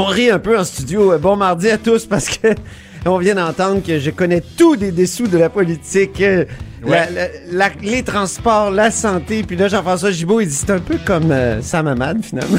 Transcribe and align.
On 0.00 0.04
rit 0.06 0.30
un 0.30 0.38
peu 0.38 0.58
en 0.58 0.64
studio. 0.64 1.12
Euh, 1.12 1.18
Bon 1.18 1.36
mardi 1.36 1.68
à 1.70 1.78
tous 1.78 2.06
parce 2.06 2.28
que 2.28 2.48
on 3.06 3.18
vient 3.18 3.34
d'entendre 3.34 3.82
que 3.86 3.98
je 3.98 4.10
connais 4.10 4.40
tout 4.56 4.76
des 4.76 4.92
dessous 4.92 5.26
de 5.26 5.38
la 5.38 5.48
politique. 5.48 6.20
euh, 6.20 6.44
la- 6.86 7.10
la- 7.10 7.28
la- 7.52 7.68
les 7.82 8.02
transports, 8.02 8.70
la 8.70 8.90
santé. 8.90 9.42
Puis 9.42 9.56
là, 9.56 9.68
Jean-François 9.68 10.10
Gibault, 10.10 10.40
il 10.40 10.48
dit 10.48 10.54
c'est 10.54 10.70
un 10.70 10.78
peu 10.78 10.96
comme 11.04 11.30
euh, 11.30 11.60
Sam 11.60 11.86
Hamad, 11.88 12.24
finalement. 12.24 12.56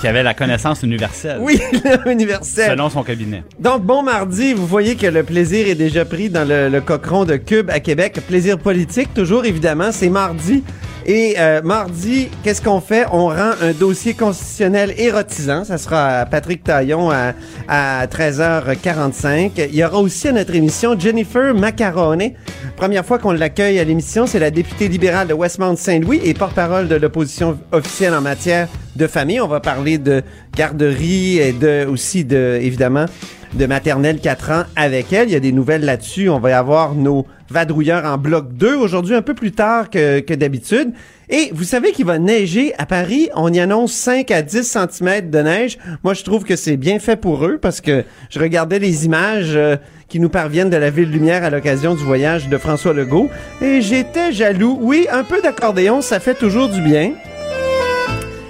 qui 0.00 0.06
avait 0.06 0.22
la 0.22 0.32
connaissance 0.34 0.84
universelle. 0.84 1.38
oui, 1.40 1.60
universel. 2.06 2.70
Selon 2.70 2.88
son 2.88 3.02
cabinet. 3.02 3.42
Donc, 3.58 3.82
bon 3.82 4.04
mardi, 4.04 4.54
vous 4.54 4.64
voyez 4.66 4.94
que 4.94 5.08
le 5.08 5.24
plaisir 5.24 5.66
est 5.66 5.74
déjà 5.74 6.04
pris 6.04 6.30
dans 6.30 6.46
le, 6.46 6.68
le 6.68 6.80
cochon 6.80 7.24
de 7.24 7.34
Cube 7.34 7.68
à 7.70 7.80
Québec. 7.80 8.20
Plaisir 8.28 8.58
politique, 8.58 9.12
toujours 9.12 9.44
évidemment, 9.44 9.90
c'est 9.90 10.08
mardi. 10.08 10.62
Et 11.06 11.36
euh, 11.38 11.62
mardi, 11.62 12.28
qu'est-ce 12.42 12.60
qu'on 12.60 12.80
fait? 12.80 13.06
On 13.12 13.28
rend 13.28 13.52
un 13.62 13.72
dossier 13.72 14.14
constitutionnel 14.14 14.94
érotisant. 14.98 15.64
Ça 15.64 15.78
sera 15.78 16.26
Patrick 16.26 16.62
Taillon 16.64 17.10
à, 17.10 17.32
à 17.68 18.06
13h45. 18.06 19.52
Il 19.70 19.74
y 19.74 19.84
aura 19.84 19.98
aussi 20.00 20.28
à 20.28 20.32
notre 20.32 20.54
émission 20.54 20.98
Jennifer 20.98 21.54
Macarone. 21.54 22.32
Première 22.76 23.04
fois 23.04 23.18
qu'on 23.18 23.32
l'accueille 23.32 23.78
à 23.78 23.84
l'émission, 23.84 24.26
c'est 24.26 24.38
la 24.38 24.50
députée 24.50 24.88
libérale 24.88 25.28
de 25.28 25.34
Westmount-Saint-Louis 25.34 26.20
et 26.24 26.34
porte-parole 26.34 26.88
de 26.88 26.96
l'opposition 26.96 27.58
officielle 27.72 28.14
en 28.14 28.20
matière 28.20 28.68
de 28.96 29.06
famille. 29.06 29.40
On 29.40 29.48
va 29.48 29.60
parler 29.60 29.98
de 29.98 30.22
garderie 30.54 31.38
et 31.38 31.52
de 31.52 31.86
aussi 31.90 32.24
de 32.24 32.58
évidemment 32.60 33.06
de 33.54 33.66
maternelle 33.66 34.20
4 34.20 34.50
ans 34.50 34.62
avec 34.76 35.12
elle. 35.12 35.28
Il 35.28 35.32
y 35.32 35.36
a 35.36 35.40
des 35.40 35.52
nouvelles 35.52 35.84
là-dessus. 35.84 36.28
On 36.28 36.38
va 36.38 36.50
y 36.50 36.52
avoir 36.52 36.94
nos 36.94 37.26
vadrouilleurs 37.50 38.04
en 38.04 38.18
bloc 38.18 38.52
2 38.52 38.76
aujourd'hui, 38.76 39.14
un 39.14 39.22
peu 39.22 39.34
plus 39.34 39.52
tard 39.52 39.90
que, 39.90 40.20
que 40.20 40.34
d'habitude. 40.34 40.92
Et 41.30 41.50
vous 41.52 41.64
savez 41.64 41.92
qu'il 41.92 42.06
va 42.06 42.18
neiger 42.18 42.74
à 42.78 42.86
Paris. 42.86 43.28
On 43.34 43.52
y 43.52 43.60
annonce 43.60 43.92
5 43.92 44.30
à 44.30 44.40
10 44.40 44.62
cm 44.62 45.30
de 45.30 45.38
neige. 45.40 45.78
Moi, 46.02 46.14
je 46.14 46.24
trouve 46.24 46.44
que 46.44 46.56
c'est 46.56 46.78
bien 46.78 46.98
fait 46.98 47.16
pour 47.16 47.44
eux 47.44 47.58
parce 47.60 47.80
que 47.80 48.04
je 48.30 48.40
regardais 48.40 48.78
les 48.78 49.04
images 49.04 49.54
euh, 49.54 49.76
qui 50.08 50.20
nous 50.20 50.30
parviennent 50.30 50.70
de 50.70 50.76
la 50.76 50.88
Ville 50.88 51.10
Lumière 51.10 51.44
à 51.44 51.50
l'occasion 51.50 51.94
du 51.94 52.02
voyage 52.02 52.48
de 52.48 52.56
François 52.56 52.94
Legault. 52.94 53.28
Et 53.60 53.82
j'étais 53.82 54.32
jaloux. 54.32 54.78
Oui, 54.80 55.06
un 55.12 55.22
peu 55.22 55.42
d'accordéon, 55.42 56.00
ça 56.00 56.18
fait 56.18 56.34
toujours 56.34 56.70
du 56.70 56.80
bien. 56.80 57.12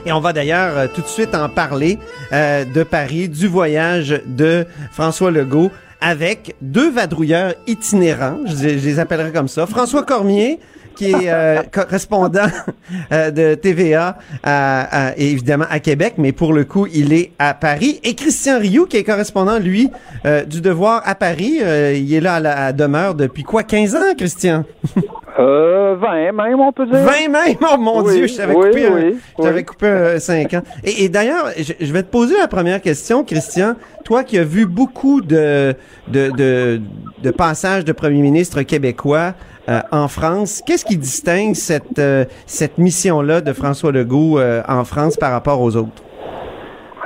Et 0.06 0.12
on 0.12 0.20
va 0.20 0.32
d'ailleurs 0.32 0.78
euh, 0.78 0.86
tout 0.86 1.02
de 1.02 1.08
suite 1.08 1.34
en 1.34 1.48
parler 1.48 1.98
euh, 2.32 2.64
de 2.64 2.84
Paris, 2.84 3.28
du 3.28 3.48
voyage 3.48 4.22
de 4.24 4.66
François 4.92 5.32
Legault 5.32 5.72
avec 6.00 6.54
deux 6.62 6.90
vadrouilleurs 6.90 7.54
itinérants, 7.66 8.38
je, 8.46 8.54
je 8.54 8.66
les 8.86 8.98
appellerai 8.98 9.32
comme 9.32 9.48
ça. 9.48 9.66
François 9.66 10.02
Cormier, 10.04 10.58
qui 10.96 11.12
est 11.12 11.28
euh, 11.30 11.62
correspondant 11.72 12.48
euh, 13.12 13.30
de 13.30 13.54
TVA 13.54 14.18
à- 14.42 15.08
à- 15.08 15.16
et 15.16 15.30
évidemment 15.30 15.66
à 15.70 15.78
Québec, 15.80 16.14
mais 16.18 16.32
pour 16.32 16.52
le 16.52 16.64
coup, 16.64 16.86
il 16.92 17.12
est 17.12 17.30
à 17.38 17.54
Paris. 17.54 18.00
Et 18.02 18.14
Christian 18.14 18.58
Rioux, 18.58 18.86
qui 18.86 18.96
est 18.96 19.04
correspondant, 19.04 19.58
lui, 19.58 19.90
euh, 20.26 20.44
du 20.44 20.60
Devoir 20.60 21.02
à 21.04 21.14
Paris. 21.14 21.58
Euh, 21.62 21.94
il 21.96 22.12
est 22.12 22.20
là 22.20 22.34
à 22.34 22.40
la 22.40 22.64
à 22.66 22.72
demeure 22.72 23.14
depuis 23.14 23.42
quoi, 23.44 23.62
15 23.62 23.94
ans, 23.96 24.14
Christian? 24.16 24.64
Euh, 25.38 25.94
20 26.00 26.32
même, 26.32 26.58
on 26.60 26.72
peut 26.72 26.86
dire. 26.86 26.96
20 26.98 27.28
même? 27.28 27.56
Oh 27.72 27.76
mon 27.78 28.02
Oui, 28.02 28.14
Dieu, 28.14 28.26
je 28.26 28.36
t'avais 28.36 28.54
oui, 28.54 28.66
coupé, 28.70 28.86
un- 28.86 28.94
oui, 28.94 29.16
je 29.38 29.42
t'avais 29.42 29.58
oui. 29.60 29.64
coupé 29.64 29.86
un 29.88 30.18
5 30.18 30.54
ans. 30.54 30.62
Et, 30.84 31.04
et 31.04 31.08
d'ailleurs, 31.08 31.46
je, 31.56 31.72
je 31.80 31.92
vais 31.92 32.02
te 32.02 32.08
poser 32.10 32.36
la 32.38 32.48
première 32.48 32.80
question, 32.80 33.22
Christian. 33.24 33.74
Toi 34.04 34.24
qui 34.24 34.36
as 34.38 34.44
vu 34.44 34.66
beaucoup 34.66 35.20
de, 35.20 35.74
de, 36.08 36.30
de, 36.30 36.80
de 37.22 37.30
passages 37.30 37.84
de 37.84 37.92
premiers 37.92 38.22
ministres 38.22 38.62
québécois 38.62 39.34
euh, 39.68 39.80
en 39.92 40.08
France, 40.08 40.62
qu'est-ce 40.66 40.84
qui 40.84 40.96
distingue 40.96 41.54
cette, 41.54 41.98
euh, 41.98 42.24
cette 42.46 42.78
mission-là 42.78 43.40
de 43.40 43.52
François 43.52 43.92
Legault 43.92 44.38
euh, 44.38 44.62
en 44.66 44.84
France 44.84 45.16
par 45.16 45.30
rapport 45.30 45.60
aux 45.60 45.76
autres? 45.76 46.02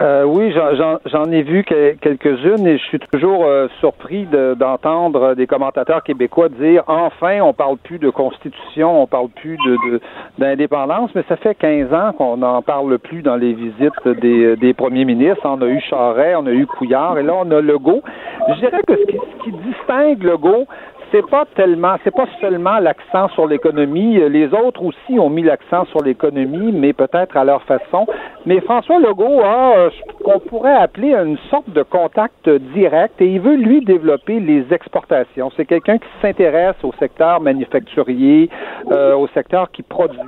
Euh, 0.01 0.25
oui, 0.25 0.53
j'en- 0.53 1.31
ai 1.31 1.43
vu 1.43 1.65
que- 1.65 1.93
quelques-unes 2.01 2.67
et 2.67 2.79
je 2.79 2.83
suis 2.85 2.99
toujours 2.99 3.45
euh, 3.45 3.69
surpris 3.81 4.25
de- 4.25 4.55
d'entendre 4.55 5.35
des 5.35 5.47
commentateurs 5.47 6.03
québécois 6.03 6.49
dire 6.49 6.83
enfin 6.87 7.41
on 7.43 7.53
parle 7.53 7.77
plus 7.77 7.99
de 7.99 8.09
constitution, 8.09 9.03
on 9.03 9.07
parle 9.07 9.29
plus 9.29 9.57
de 9.67 10.01
d'indépendance, 10.39 11.11
mais 11.15 11.23
ça 11.29 11.37
fait 11.37 11.55
15 11.55 11.93
ans 11.93 12.13
qu'on 12.17 12.39
n'en 12.39 12.63
parle 12.63 12.99
plus 12.99 13.23
dans 13.23 13.37
les 13.37 13.53
visites 13.53 14.09
des, 14.09 14.73
premiers 14.75 15.05
ministres. 15.05 15.43
On 15.45 15.61
a 15.61 15.67
eu 15.67 15.81
Charret, 15.81 16.35
on 16.37 16.47
a 16.47 16.53
eu 16.53 16.67
Couillard 16.67 17.19
et 17.19 17.23
là 17.23 17.35
on 17.37 17.51
a 17.51 17.61
Legault. 17.61 18.03
Je 18.49 18.55
dirais 18.55 18.81
que 18.87 18.95
ce 18.97 19.05
qui, 19.05 19.17
ce 19.19 19.45
qui 19.45 19.53
distingue 19.53 20.23
Legault, 20.23 20.67
c'est 21.13 21.27
pas 21.29 21.45
tellement, 21.55 21.97
c'est 22.03 22.15
pas 22.15 22.27
seulement 22.41 22.79
l'accent 22.79 23.29
sur 23.29 23.47
l'économie. 23.47 24.19
Les 24.31 24.53
autres 24.55 24.83
aussi 24.83 25.19
ont 25.19 25.29
mis 25.29 25.43
l'accent 25.43 25.85
sur 25.87 26.03
l'économie, 26.03 26.73
mais 26.73 26.93
peut-être 26.95 27.37
à 27.37 27.45
leur 27.45 27.63
façon. 27.65 28.07
Mais 28.47 28.61
François 28.61 28.99
Legault 28.99 29.41
a 29.41 29.77
euh, 29.77 29.91
ce 29.91 30.25
qu'on 30.25 30.41
pourrait 30.41 30.75
appeler 30.75 31.15
une 31.15 31.39
sorte 31.51 31.71
de 31.71 31.83
contact 31.83 32.49
direct 32.49 33.21
et 33.21 33.27
il 33.27 33.41
veut 33.41 33.57
lui 33.57 33.85
développer 33.85 34.41
les 34.41 34.65
exportations. 34.73 35.53
C'est 35.57 35.67
quelqu'un 35.67 35.99
qui 35.99 36.09
s'intéresse 36.21 36.77
au 36.83 36.93
secteur 36.99 37.41
manufacturier, 37.41 38.49
euh, 38.91 39.15
au 39.15 39.29
secteur 39.29 39.71
qui 39.71 39.83
produit. 39.83 40.19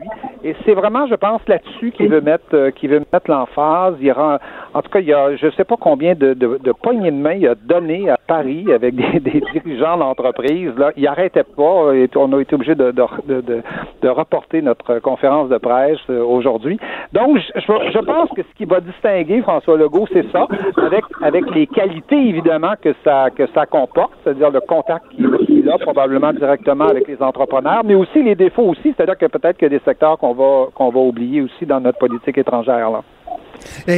Et 0.45 0.55
c'est 0.65 0.75
vraiment, 0.75 1.07
je 1.07 1.15
pense, 1.15 1.41
là-dessus 1.49 1.91
qu'il 1.93 2.09
veut 2.09 2.21
mettre, 2.21 2.45
euh, 2.53 2.71
qu'il 2.71 2.91
veut 2.91 3.03
mettre 3.13 3.31
l'emphase. 3.31 3.95
En 4.75 4.83
tout 4.83 4.91
cas, 4.91 4.99
il 5.01 5.07
y 5.07 5.13
a, 5.15 5.37
je 5.37 5.49
sais 5.51 5.65
pas 5.65 5.77
combien 5.79 6.15
de, 6.15 6.35
de, 6.35 6.59
de 6.63 6.73
poignées 6.73 7.13
de 7.13 7.17
main 7.17 7.35
il 7.35 7.47
a 7.47 7.55
donné 7.55 8.11
à 8.11 8.17
Paris 8.17 8.67
avec 8.73 8.95
des, 8.97 9.21
des 9.21 9.41
dirigeants 9.53 9.97
d'entreprise. 9.97 10.73
Là, 10.77 10.91
il 10.97 11.07
arrêtait 11.07 11.45
pas. 11.45 11.95
Et 11.95 12.11
on 12.17 12.33
a 12.33 12.41
été 12.41 12.55
obligé 12.57 12.75
de, 12.75 12.91
de, 12.91 14.09
reporter 14.09 14.63
notre 14.63 14.99
conférence 14.99 15.49
de 15.49 15.59
presse 15.59 15.99
euh, 16.11 16.23
aujourd'hui. 16.23 16.79
Donc, 17.13 17.39
je, 17.39 17.61
je- 17.61 18.05
pense 18.05 18.29
que 18.31 18.43
ce 18.43 18.55
qui 18.57 18.65
va 18.65 18.81
distinguer 18.81 19.41
François 19.43 19.77
Legault, 19.79 20.07
c'est 20.13 20.31
ça, 20.31 20.47
avec 20.77 21.05
avec 21.23 21.45
les 21.55 21.67
qualités 21.67 22.17
évidemment 22.29 22.75
que 22.83 22.95
ça 23.03 23.31
que 23.31 23.47
ça 23.55 23.65
comporte, 23.67 24.13
c'est-à-dire 24.23 24.51
le 24.51 24.61
contact 24.61 25.07
qu'il 25.09 25.69
a 25.71 25.79
probablement 25.79 26.33
directement 26.33 26.85
avec 26.85 27.09
les 27.09 27.21
entrepreneurs, 27.23 27.83
mais 27.85 27.95
aussi 27.95 28.23
les 28.23 28.35
défauts 28.35 28.65
aussi, 28.65 28.93
c'est-à-dire 28.95 29.17
que 29.17 29.27
peut-être 29.27 29.57
qu'il 29.57 29.73
y 29.73 29.75
a 29.75 29.79
des 29.79 29.85
secteurs 29.85 30.19
qu'on 30.19 30.35
va 30.35 30.67
qu'on 30.75 30.91
va 30.91 31.01
oublier 31.01 31.41
aussi 31.41 31.65
dans 31.65 31.81
notre 31.81 31.99
politique 31.99 32.37
étrangère 32.37 32.91
là. 32.91 33.03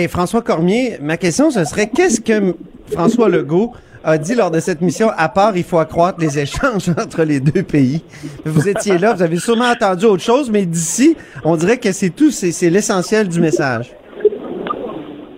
François 0.09 0.43
Cormier, 0.43 0.99
ma 1.01 1.17
question, 1.17 1.51
ce 1.51 1.65
serait 1.65 1.89
qu'est-ce 1.89 2.21
que 2.21 2.55
François 2.93 3.29
Legault 3.29 3.73
a 4.05 4.19
dit 4.19 4.37
lors 4.37 4.53
de 4.53 4.61
cette 4.61 4.81
mission, 4.81 5.09
à 5.17 5.29
part 5.29 5.57
il 5.57 5.65
faut 5.65 5.79
accroître 5.79 6.21
les 6.21 6.39
échanges 6.39 6.89
entre 6.99 7.25
les 7.25 7.41
deux 7.41 7.65
pays? 7.65 8.03
Vous 8.45 8.69
étiez 8.69 8.99
là, 8.99 9.13
vous 9.15 9.23
avez 9.23 9.37
sûrement 9.37 9.71
entendu 9.71 10.05
autre 10.05 10.23
chose, 10.23 10.51
mais 10.51 10.65
d'ici, 10.65 11.17
on 11.45 11.57
dirait 11.57 11.79
que 11.79 11.93
c'est 11.93 12.11
tout, 12.11 12.31
c'est 12.31 12.71
l'essentiel 12.71 13.29
du 13.29 13.41
message. 13.41 13.93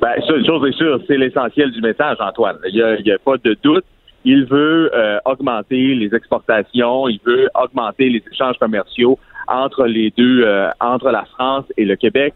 Ben, 0.01 0.13
une 0.29 0.47
chose 0.47 0.69
est 0.69 0.77
sûre, 0.77 1.01
c'est 1.07 1.17
l'essentiel 1.17 1.71
du 1.73 1.81
message, 1.81 2.19
Antoine. 2.21 2.57
Il 2.71 3.03
n'y 3.05 3.11
a 3.11 3.19
pas 3.19 3.37
de 3.43 3.57
doute. 3.63 3.85
Il 4.25 4.45
veut 4.47 4.91
euh, 4.95 5.19
augmenter 5.25 5.95
les 5.95 6.15
exportations, 6.15 7.09
il 7.09 7.21
veut 7.25 7.49
augmenter 7.55 8.11
les 8.11 8.23
échanges 8.31 8.59
commerciaux 8.59 9.19
entre 9.47 9.87
les 9.87 10.13
deux, 10.17 10.43
euh, 10.45 10.69
entre 10.81 11.11
la 11.11 11.25
France 11.25 11.65
et 11.77 11.85
le 11.85 11.97
Québec. 11.97 12.35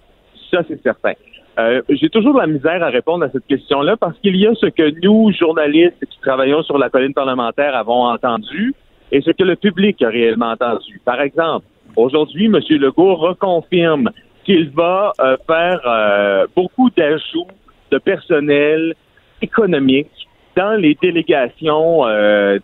Ça, 0.51 0.63
c'est 0.69 0.83
certain. 0.83 1.13
Euh, 1.59 1.83
J'ai 1.91 2.09
toujours 2.09 2.35
de 2.35 2.39
la 2.41 2.47
misère 2.47 2.83
à 2.83 2.89
répondre 2.89 3.25
à 3.25 3.31
cette 3.31 3.47
question-là 3.47 3.97
parce 3.99 4.19
qu'il 4.21 4.37
y 4.37 4.47
a 4.47 4.55
ce 4.55 4.67
que 4.67 4.91
nous, 5.05 5.33
journalistes 5.33 6.05
qui 6.11 6.19
travaillons 6.21 6.63
sur 6.63 6.79
la 6.79 6.89
colline 6.89 7.13
parlementaire, 7.13 7.77
avons 7.77 8.05
entendu 8.07 8.75
et 9.11 9.21
ce 9.21 9.31
que 9.31 9.45
le 9.45 9.57
public 9.57 10.01
a 10.03 10.09
réellement 10.09 10.53
entendu. 10.53 11.01
Par 11.05 11.21
exemple, 11.21 11.67
aujourd'hui, 11.97 12.47
M. 12.47 12.59
Legault 12.71 13.17
reconfirme 13.17 14.11
qu'il 14.45 14.71
va 14.71 15.13
euh, 15.21 15.37
faire 15.47 15.81
euh, 15.87 16.47
beaucoup 16.57 16.89
d'ajouts 16.97 17.47
de 17.91 17.99
personnel 17.99 18.95
économique 19.43 20.09
dans 20.57 20.73
les 20.81 20.97
délégations 21.01 22.05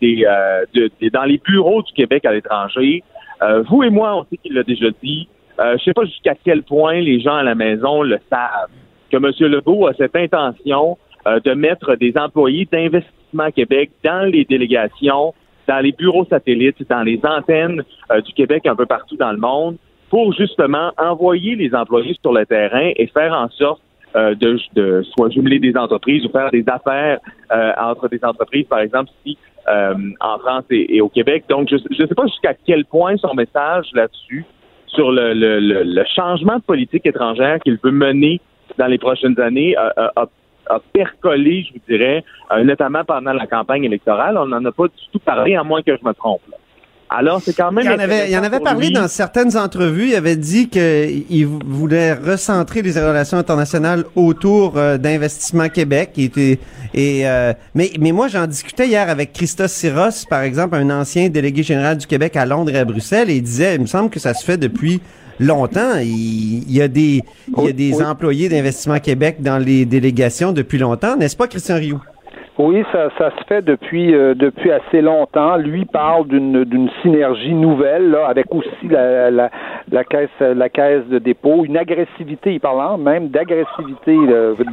des, 0.00 0.24
de- 0.74 0.90
dans 1.10 1.24
les 1.24 1.38
bureaux 1.38 1.82
du 1.82 1.92
Québec 1.92 2.24
à 2.26 2.32
l'étranger. 2.32 3.02
Vous 3.68 3.82
et 3.82 3.88
moi, 3.90 4.14
on 4.16 4.24
sait 4.24 4.36
qu'il 4.36 4.54
l'a 4.54 4.62
déjà 4.62 4.88
dit. 5.02 5.26
Euh, 5.60 5.76
je 5.78 5.84
sais 5.84 5.92
pas 5.92 6.04
jusqu'à 6.04 6.34
quel 6.44 6.62
point 6.62 7.00
les 7.00 7.20
gens 7.20 7.36
à 7.36 7.42
la 7.42 7.54
maison 7.54 8.02
le 8.02 8.18
savent 8.30 8.70
que 9.10 9.16
M. 9.16 9.50
Legault 9.50 9.86
a 9.86 9.94
cette 9.94 10.14
intention 10.14 10.98
euh, 11.26 11.40
de 11.40 11.52
mettre 11.52 11.96
des 11.96 12.12
employés 12.16 12.68
d'investissement 12.70 13.50
Québec 13.50 13.90
dans 14.04 14.30
les 14.30 14.44
délégations, 14.44 15.34
dans 15.66 15.80
les 15.80 15.92
bureaux 15.92 16.26
satellites, 16.26 16.76
dans 16.88 17.02
les 17.02 17.20
antennes 17.24 17.82
euh, 18.10 18.20
du 18.20 18.32
Québec 18.32 18.66
un 18.66 18.76
peu 18.76 18.86
partout 18.86 19.16
dans 19.16 19.32
le 19.32 19.38
monde, 19.38 19.76
pour 20.10 20.32
justement 20.32 20.92
envoyer 20.96 21.56
les 21.56 21.74
employés 21.74 22.16
sur 22.22 22.32
le 22.32 22.46
terrain 22.46 22.90
et 22.96 23.06
faire 23.08 23.32
en 23.32 23.48
sorte 23.50 23.82
euh, 24.16 24.34
de, 24.34 24.58
de 24.74 25.02
soit 25.14 25.28
jumeler 25.28 25.58
des 25.58 25.76
entreprises 25.76 26.24
ou 26.24 26.30
faire 26.30 26.50
des 26.50 26.64
affaires 26.66 27.18
euh, 27.52 27.72
entre 27.78 28.08
des 28.08 28.24
entreprises, 28.24 28.64
par 28.66 28.78
exemple, 28.78 29.10
ici 29.22 29.36
euh, 29.68 29.94
en 30.20 30.38
France 30.38 30.64
et, 30.70 31.02
au 31.02 31.10
Québec. 31.10 31.44
Donc, 31.50 31.68
je 31.68 31.74
ne 31.76 32.08
sais 32.08 32.14
pas 32.14 32.26
jusqu'à 32.26 32.54
quel 32.54 32.86
point 32.86 33.18
son 33.18 33.34
message 33.34 33.86
là-dessus, 33.92 34.46
sur 34.88 35.12
le, 35.12 35.34
le, 35.34 35.60
le, 35.60 36.04
changement 36.14 36.56
de 36.56 36.62
politique 36.62 37.06
étrangère 37.06 37.58
qu'il 37.60 37.78
veut 37.82 37.90
mener 37.90 38.40
dans 38.78 38.86
les 38.86 38.98
prochaines 38.98 39.38
années, 39.40 39.76
a, 39.76 40.12
a 40.68 40.80
percolé, 40.92 41.62
je 41.62 41.72
vous 41.74 41.80
dirais, 41.88 42.24
notamment 42.64 43.04
pendant 43.04 43.32
la 43.32 43.46
campagne 43.46 43.84
électorale. 43.84 44.36
On 44.36 44.46
n'en 44.46 44.64
a 44.64 44.72
pas 44.72 44.88
du 44.88 45.06
tout 45.12 45.18
parlé, 45.18 45.56
à 45.56 45.64
moins 45.64 45.82
que 45.82 45.96
je 45.96 46.04
me 46.04 46.12
trompe. 46.12 46.42
Alors, 47.10 47.40
c'est 47.42 47.54
quand 47.54 47.72
même. 47.72 47.84
Il 47.86 47.90
en 47.90 47.98
avait, 47.98 48.30
il 48.30 48.36
en 48.36 48.42
avait 48.42 48.60
parlé 48.60 48.90
dans 48.90 49.08
certaines 49.08 49.56
entrevues. 49.56 50.08
Il 50.08 50.14
avait 50.14 50.36
dit 50.36 50.68
qu'il 50.68 51.46
voulait 51.46 52.12
recentrer 52.12 52.82
les 52.82 52.92
relations 52.92 53.38
internationales 53.38 54.04
autour 54.14 54.76
euh, 54.76 54.98
d'Investissement 54.98 55.68
Québec. 55.68 56.12
Et, 56.18 56.58
et 56.94 57.26
euh, 57.26 57.54
mais, 57.74 57.90
mais 57.98 58.12
moi, 58.12 58.28
j'en 58.28 58.46
discutais 58.46 58.86
hier 58.86 59.08
avec 59.08 59.32
Christos 59.32 59.72
Siros, 59.72 60.26
par 60.28 60.42
exemple, 60.42 60.76
un 60.76 60.90
ancien 60.90 61.28
délégué 61.28 61.62
général 61.62 61.96
du 61.96 62.06
Québec 62.06 62.36
à 62.36 62.44
Londres 62.44 62.74
et 62.74 62.78
à 62.78 62.84
Bruxelles, 62.84 63.30
et 63.30 63.36
il 63.36 63.42
disait, 63.42 63.76
il 63.76 63.80
me 63.80 63.86
semble 63.86 64.10
que 64.10 64.20
ça 64.20 64.34
se 64.34 64.44
fait 64.44 64.58
depuis 64.58 65.00
longtemps. 65.40 65.96
Il, 66.00 66.70
y 66.70 66.82
a 66.82 66.88
des, 66.88 67.22
il 67.56 67.64
y 67.64 67.68
a 67.68 67.72
des 67.72 68.02
employés 68.02 68.48
d'Investissement 68.48 68.98
Québec 68.98 69.36
dans 69.40 69.58
les 69.58 69.86
délégations 69.86 70.52
depuis 70.52 70.78
longtemps, 70.78 71.16
n'est-ce 71.16 71.36
pas, 71.36 71.46
Christian 71.46 71.76
Rioux? 71.76 72.00
Oui, 72.58 72.84
ça, 72.90 73.08
ça 73.16 73.30
se 73.30 73.44
fait 73.44 73.62
depuis 73.62 74.12
euh, 74.12 74.34
depuis 74.34 74.72
assez 74.72 75.00
longtemps. 75.00 75.56
Lui 75.56 75.84
parle 75.84 76.26
d'une 76.26 76.64
d'une 76.64 76.90
synergie 77.02 77.54
nouvelle 77.54 78.10
là, 78.10 78.26
avec 78.26 78.52
aussi 78.52 78.88
la, 78.88 79.30
la, 79.30 79.48
la 79.92 80.04
caisse 80.04 80.28
la 80.40 80.68
caisse 80.68 81.06
de 81.06 81.20
dépôt, 81.20 81.64
une 81.64 81.76
agressivité, 81.76 82.54
il 82.54 82.60
parle 82.60 83.00
même 83.00 83.28
d'agressivité 83.28 84.16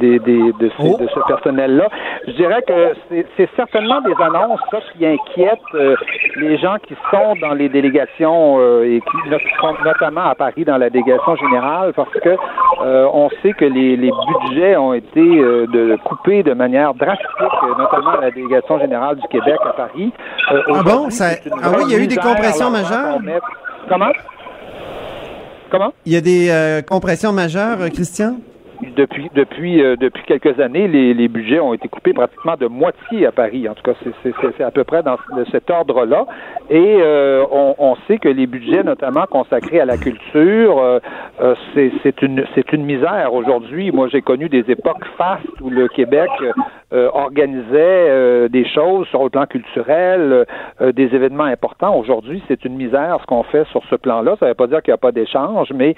des, 0.00 0.18
des, 0.18 0.52
de, 0.60 0.70
ces, 0.76 0.96
de 0.96 1.08
ce 1.08 1.20
personnel-là. 1.28 1.88
Je 2.26 2.32
dirais 2.32 2.62
que 2.66 3.24
c'est 3.36 3.48
certainement 3.54 4.00
des 4.00 4.14
annonces 4.20 4.60
ça, 4.70 4.78
qui 4.92 5.06
inquiètent 5.06 5.58
euh, 5.74 5.94
les 6.36 6.56
gens 6.58 6.76
qui 6.86 6.94
sont 7.10 7.34
dans 7.40 7.54
les 7.54 7.68
délégations 7.68 8.56
euh, 8.58 8.82
et 8.84 9.00
qui 9.00 9.30
sont 9.60 9.74
notamment 9.84 10.24
à 10.24 10.34
Paris 10.34 10.64
dans 10.64 10.78
la 10.78 10.90
délégation 10.90 11.36
générale 11.36 11.92
parce 11.94 12.10
que 12.10 12.30
on 12.78 13.28
sait 13.42 13.52
que 13.52 13.64
les, 13.64 13.96
les 13.96 14.10
budgets 14.10 14.76
ont 14.76 14.94
été 14.94 15.20
de, 15.20 15.96
coupés 16.04 16.42
de 16.42 16.52
manière 16.52 16.94
drastique 16.94 17.26
notamment 17.78 18.10
à 18.18 18.20
la 18.22 18.30
délégation 18.30 18.78
générale 18.78 19.16
du 19.16 19.28
Québec 19.28 19.58
à 19.64 19.70
Paris. 19.70 20.12
Euh, 20.52 20.62
ah 20.74 20.82
bon? 20.82 21.10
Ça... 21.10 21.30
Ah 21.62 21.70
oui, 21.76 21.84
il 21.86 21.92
y 21.92 21.94
a 21.94 21.98
eu 21.98 22.06
des 22.06 22.16
compressions 22.16 22.70
majeures? 22.70 23.18
Comment? 23.88 24.12
Comment? 25.70 25.92
Il 26.04 26.12
y 26.12 26.16
a 26.16 26.20
des 26.20 26.48
euh, 26.50 26.82
compressions 26.82 27.32
majeures, 27.32 27.78
Christian? 27.92 28.36
Depuis 28.96 29.30
depuis 29.34 29.82
euh, 29.82 29.96
depuis 29.96 30.24
quelques 30.24 30.58
années, 30.58 30.88
les, 30.88 31.14
les, 31.14 31.28
budgets 31.28 31.60
ont 31.60 31.74
été 31.74 31.88
coupés 31.88 32.12
pratiquement 32.12 32.56
de 32.58 32.66
moitié 32.66 33.26
à 33.26 33.32
Paris. 33.32 33.68
En 33.68 33.74
tout 33.74 33.82
cas, 33.82 33.92
c'est 34.22 34.64
à 34.64 34.70
peu 34.70 34.84
près 34.84 35.02
dans 35.02 35.16
cet 35.52 35.70
ordre-là. 35.70 36.26
Et 36.70 36.98
euh, 37.00 37.44
on, 37.52 37.74
on, 37.78 37.96
sait 38.08 38.18
que 38.18 38.28
les 38.28 38.46
budgets, 38.46 38.82
notamment 38.82 39.26
consacrés 39.30 39.80
à 39.80 39.84
la 39.84 39.98
culture, 39.98 40.80
euh, 40.80 41.54
c'est 41.74 42.22
une 42.22 42.44
c'est 42.54 42.72
une 42.72 42.84
misère 42.84 43.32
aujourd'hui. 43.34 43.92
Moi, 43.92 44.08
j'ai 44.08 44.22
connu 44.22 44.48
des 44.48 44.64
époques 44.68 45.04
fastes 45.16 45.60
où 45.60 45.70
le 45.70 45.88
Québec 45.88 46.30
organisait 46.92 48.48
des 48.48 48.64
choses 48.68 49.08
sur 49.08 49.24
le 49.24 49.28
plan 49.28 49.44
culturel, 49.46 50.46
des 50.80 51.14
événements 51.14 51.44
importants. 51.44 51.96
Aujourd'hui, 51.96 52.42
c'est 52.46 52.64
une 52.64 52.76
misère 52.76 53.18
ce 53.20 53.26
qu'on 53.26 53.42
fait 53.42 53.66
sur 53.66 53.82
ce 53.90 53.96
plan-là. 53.96 54.36
Ça 54.38 54.46
ne 54.46 54.50
veut 54.50 54.54
pas 54.54 54.68
dire 54.68 54.82
qu'il 54.82 54.92
n'y 54.92 54.94
a 54.94 54.98
pas 54.98 55.12
d'échange, 55.12 55.72
mais 55.74 55.94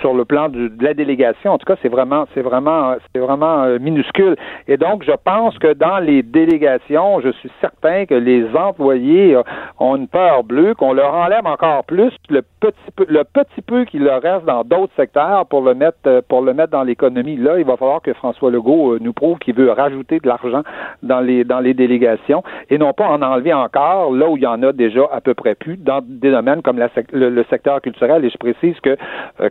sur 0.00 0.14
le 0.14 0.24
plan 0.24 0.50
de 0.50 0.70
la 0.80 0.94
délégation 0.94 1.55
en 1.56 1.58
tout 1.58 1.72
cas, 1.72 1.78
c'est 1.80 1.88
vraiment, 1.88 2.26
c'est 2.34 2.42
vraiment, 2.42 2.96
c'est 3.14 3.18
vraiment 3.18 3.62
euh, 3.62 3.78
minuscule. 3.78 4.36
Et 4.68 4.76
donc, 4.76 5.04
je 5.04 5.12
pense 5.24 5.58
que 5.58 5.72
dans 5.72 6.00
les 6.00 6.22
délégations, 6.22 7.22
je 7.22 7.30
suis 7.30 7.50
certain 7.62 8.04
que 8.04 8.12
les 8.12 8.44
employés 8.54 9.34
euh, 9.34 9.42
ont 9.78 9.96
une 9.96 10.06
peur 10.06 10.44
bleue, 10.44 10.74
qu'on 10.74 10.92
leur 10.92 11.14
enlève 11.14 11.46
encore 11.46 11.84
plus 11.84 12.12
le 12.28 12.42
petit 12.60 12.90
peu, 12.94 13.06
le 13.08 13.24
petit 13.24 13.62
peu 13.62 13.86
qu'il 13.86 14.04
leur 14.04 14.20
reste 14.20 14.44
dans 14.44 14.64
d'autres 14.64 14.92
secteurs 14.96 15.46
pour 15.46 15.62
le 15.62 15.72
mettre, 15.72 15.96
euh, 16.06 16.20
pour 16.28 16.42
le 16.42 16.52
mettre 16.52 16.72
dans 16.72 16.82
l'économie. 16.82 17.36
Là, 17.36 17.58
il 17.58 17.64
va 17.64 17.78
falloir 17.78 18.02
que 18.02 18.12
François 18.12 18.50
Legault 18.50 18.98
nous 18.98 19.14
prouve 19.14 19.38
qu'il 19.38 19.54
veut 19.54 19.70
rajouter 19.70 20.20
de 20.20 20.28
l'argent 20.28 20.62
dans 21.02 21.20
les, 21.20 21.44
dans 21.44 21.60
les 21.60 21.72
délégations 21.72 22.42
et 22.68 22.76
non 22.76 22.92
pas 22.92 23.08
en 23.08 23.22
enlever 23.22 23.54
encore 23.54 24.12
là 24.12 24.28
où 24.28 24.36
il 24.36 24.42
y 24.42 24.46
en 24.46 24.62
a 24.62 24.72
déjà 24.72 25.08
à 25.10 25.22
peu 25.22 25.32
près 25.32 25.54
plus 25.54 25.78
dans 25.78 26.00
des 26.02 26.30
domaines 26.30 26.60
comme 26.60 26.78
le, 27.12 27.44
secteur 27.48 27.80
culturel. 27.80 28.26
Et 28.26 28.28
je 28.28 28.36
précise 28.36 28.78
que 28.80 28.98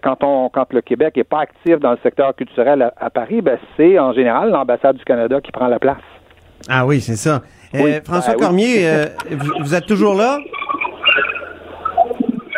quand 0.04 0.24
on, 0.24 0.50
quand 0.50 0.72
le 0.72 0.82
Québec 0.82 1.18
est 1.18 1.24
pas 1.24 1.40
actif 1.40 1.80
dans 1.80 1.95
le 1.96 2.02
secteur 2.04 2.36
culturel 2.36 2.92
à, 2.98 3.10
Paris, 3.10 3.42
ben, 3.42 3.58
c'est 3.78 3.98
en 4.00 4.14
général 4.14 4.52
l'ambassade 4.52 4.98
du 4.98 5.04
Canada 5.04 5.42
qui 5.42 5.52
prend 5.52 5.68
la 5.68 5.80
place. 5.80 5.98
Ah 6.70 6.86
oui, 6.86 7.02
c'est 7.02 7.16
ça. 7.16 7.42
Euh, 7.74 8.00
François 8.04 8.34
ben 8.34 8.40
Cormier, 8.40 8.88
euh, 8.88 9.06
vous, 9.60 9.76
êtes 9.76 9.86
toujours 9.86 10.16
là? 10.16 10.40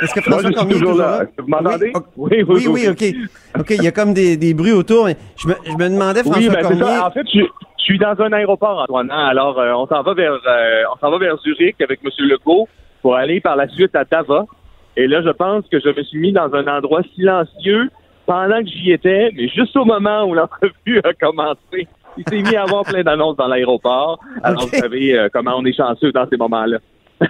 Est-ce 0.02 0.14
que 0.14 0.22
François 0.22 0.52
Cormier 0.52 0.76
est 0.76 0.80
toujours 0.80 0.98
là? 0.98 1.24
Vous 1.38 1.48
m'entendez? 1.48 1.92
Oui, 2.16 2.44
oui, 2.48 2.68
oui, 2.68 2.88
OK. 2.90 3.04
OK, 3.60 3.70
il 3.72 3.84
y 3.84 3.88
a 3.88 3.92
comme 3.92 4.14
des, 4.14 4.54
bruits 4.54 4.72
autour. 4.72 5.08
Je 5.38 5.48
me, 5.48 5.56
je 5.66 5.72
me 5.72 5.90
demandais, 5.90 6.22
François 6.22 6.42
oui, 6.42 6.50
ben, 6.50 6.62
Cormier... 6.62 7.00
En 7.00 7.12
fait, 7.12 7.26
je, 7.34 7.42
suis 7.78 7.98
dans 8.00 8.20
un 8.20 8.34
aéroport, 8.34 8.80
Antoine. 8.82 9.10
Hein. 9.12 9.28
Alors, 9.28 9.60
euh, 9.60 9.72
on 9.74 9.88
s'en 9.88 10.04
va 10.04 10.14
vers 10.14 10.34
on 10.94 10.98
s'en 11.00 11.10
va 11.10 11.18
vers 11.18 11.38
Zurich 11.38 11.82
avec 11.82 12.00
M. 12.04 12.12
Legault 12.20 12.68
pour 13.02 13.16
aller 13.16 13.40
par 13.40 13.56
la 13.56 13.68
suite 13.70 13.96
à 13.96 14.04
Tava. 14.04 14.46
Et 14.98 15.08
là, 15.08 15.22
je 15.22 15.30
pense 15.30 15.66
que 15.72 15.80
je 15.80 15.90
me 15.90 16.04
suis 16.04 16.20
mis 16.20 16.34
dans 16.34 16.54
un 16.54 16.68
endroit 16.68 17.02
silencieux 17.16 17.90
pendant 18.28 18.62
que 18.62 18.68
j'y 18.68 18.92
étais, 18.92 19.32
mais 19.36 19.48
juste 19.48 19.76
au 19.76 19.86
moment 19.86 20.26
où 20.26 20.36
l'entrevue 20.36 21.00
a 21.04 21.14
commencé, 21.14 21.88
il 22.18 22.24
s'est 22.28 22.42
mis 22.42 22.56
à 22.56 22.64
avoir 22.64 22.84
plein 22.84 23.02
d'annonces 23.02 23.38
dans 23.38 23.48
l'aéroport. 23.48 24.20
Alors, 24.44 24.68
vous 24.68 24.78
savez 24.78 25.18
euh, 25.18 25.30
comment 25.32 25.56
on 25.58 25.66
est 25.66 25.76
chanceux 25.76 26.12
dans 26.12 26.28
ces 26.30 26.38
moments-là. 26.38 26.78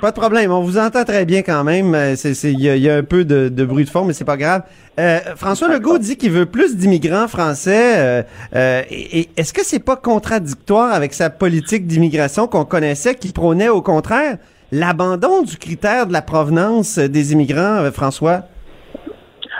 Pas 0.01 0.11
de 0.11 0.19
problème, 0.19 0.51
on 0.51 0.61
vous 0.61 0.77
entend 0.77 1.05
très 1.05 1.23
bien 1.23 1.43
quand 1.43 1.63
même. 1.63 1.95
Euh, 1.95 2.15
il 2.43 2.59
y, 2.59 2.89
a 2.89 2.95
un 2.95 3.03
peu 3.03 3.23
de, 3.23 3.63
bruit 3.63 3.85
de 3.85 3.89
fond, 3.89 4.03
mais 4.03 4.11
c'est 4.11 4.25
pas 4.25 4.35
grave. 4.35 4.63
Euh, 4.99 5.19
François 5.37 5.69
Legault 5.69 5.99
dit 5.99 6.17
qu'il 6.17 6.31
veut 6.31 6.45
plus 6.45 6.75
d'immigrants 6.75 7.29
français. 7.29 8.25
et, 8.53 9.29
est-ce 9.37 9.53
que 9.53 9.63
c'est 9.63 9.83
pas 9.83 9.95
contradictoire 9.95 10.91
avec 10.91 11.13
sa 11.13 11.29
politique 11.29 11.85
d'immigration 11.87 12.47
qu'on 12.47 12.65
connaissait, 12.65 13.15
qui 13.15 13.31
prônait 13.31 13.69
au 13.69 13.81
contraire 13.81 14.37
l'abandon 14.73 15.43
du 15.43 15.55
critère 15.55 16.07
de 16.07 16.11
la 16.11 16.21
provenance 16.21 16.97
des 16.97 17.31
immigrants, 17.31 17.89
François? 17.93 18.43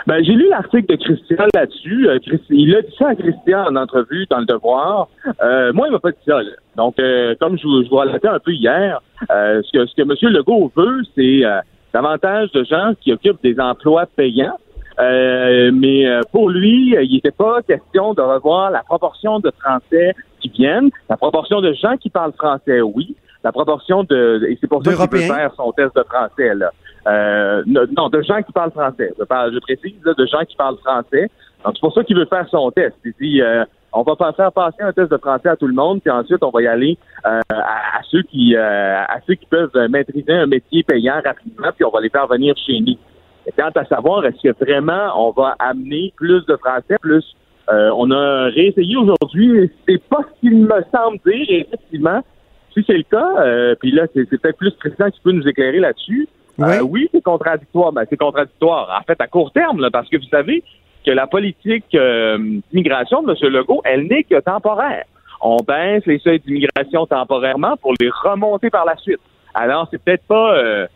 Ben, 0.08 0.24
j'ai 0.24 0.32
lu 0.32 0.48
l'article 0.48 0.86
de 0.86 0.96
Christian 0.96 1.44
là-dessus. 1.54 2.08
Euh, 2.08 2.18
il 2.48 2.74
a 2.74 2.80
dit 2.80 2.94
ça 2.98 3.08
à 3.08 3.14
Christian 3.14 3.66
en 3.66 3.76
entrevue 3.76 4.24
dans 4.30 4.38
Le 4.38 4.46
Devoir. 4.46 5.08
Euh, 5.42 5.70
moi, 5.74 5.86
il 5.86 5.92
m'a 5.92 5.98
pas 5.98 6.12
dit 6.12 6.24
ça. 6.26 6.40
Donc, 6.76 6.98
euh, 6.98 7.34
comme 7.38 7.58
je, 7.58 7.64
je 7.64 7.90
vous 7.90 7.98
un 7.98 8.38
peu 8.38 8.52
hier, 8.52 9.02
ce 9.28 9.70
que 9.70 9.84
ce 9.84 9.94
que 9.94 10.00
M. 10.00 10.32
Legault 10.32 10.72
veut, 10.74 11.02
c'est 11.14 11.42
davantage 11.92 12.50
de 12.52 12.64
gens 12.64 12.92
qui 13.02 13.12
occupent 13.12 13.42
des 13.42 13.60
emplois 13.60 14.06
payants. 14.06 14.56
mais 14.98 16.06
pour 16.32 16.48
lui, 16.48 16.96
il 16.98 17.12
n'était 17.12 17.30
pas 17.30 17.60
question 17.60 18.14
de 18.14 18.22
revoir 18.22 18.70
la 18.70 18.82
proportion 18.84 19.40
de 19.40 19.52
Français 19.60 20.14
qui 20.40 20.48
viennent, 20.48 20.88
la 21.10 21.18
proportion 21.18 21.60
de 21.60 21.74
gens 21.74 21.98
qui 21.98 22.08
parlent 22.08 22.32
français, 22.32 22.80
oui, 22.80 23.14
la 23.44 23.52
proportion 23.52 24.04
de 24.04 24.46
et 24.48 24.58
c'est 24.60 24.66
pour 24.66 24.84
ça 24.84 24.92
qu'il 24.92 25.20
veut 25.20 25.26
faire 25.26 25.52
son 25.56 25.72
test 25.72 25.94
de 25.94 26.02
français 26.02 26.54
là. 26.54 26.70
Euh, 27.08 27.62
non, 27.66 28.08
de 28.08 28.22
gens 28.22 28.42
qui 28.42 28.52
parlent 28.52 28.72
français. 28.72 29.14
Je, 29.18 29.24
parle, 29.24 29.54
je 29.54 29.58
précise, 29.60 29.94
de 30.04 30.26
gens 30.26 30.44
qui 30.46 30.56
parlent 30.56 30.78
français. 30.78 31.30
Donc, 31.64 31.74
c'est 31.74 31.80
pour 31.80 31.94
ça 31.94 32.04
qu'il 32.04 32.16
veut 32.16 32.26
faire 32.26 32.46
son 32.50 32.70
test. 32.70 32.96
Il 33.04 33.14
dit, 33.20 33.40
euh, 33.40 33.64
on 33.92 34.02
va 34.02 34.14
faire 34.36 34.52
passer 34.52 34.82
un 34.82 34.92
test 34.92 35.10
de 35.10 35.16
français 35.16 35.48
à 35.48 35.56
tout 35.56 35.66
le 35.66 35.74
monde, 35.74 36.00
puis 36.02 36.10
ensuite, 36.10 36.42
on 36.42 36.50
va 36.50 36.62
y 36.62 36.66
aller 36.66 36.98
euh, 37.26 37.40
à, 37.50 38.00
ceux 38.10 38.22
qui 38.22 38.54
à 38.56 39.18
ceux 39.26 39.34
qui 39.34 39.46
peuvent 39.46 39.74
maîtriser 39.88 40.32
un 40.32 40.46
métier 40.46 40.82
payant 40.82 41.20
rapidement, 41.24 41.68
puis 41.74 41.84
on 41.84 41.90
va 41.90 42.00
les 42.00 42.10
faire 42.10 42.26
venir 42.26 42.54
chez 42.66 42.78
nous. 42.80 42.96
Et 43.46 43.52
quant 43.56 43.70
à 43.74 43.84
savoir, 43.86 44.26
est-ce 44.26 44.42
que 44.42 44.64
vraiment 44.64 45.12
on 45.16 45.30
va 45.30 45.56
amener 45.58 46.12
plus 46.16 46.44
de 46.44 46.56
français, 46.56 46.96
plus 47.00 47.24
on 47.70 48.10
a 48.10 48.44
réessayé 48.50 48.96
aujourd'hui, 48.96 49.70
c'est 49.86 50.02
pas 50.08 50.20
ce 50.20 50.40
qu'il 50.40 50.58
me 50.58 50.84
semble 50.92 51.18
dire, 51.24 51.46
effectivement. 51.66 52.22
Si 52.78 52.84
c'est 52.86 52.96
le 52.96 53.02
cas, 53.02 53.74
puis 53.80 53.90
là, 53.90 54.06
c'est 54.14 54.28
peut-être 54.28 54.56
plus 54.56 54.72
Christian 54.78 55.10
qui 55.10 55.20
peut 55.20 55.32
nous 55.32 55.48
éclairer 55.48 55.80
là-dessus. 55.80 56.28
Euh, 56.60 56.80
oui, 56.80 57.08
c'est 57.12 57.22
contradictoire. 57.22 57.92
Ben, 57.92 58.04
c'est 58.08 58.16
contradictoire, 58.16 58.98
en 58.98 59.04
fait, 59.04 59.20
à 59.20 59.26
court 59.26 59.52
terme, 59.52 59.80
là, 59.80 59.90
parce 59.90 60.08
que 60.08 60.16
vous 60.16 60.28
savez 60.30 60.62
que 61.06 61.10
la 61.12 61.26
politique 61.26 61.94
euh, 61.94 62.38
d'immigration 62.72 63.22
de 63.22 63.30
M. 63.30 63.52
Legault, 63.52 63.80
elle 63.84 64.06
n'est 64.08 64.24
que 64.24 64.40
temporaire. 64.40 65.04
On 65.40 65.58
baisse 65.58 66.04
les 66.06 66.18
seuils 66.18 66.40
d'immigration 66.40 67.06
temporairement 67.06 67.76
pour 67.76 67.94
les 68.00 68.10
remonter 68.10 68.70
par 68.70 68.84
la 68.84 68.96
suite. 68.96 69.20
Alors, 69.54 69.86
c'est 69.90 70.02
peut-être 70.02 70.24
pas 70.26 70.56
euh, 70.56 70.86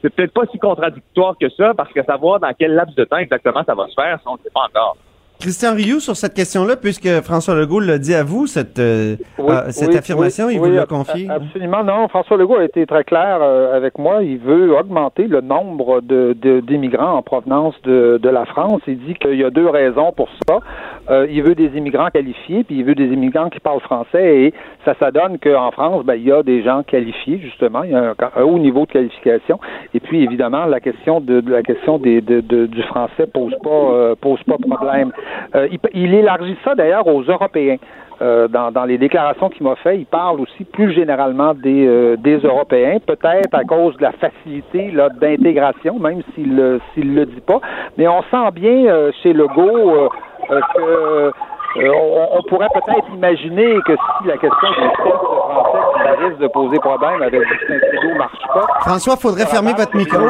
c'est 0.00 0.14
peut-être 0.14 0.32
pas 0.32 0.46
si 0.50 0.58
contradictoire 0.58 1.36
que 1.40 1.48
ça, 1.50 1.74
parce 1.74 1.92
que 1.92 2.02
savoir 2.04 2.38
dans 2.38 2.52
quel 2.56 2.74
laps 2.74 2.94
de 2.94 3.04
temps 3.04 3.18
exactement 3.18 3.62
ça 3.64 3.74
va 3.74 3.88
se 3.88 3.94
faire, 3.94 4.18
ça, 4.22 4.30
on 4.30 4.34
ne 4.34 4.38
sait 4.38 4.50
pas 4.54 4.66
encore. 4.68 4.96
Christian 5.42 5.74
Rioux, 5.74 5.98
sur 5.98 6.14
cette 6.14 6.34
question-là, 6.34 6.76
puisque 6.76 7.08
François 7.22 7.56
Legault 7.56 7.80
l'a 7.80 7.98
dit 7.98 8.14
à 8.14 8.22
vous, 8.22 8.46
cette, 8.46 8.78
euh, 8.78 9.16
cette 9.70 9.96
affirmation, 9.96 10.48
il 10.48 10.60
vous 10.60 10.70
l'a 10.70 10.86
confié. 10.86 11.28
Absolument, 11.28 11.82
non. 11.82 12.06
François 12.06 12.36
Legault 12.36 12.58
a 12.58 12.64
été 12.64 12.86
très 12.86 13.02
clair 13.02 13.40
euh, 13.42 13.76
avec 13.76 13.98
moi. 13.98 14.22
Il 14.22 14.38
veut 14.38 14.72
augmenter 14.72 15.26
le 15.26 15.40
nombre 15.40 16.00
de, 16.00 16.32
d'immigrants 16.60 17.16
en 17.16 17.22
provenance 17.22 17.74
de, 17.82 18.20
de 18.22 18.28
la 18.28 18.44
France. 18.44 18.82
Il 18.86 18.98
dit 19.04 19.14
qu'il 19.14 19.34
y 19.34 19.42
a 19.42 19.50
deux 19.50 19.68
raisons 19.68 20.12
pour 20.12 20.28
ça. 20.46 20.60
Euh, 21.10 21.26
il 21.30 21.42
veut 21.42 21.54
des 21.54 21.76
immigrants 21.76 22.10
qualifiés, 22.10 22.64
puis 22.64 22.78
il 22.78 22.84
veut 22.84 22.94
des 22.94 23.06
immigrants 23.06 23.50
qui 23.50 23.60
parlent 23.60 23.80
français, 23.80 24.42
et 24.42 24.54
ça, 24.84 24.94
ça 25.00 25.10
donne 25.10 25.38
qu'en 25.38 25.70
France, 25.72 26.04
ben, 26.04 26.14
il 26.14 26.24
y 26.24 26.32
a 26.32 26.42
des 26.42 26.62
gens 26.62 26.82
qualifiés, 26.82 27.38
justement, 27.38 27.82
il 27.82 27.90
y 27.90 27.94
a 27.94 28.14
un, 28.36 28.42
haut 28.42 28.58
niveau 28.58 28.86
de 28.86 28.92
qualification, 28.92 29.58
et 29.94 30.00
puis 30.00 30.22
évidemment, 30.22 30.64
la 30.66 30.80
question 30.80 31.20
de, 31.20 31.42
la 31.46 31.62
question 31.62 31.98
de, 31.98 32.20
du 32.20 32.82
français 32.84 33.26
pose 33.26 33.54
pas 33.62 33.70
euh, 33.70 34.14
pose 34.20 34.42
pas 34.44 34.56
problème. 34.58 35.12
Euh, 35.54 35.68
il, 35.72 35.78
il 35.94 36.14
élargit 36.14 36.56
ça 36.64 36.74
d'ailleurs 36.74 37.06
aux 37.06 37.22
Européens. 37.22 37.76
Dans, 38.20 38.84
les 38.86 38.98
déclarations 38.98 39.48
qu'il 39.48 39.64
m'a 39.64 39.74
fait, 39.74 39.98
il 39.98 40.06
parle 40.06 40.40
aussi 40.40 40.62
plus 40.62 40.92
généralement 40.92 41.54
des, 41.54 42.16
des 42.18 42.36
Européens, 42.36 42.98
peut-être 43.04 43.52
à 43.52 43.64
cause 43.64 43.96
de 43.96 44.02
la 44.02 44.12
facilité 44.12 44.94
d'intégration, 45.20 45.98
même 45.98 46.22
s'il 46.32 46.54
ne 46.54 46.78
le 46.96 47.26
dit 47.26 47.40
pas. 47.40 47.60
Mais 47.98 48.06
on 48.06 48.22
sent 48.22 48.50
bien 48.54 48.86
euh, 48.86 49.10
chez 49.22 49.32
Legault 49.32 50.08
que 50.48 51.32
on, 51.74 52.42
pourrait 52.48 52.68
peut-être 52.74 53.08
imaginer 53.14 53.78
que 53.86 53.92
si 53.94 54.26
la 54.26 54.36
question 54.36 54.68
du 54.70 54.76
test 54.76 55.16
français 55.16 56.26
risque 56.26 56.38
de 56.38 56.48
poser 56.48 56.78
problème 56.78 57.22
avec 57.22 57.42
Justin 57.48 57.78
Trudeau 57.78 58.18
marche 58.18 58.42
pas. 58.52 58.66
François, 58.80 59.16
faudrait 59.16 59.46
fermer 59.46 59.72
votre 59.72 59.96
micro. 59.96 60.20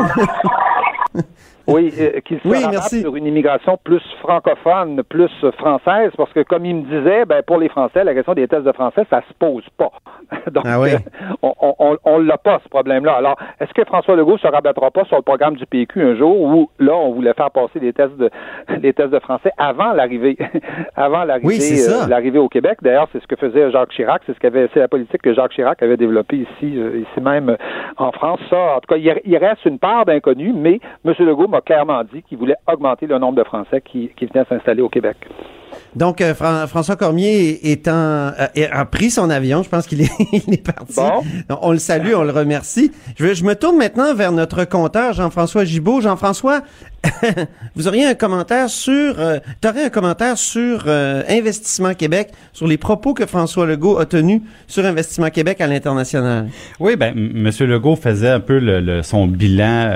Oui, 1.73 1.93
euh, 1.99 2.21
qu'il 2.21 2.41
soit 2.41 2.73
sur 2.89 3.17
une 3.17 3.27
immigration 3.27 3.79
plus 3.83 4.03
francophone, 4.21 5.03
plus 5.09 5.31
française, 5.59 6.11
parce 6.17 6.33
que 6.33 6.43
comme 6.43 6.65
il 6.65 6.77
me 6.77 6.83
disait, 6.83 7.25
ben 7.25 7.43
pour 7.43 7.59
les 7.59 7.69
Français, 7.69 8.05
la 8.05 8.15
question 8.15 8.35
des 8.35 8.49
tests 8.49 8.65
de 8.65 8.73
français, 8.73 9.03
ça 9.11 9.23
se 9.29 9.35
pose 9.39 9.65
pas. 9.77 9.93
Donc, 10.51 10.65
ah 10.67 10.79
euh, 10.81 10.99
on, 11.43 11.55
on, 11.61 11.97
on 12.05 12.19
l'a 12.19 12.39
pas 12.39 12.61
ce 12.63 12.69
problème-là. 12.69 13.15
Alors, 13.15 13.37
est-ce 13.61 13.73
que 13.73 13.85
François 13.85 14.17
Legault 14.17 14.39
se 14.39 14.47
rabattra 14.47 14.91
pas 14.91 15.05
sur 15.05 15.17
le 15.17 15.23
programme 15.23 15.57
du 15.57 15.67
PQ 15.67 16.03
un 16.03 16.17
jour 16.17 16.41
où 16.41 16.71
là, 16.79 16.95
on 16.95 17.13
voulait 17.13 17.35
faire 17.35 17.51
passer 17.51 17.81
les 17.81 17.93
tests 17.93 18.17
de 18.17 18.31
les 18.83 18.93
tests 18.93 19.11
de 19.11 19.19
français 19.19 19.51
avant 19.59 19.93
l'arrivée, 19.93 20.37
avant 20.97 21.25
l'arrivée, 21.25 21.81
euh, 21.89 22.07
l'arrivée 22.07 22.39
au 22.39 22.49
Québec? 22.49 22.79
D'ailleurs, 22.83 23.09
c'est 23.13 23.23
ce 23.23 23.27
que 23.27 23.37
faisait 23.37 23.71
Jacques 23.71 23.91
Chirac, 23.91 24.23
c'est 24.27 24.35
ce 24.35 24.41
qu'avait, 24.41 24.69
c'est 24.75 24.81
la 24.81 24.89
politique 24.89 25.23
que 25.23 25.35
Jacques 25.35 25.53
Chirac 25.53 25.83
avait 25.83 25.97
développée 25.97 26.39
ici, 26.39 26.75
ici 26.77 27.21
même 27.21 27.57
en 27.97 28.13
France. 28.13 28.41
Ça, 28.51 28.77
en 28.77 28.81
tout 28.81 28.95
cas, 28.95 28.97
il, 28.97 29.37
reste 29.37 29.65
une 29.65 29.79
part 29.79 30.05
d'inconnu, 30.05 30.53
mais 30.55 30.81
M. 31.05 31.15
Legault 31.19 31.49
m'a 31.49 31.61
clairement 31.65 32.03
dit 32.05 32.23
qu'il 32.23 32.39
voulait 32.39 32.57
augmenter 32.67 33.07
le 33.07 33.19
nombre 33.19 33.39
de 33.39 33.45
Français 33.45 33.81
qui, 33.81 34.11
qui 34.17 34.27
venaient 34.27 34.45
s'installer 34.49 34.83
au 34.83 34.89
Québec. 34.89 35.17
Donc, 35.95 36.21
euh, 36.21 36.35
François 36.35 36.97
Cormier 36.97 37.71
étant, 37.71 37.93
euh, 37.93 38.67
a 38.71 38.85
pris 38.85 39.11
son 39.11 39.31
avion. 39.31 39.63
Je 39.63 39.69
pense 39.69 39.87
qu'il 39.87 40.03
est, 40.03 40.11
il 40.33 40.55
est 40.55 40.65
parti. 40.65 41.01
On 41.61 41.73
le 41.73 41.79
salue, 41.79 42.13
on 42.15 42.25
le 42.25 42.33
remercie. 42.33 42.93
Je, 43.17 43.35
je 43.35 43.45
me 43.45 43.55
tourne 43.55 43.77
maintenant 43.77 44.15
vers 44.15 44.33
notre 44.33 44.65
compteur, 44.65 45.13
Jean-François 45.13 45.65
Gibault. 45.65 46.01
Jean-François, 46.01 46.63
vous 47.75 47.89
auriez 47.89 48.07
un 48.07 48.15
commentaire 48.15 48.71
sur, 48.71 49.19
euh, 49.19 49.39
tu 49.61 49.69
aurais 49.69 49.85
un 49.85 49.91
commentaire 49.91 50.39
sur 50.39 50.85
euh, 50.87 51.23
Investissement 51.29 51.95
Québec, 51.95 52.31
sur 52.53 52.69
les 52.69 52.77
propos 52.77 53.13
que 53.13 53.27
François 53.27 53.67
Legault 53.67 53.99
a 53.99 54.07
tenus 54.07 54.41
sur 54.69 54.85
Investissement 54.85 55.31
Québec 55.31 55.61
à 55.61 55.67
l'international? 55.67 56.49
Oui, 56.79 56.95
ben, 56.97 57.13
M. 57.17 57.51
Legault 57.61 57.97
faisait 57.97 58.29
un 58.29 58.41
peu 58.41 58.59
le, 58.61 59.03
son 59.03 59.27
bilan, 59.27 59.91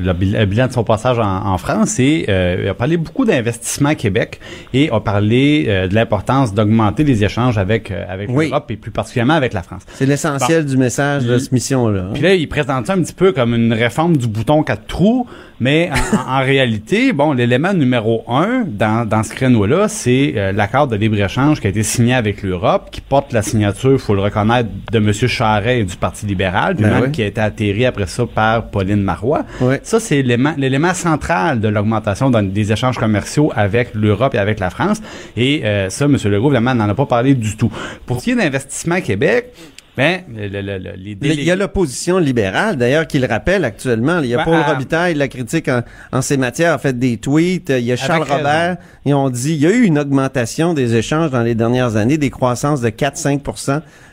le, 0.00 0.44
bilan 0.44 0.66
de 0.66 0.72
son 0.72 0.82
passage 0.82 1.18
en, 1.20 1.56
France 1.58 2.00
et 2.00 2.26
il 2.28 2.68
a 2.68 2.74
parlé 2.74 2.96
beaucoup 2.96 3.24
d'Investissement 3.24 3.94
Québec 3.94 4.40
et 4.72 4.90
a 4.90 5.00
parler 5.04 5.66
euh, 5.68 5.86
de 5.86 5.94
l'importance 5.94 6.54
d'augmenter 6.54 7.04
les 7.04 7.22
échanges 7.22 7.58
avec 7.58 7.90
euh, 7.90 8.04
avec 8.08 8.28
l'Europe 8.30 8.70
et 8.70 8.76
plus 8.76 8.90
particulièrement 8.90 9.34
avec 9.34 9.52
la 9.52 9.62
France. 9.62 9.82
C'est 9.94 10.06
l'essentiel 10.06 10.64
du 10.64 10.76
message 10.76 11.24
de 11.24 11.38
cette 11.38 11.52
mission-là. 11.52 12.10
Puis 12.14 12.22
là, 12.22 12.34
il 12.34 12.48
présente 12.48 12.86
ça 12.86 12.94
un 12.94 13.02
petit 13.02 13.14
peu 13.14 13.32
comme 13.32 13.54
une 13.54 13.72
réforme 13.72 14.16
du 14.16 14.26
bouton 14.26 14.62
quatre 14.62 14.86
trous, 14.86 15.26
mais 15.64 15.88
en, 16.28 16.40
réalité, 16.40 17.14
bon, 17.14 17.32
l'élément 17.32 17.72
numéro 17.72 18.22
un 18.28 18.64
dans, 18.66 19.08
dans 19.08 19.22
ce 19.22 19.32
créneau-là, 19.32 19.88
c'est 19.88 20.34
euh, 20.36 20.52
l'accord 20.52 20.88
de 20.88 20.94
libre-échange 20.94 21.58
qui 21.58 21.66
a 21.66 21.70
été 21.70 21.82
signé 21.82 22.12
avec 22.12 22.42
l'Europe, 22.42 22.90
qui 22.92 23.00
porte 23.00 23.32
la 23.32 23.40
signature, 23.40 23.92
il 23.92 23.98
faut 23.98 24.14
le 24.14 24.20
reconnaître, 24.20 24.68
de 24.92 24.98
M. 24.98 25.10
Charret 25.12 25.80
et 25.80 25.84
du 25.84 25.96
Parti 25.96 26.26
libéral, 26.26 26.74
ben 26.74 27.00
même 27.00 27.12
qui 27.12 27.22
a 27.22 27.26
été 27.26 27.40
atterri 27.40 27.86
après 27.86 28.06
ça 28.06 28.26
par 28.26 28.66
Pauline 28.66 29.00
Marois. 29.00 29.46
Ça, 29.82 30.00
c'est 30.00 30.20
l'élément 30.20 30.92
central 30.92 31.60
de 31.60 31.68
l'augmentation 31.68 32.28
des 32.30 32.70
échanges 32.70 32.98
commerciaux 32.98 33.50
avec 33.56 33.94
l'Europe 33.94 34.34
et 34.34 34.38
avec 34.38 34.60
la 34.60 34.68
France. 34.68 35.00
Et 35.34 35.62
euh, 35.64 35.88
ça, 35.88 36.04
M. 36.04 36.18
Legault, 36.26 36.48
évidemment, 36.48 36.74
n'en 36.74 36.90
a 36.90 36.94
pas 36.94 37.06
parlé 37.06 37.34
du 37.34 37.56
tout. 37.56 37.72
Pour 38.04 38.20
ce 38.20 38.24
qui 38.24 38.30
est 38.32 38.36
d'Investissement 38.36 39.00
Québec, 39.00 39.54
ben, 39.96 40.22
Il 40.28 41.42
y 41.44 41.50
a 41.50 41.56
l'opposition 41.56 42.18
libérale, 42.18 42.76
d'ailleurs, 42.76 43.06
qui 43.06 43.18
le 43.18 43.26
rappelle 43.26 43.64
actuellement. 43.64 44.20
Il 44.20 44.28
y 44.28 44.34
a 44.34 44.38
ben, 44.38 44.44
Paul 44.44 44.60
Robitaille, 44.60 45.14
la 45.14 45.28
critique 45.28 45.68
en, 46.12 46.22
ces 46.22 46.36
matières, 46.36 46.72
a 46.72 46.78
fait 46.78 46.98
des 46.98 47.16
tweets. 47.18 47.70
Il 47.70 47.84
y 47.84 47.92
a 47.92 47.96
Charles 47.96 48.28
Robert. 48.28 48.76
Et 49.06 49.14
on 49.14 49.30
dit, 49.30 49.54
il 49.54 49.60
y 49.60 49.66
a 49.66 49.70
eu 49.70 49.82
une 49.82 49.98
augmentation 49.98 50.74
des 50.74 50.96
échanges 50.96 51.30
dans 51.30 51.42
les 51.42 51.54
dernières 51.54 51.96
années, 51.96 52.18
des 52.18 52.30
croissances 52.30 52.80
de 52.80 52.88
4-5 52.88 53.40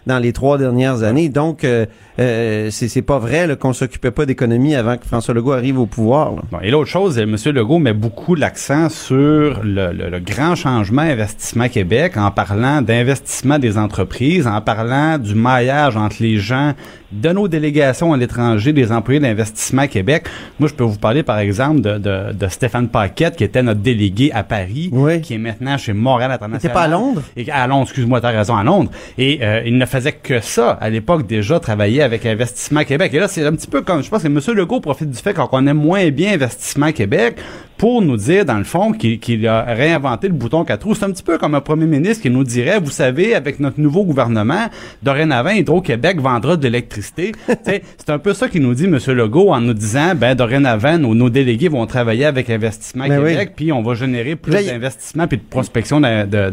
dans 0.07 0.19
les 0.19 0.33
trois 0.33 0.57
dernières 0.57 1.03
années. 1.03 1.29
Donc, 1.29 1.63
euh, 1.63 1.85
euh, 2.19 2.69
c'est 2.71 3.01
pas 3.01 3.19
vrai 3.19 3.55
qu'on 3.59 3.73
s'occupait 3.73 4.11
pas 4.11 4.25
d'économie 4.25 4.75
avant 4.75 4.97
que 4.97 5.05
François 5.05 5.33
Legault 5.33 5.53
arrive 5.53 5.79
au 5.79 5.85
pouvoir. 5.85 6.33
et 6.61 6.71
l'autre 6.71 6.89
chose, 6.89 7.17
M. 7.17 7.35
Legault 7.45 7.79
met 7.79 7.93
beaucoup 7.93 8.35
l'accent 8.35 8.89
sur 8.89 9.61
le, 9.63 10.19
grand 10.19 10.55
changement 10.55 11.01
Investissement 11.01 11.69
Québec 11.69 12.17
en 12.17 12.31
parlant 12.31 12.81
d'investissement 12.81 13.59
des 13.59 13.77
entreprises, 13.77 14.47
en 14.47 14.61
parlant 14.61 15.17
du 15.17 15.35
maillage 15.35 15.97
entre 15.97 16.17
les 16.19 16.37
gens 16.37 16.73
de 17.11 17.29
nos 17.29 17.47
délégations 17.47 18.13
à 18.13 18.17
l'étranger, 18.17 18.73
des 18.73 18.91
employés 18.91 19.19
d'Investissement 19.19 19.87
Québec. 19.87 20.25
Moi, 20.59 20.69
je 20.69 20.73
peux 20.73 20.83
vous 20.83 20.97
parler, 20.97 21.23
par 21.23 21.39
exemple, 21.39 21.81
de, 21.81 21.97
de, 21.97 22.47
Stéphane 22.47 22.87
Paquette, 22.87 23.35
qui 23.35 23.43
était 23.43 23.63
notre 23.63 23.81
délégué 23.81 24.31
à 24.33 24.43
Paris, 24.43 24.91
qui 25.23 25.33
est 25.33 25.37
maintenant 25.37 25.77
chez 25.77 25.93
Montréal 25.93 26.31
International. 26.31 26.71
Il 26.71 26.73
pas 26.73 26.83
à 26.83 26.87
Londres? 26.87 27.21
Et, 27.35 27.49
à 27.51 27.67
Londres, 27.67 27.83
excuse-moi, 27.83 28.21
tu 28.21 28.27
as 28.27 28.29
raison, 28.29 28.55
à 28.55 28.63
Londres. 28.63 28.91
Et 29.17 29.39
euh, 29.41 29.61
il 29.65 29.77
ne 29.77 29.85
faisait 29.85 30.13
que 30.13 30.39
ça, 30.39 30.71
à 30.71 30.89
l'époque, 30.89 31.27
déjà, 31.27 31.59
travailler 31.59 32.01
avec 32.01 32.25
Investissement 32.25 32.83
Québec. 32.83 33.13
Et 33.13 33.19
là, 33.19 33.27
c'est 33.27 33.45
un 33.45 33.53
petit 33.53 33.67
peu 33.67 33.81
comme, 33.81 34.03
je 34.03 34.09
pense 34.09 34.23
que 34.23 34.27
M. 34.27 34.39
Legault 34.55 34.79
profite 34.79 35.09
du 35.09 35.17
fait 35.17 35.33
qu'on 35.33 35.47
connaît 35.47 35.73
moins 35.73 36.09
bien 36.09 36.33
Investissement 36.33 36.91
Québec 36.91 37.37
pour 37.81 38.03
nous 38.03 38.15
dire, 38.15 38.45
dans 38.45 38.59
le 38.59 38.63
fond, 38.63 38.91
qu'il 38.91 39.47
a 39.47 39.63
réinventé 39.63 40.27
le 40.27 40.35
bouton 40.35 40.63
4 40.63 40.83
roues. 40.83 40.93
C'est 40.93 41.03
un 41.03 41.09
petit 41.09 41.23
peu 41.23 41.39
comme 41.39 41.55
un 41.55 41.61
premier 41.61 41.87
ministre 41.87 42.21
qui 42.21 42.29
nous 42.29 42.43
dirait, 42.43 42.79
vous 42.79 42.91
savez, 42.91 43.33
avec 43.33 43.59
notre 43.59 43.79
nouveau 43.79 44.03
gouvernement, 44.05 44.67
dorénavant, 45.01 45.49
Hydro-Québec 45.49 46.21
vendra 46.21 46.57
de 46.57 46.61
l'électricité. 46.61 47.31
c'est 47.65 48.09
un 48.09 48.19
peu 48.19 48.35
ça 48.35 48.49
qu'il 48.49 48.61
nous 48.61 48.75
dit, 48.75 48.83
M. 48.83 48.99
Legault, 49.07 49.49
en 49.49 49.61
nous 49.61 49.73
disant, 49.73 50.13
ben, 50.13 50.35
dorénavant, 50.35 50.99
nos, 50.99 51.15
nos 51.15 51.31
délégués 51.31 51.69
vont 51.69 51.87
travailler 51.87 52.25
avec 52.25 52.51
Investissement 52.51 53.07
ben 53.07 53.17
Québec, 53.17 53.53
puis 53.55 53.71
on 53.71 53.81
va 53.81 53.95
générer 53.95 54.35
plus 54.35 54.51
d'investissements 54.51 55.27
puis 55.27 55.37
de 55.37 55.43
prospection 55.49 55.99
de, 55.99 56.25
de, 56.27 56.51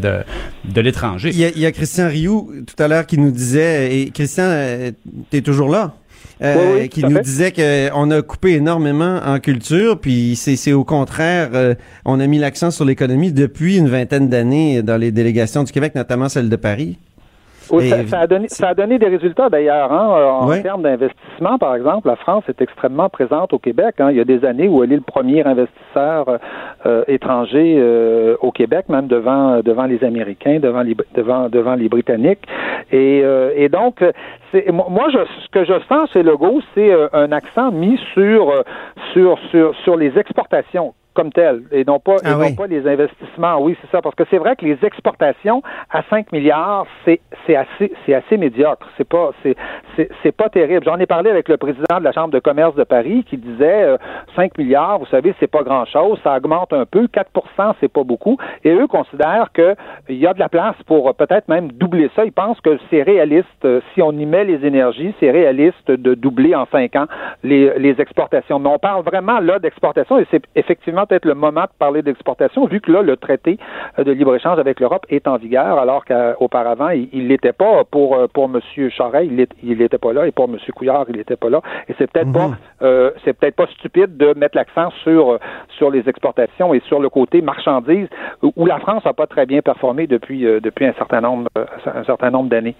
de, 0.65 0.81
l'étranger. 0.81 1.29
Il 1.35 1.61
y, 1.61 1.67
a, 1.67 1.73
Christian 1.73 2.09
Rioux, 2.09 2.51
tout 2.67 2.83
à 2.83 2.89
l'heure, 2.89 3.05
qui 3.05 3.19
nous 3.19 3.33
disait, 3.33 4.01
et 4.01 4.11
Christian, 4.13 4.45
euh, 4.47 4.93
t'es 5.29 5.43
toujours 5.43 5.69
là? 5.69 5.93
Euh, 6.41 6.87
qui 6.87 7.03
nous 7.03 7.19
disait 7.21 7.53
qu'on 7.53 8.11
a 8.11 8.23
coupé 8.23 8.53
énormément 8.53 9.21
en 9.25 9.41
culture, 9.41 9.99
puis 9.99 10.37
c'est 10.37 10.73
au 10.73 10.85
contraire, 10.85 11.51
euh, 11.55 11.75
on 12.05 12.21
a 12.21 12.27
mis 12.27 12.39
l'accent 12.39 12.71
sur 12.71 12.85
l'économie 12.85 13.33
depuis 13.33 13.77
une 13.77 13.89
vingtaine 13.89 14.29
d'années 14.29 14.83
dans 14.83 14.97
les 14.97 15.11
délégations 15.11 15.65
du 15.65 15.73
Québec, 15.73 15.95
notamment 15.95 16.29
celle 16.29 16.49
de 16.49 16.57
Paris 16.57 16.99
ça, 17.69 18.21
a 18.21 18.27
donné, 18.27 18.49
ça 18.49 18.69
a 18.69 18.75
donné 18.75 18.99
des 18.99 19.09
résultats 19.09 19.49
d'ailleurs. 19.49 19.93
Hein, 19.93 20.47
en 20.47 20.63
termes 20.63 20.83
d'investissement, 20.83 21.59
par 21.59 21.75
exemple, 21.75 22.09
la 22.09 22.17
France 22.17 22.45
est 22.49 22.61
extrêmement 22.61 23.09
présente 23.09 23.53
au 23.53 23.59
Québec. 23.59 23.97
Hein. 23.99 24.11
Il 24.11 24.17
y 24.17 24.21
a 24.21 24.25
des 24.25 24.45
années 24.45 24.69
où 24.69 24.83
elle 24.83 24.93
est 24.93 24.97
le 24.97 25.03
premier 25.03 25.45
investisseur 25.45 26.39
euh, 26.87 27.05
étranger 27.09 27.77
euh, 27.79 28.37
au 28.41 28.53
Québec, 28.53 28.89
même 28.89 29.07
devant 29.07 29.61
devant 29.61 29.87
les 29.87 30.03
Américains, 30.05 30.59
devant 30.61 30.83
les 30.83 30.97
devant 31.15 31.49
devant 31.49 31.75
les 31.75 31.89
Britanniques. 31.89 32.47
Et, 32.91 33.21
euh, 33.23 33.53
et 33.55 33.69
donc, 33.69 34.03
c'est, 34.53 34.71
moi, 34.71 35.09
je, 35.13 35.19
ce 35.43 35.49
que 35.51 35.65
je 35.65 35.75
sens 35.89 36.11
chez 36.13 36.23
Legault, 36.23 36.61
c'est 36.75 36.91
un 37.13 37.33
accent 37.33 37.71
mis 37.71 37.99
sur 38.15 38.53
sur 39.13 39.39
sur 39.51 39.75
sur 39.85 39.97
les 39.97 40.19
exportations 40.19 40.95
comme 41.19 41.33
tel 41.33 41.63
et 41.73 41.85
non 41.85 41.99
pas, 41.99 42.15
et 42.23 42.27
ah 42.27 42.37
non 42.37 42.55
pas 42.55 42.69
les 42.69 42.87
investissements. 42.87 43.59
Oui, 43.61 43.77
c'est 43.81 43.91
ça, 43.91 44.01
parce 44.01 44.15
que 44.15 44.23
c'est 44.31 44.39
vrai 44.39 44.55
que 44.55 44.65
les 44.65 44.79
exportations 44.85 45.63
à 45.91 46.05
5 46.09 46.31
milliards, 46.31 46.87
c'est 47.05 47.21
c'est 47.45 47.57
assez 47.57 47.93
c'est 48.07 48.15
assez 48.15 48.37
médiocre. 48.37 48.87
C'est 48.97 49.09
pas 49.09 49.33
c'est 49.43 49.57
c'est 50.23 50.31
pas 50.31 50.49
terrible. 50.49 50.85
J'en 50.85 50.97
ai 50.99 51.07
parlé 51.07 51.29
avec 51.29 51.49
le 51.49 51.57
président 51.57 51.99
de 51.99 52.05
la 52.05 52.13
Chambre 52.13 52.33
de 52.33 52.39
commerce 52.39 52.77
de 52.77 52.85
Paris 52.85 53.25
qui 53.29 53.37
disait 53.37 53.97
5 54.37 54.53
euh, 54.53 54.63
milliards, 54.63 55.01
vous 55.01 55.07
savez, 55.07 55.35
c'est 55.41 55.51
pas 55.51 55.65
grand-chose, 55.65 56.21
ça 56.23 56.37
augmente 56.37 56.73
un 56.73 56.87
peu, 56.87 57.09
4 57.09 57.31
c'est 57.81 57.93
pas 57.93 58.05
beaucoup 58.05 58.37
et 58.63 58.71
eux 58.71 58.87
considèrent 58.87 59.51
que 59.53 59.75
il 60.09 60.19
y 60.19 60.27
a 60.29 60.35
de 60.35 60.39
la 60.39 60.49
place 60.49 60.77
pour 60.87 61.13
peut-être 61.17 61.49
même 61.49 61.73
doubler 61.73 62.11
ça. 62.15 62.25
Ils 62.25 62.33
pensent 62.33 62.61
que 62.61 62.79
c'est 62.91 63.03
réaliste 63.03 63.65
euh, 63.65 63.81
si 63.93 64.03
on 64.03 64.13
y 64.13 64.25
met 64.25 64.45
les 64.45 64.65
énergies, 64.65 65.13
c'est 65.19 65.33
réaliste 65.33 65.91
de 65.91 66.15
doubler 66.15 66.55
en 66.55 66.67
5 66.67 66.95
ans 66.95 67.07
les 67.43 67.77
les 67.77 68.01
exportations. 68.01 68.61
Mais 68.61 68.69
on 68.69 68.79
parle 68.79 69.03
vraiment 69.03 69.41
là 69.41 69.59
d'exportation 69.59 70.21
et 70.21 70.27
c'est 70.31 70.45
effectivement 70.55 71.07
peut-être 71.09 71.25
le 71.25 71.35
moment 71.35 71.63
de 71.63 71.77
parler 71.79 72.03
d'exportation, 72.03 72.67
vu 72.67 72.81
que 72.81 72.93
là, 72.93 73.03
le 73.03 73.17
traité 73.17 73.59
euh, 73.99 74.05
de 74.05 74.13
libre-échange 74.13 74.59
avec 74.59 74.81
l'Europe 74.81 75.07
est 75.09 75.27
en 75.27 75.37
vigueur, 75.37 75.79
alors 75.79 76.05
qu'auparavant, 76.05 76.91
il 76.91 77.25
ne 77.25 77.29
l'était 77.29 77.53
pas 77.53 77.85
pour, 77.91 78.17
euh, 78.17 78.27
pour 78.33 78.45
M. 78.45 78.61
Charest, 78.91 79.31
il 79.63 79.79
n'était 79.79 79.99
pas 79.99 80.13
là, 80.13 80.27
et 80.27 80.33
pour 80.33 80.45
M. 80.47 80.57
Couillard, 80.75 81.07
il 81.09 81.17
n'était 81.17 81.37
pas 81.37 81.51
là. 81.51 81.61
Et 81.89 81.95
c'est 81.99 82.11
peut-être 82.11 82.33
pas, 82.33 82.49
Mhm. 82.49 82.57
euh, 82.83 83.11
c'est 83.25 83.33
peut-être 83.33 83.57
pas 83.57 83.67
stupide 83.69 84.17
de 84.17 84.35
mettre 84.35 84.57
l'accent 84.57 84.91
sur 85.03 85.39
sur 85.79 85.91
les 85.91 86.09
exportations 86.09 86.75
et 86.75 86.81
sur 86.81 87.01
le 87.01 87.09
côté 87.09 87.41
marchandises 87.41 88.09
où 88.43 88.67
la 88.67 88.79
France 88.79 89.05
n'a 89.05 89.13
pas 89.13 89.27
très 89.27 89.47
bien 89.47 89.61
performé 89.63 90.07
depuis 90.07 90.41
depuis 90.41 90.87
un 90.87 90.93
certain 90.95 91.21
nombre 91.21 91.49
un 91.87 92.05
certain 92.05 92.31
nombre 92.31 92.49
d'années. 92.51 92.75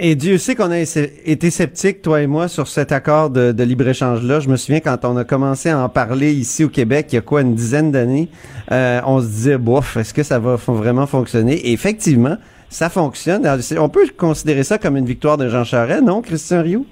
Et 0.00 0.16
Dieu 0.16 0.38
sait 0.38 0.56
qu'on 0.56 0.72
a 0.72 0.78
été 0.80 1.50
sceptiques, 1.50 2.02
toi 2.02 2.20
et 2.20 2.26
moi, 2.26 2.48
sur 2.48 2.66
cet 2.66 2.90
accord 2.90 3.30
de, 3.30 3.62
libre-échange-là. 3.62 4.40
Je 4.40 4.48
me 4.48 4.56
souviens 4.56 4.80
quand 4.80 5.04
on 5.04 5.16
a 5.16 5.24
commencé 5.24 5.70
à 5.70 5.78
en 5.78 5.88
parler 5.88 6.32
ici 6.32 6.64
au 6.64 6.68
Québec, 6.68 7.06
il 7.12 7.14
y 7.14 7.18
a 7.18 7.20
quoi, 7.20 7.42
une 7.42 7.54
dizaine 7.54 7.92
d'années, 7.92 8.28
euh, 8.72 9.00
on 9.06 9.20
se 9.20 9.26
disait, 9.26 9.56
bof, 9.56 9.96
est-ce 9.96 10.12
que 10.12 10.24
ça 10.24 10.40
va 10.40 10.56
vraiment 10.56 11.06
fonctionner? 11.06 11.54
Et 11.54 11.72
effectivement, 11.72 12.36
ça 12.68 12.90
fonctionne. 12.90 13.48
On 13.78 13.88
peut 13.88 14.08
considérer 14.16 14.64
ça 14.64 14.78
comme 14.78 14.96
une 14.96 15.06
victoire 15.06 15.36
de 15.36 15.48
Jean 15.48 15.62
Charest, 15.62 16.02
non, 16.02 16.22
Christian 16.22 16.62
Rioux? 16.62 16.86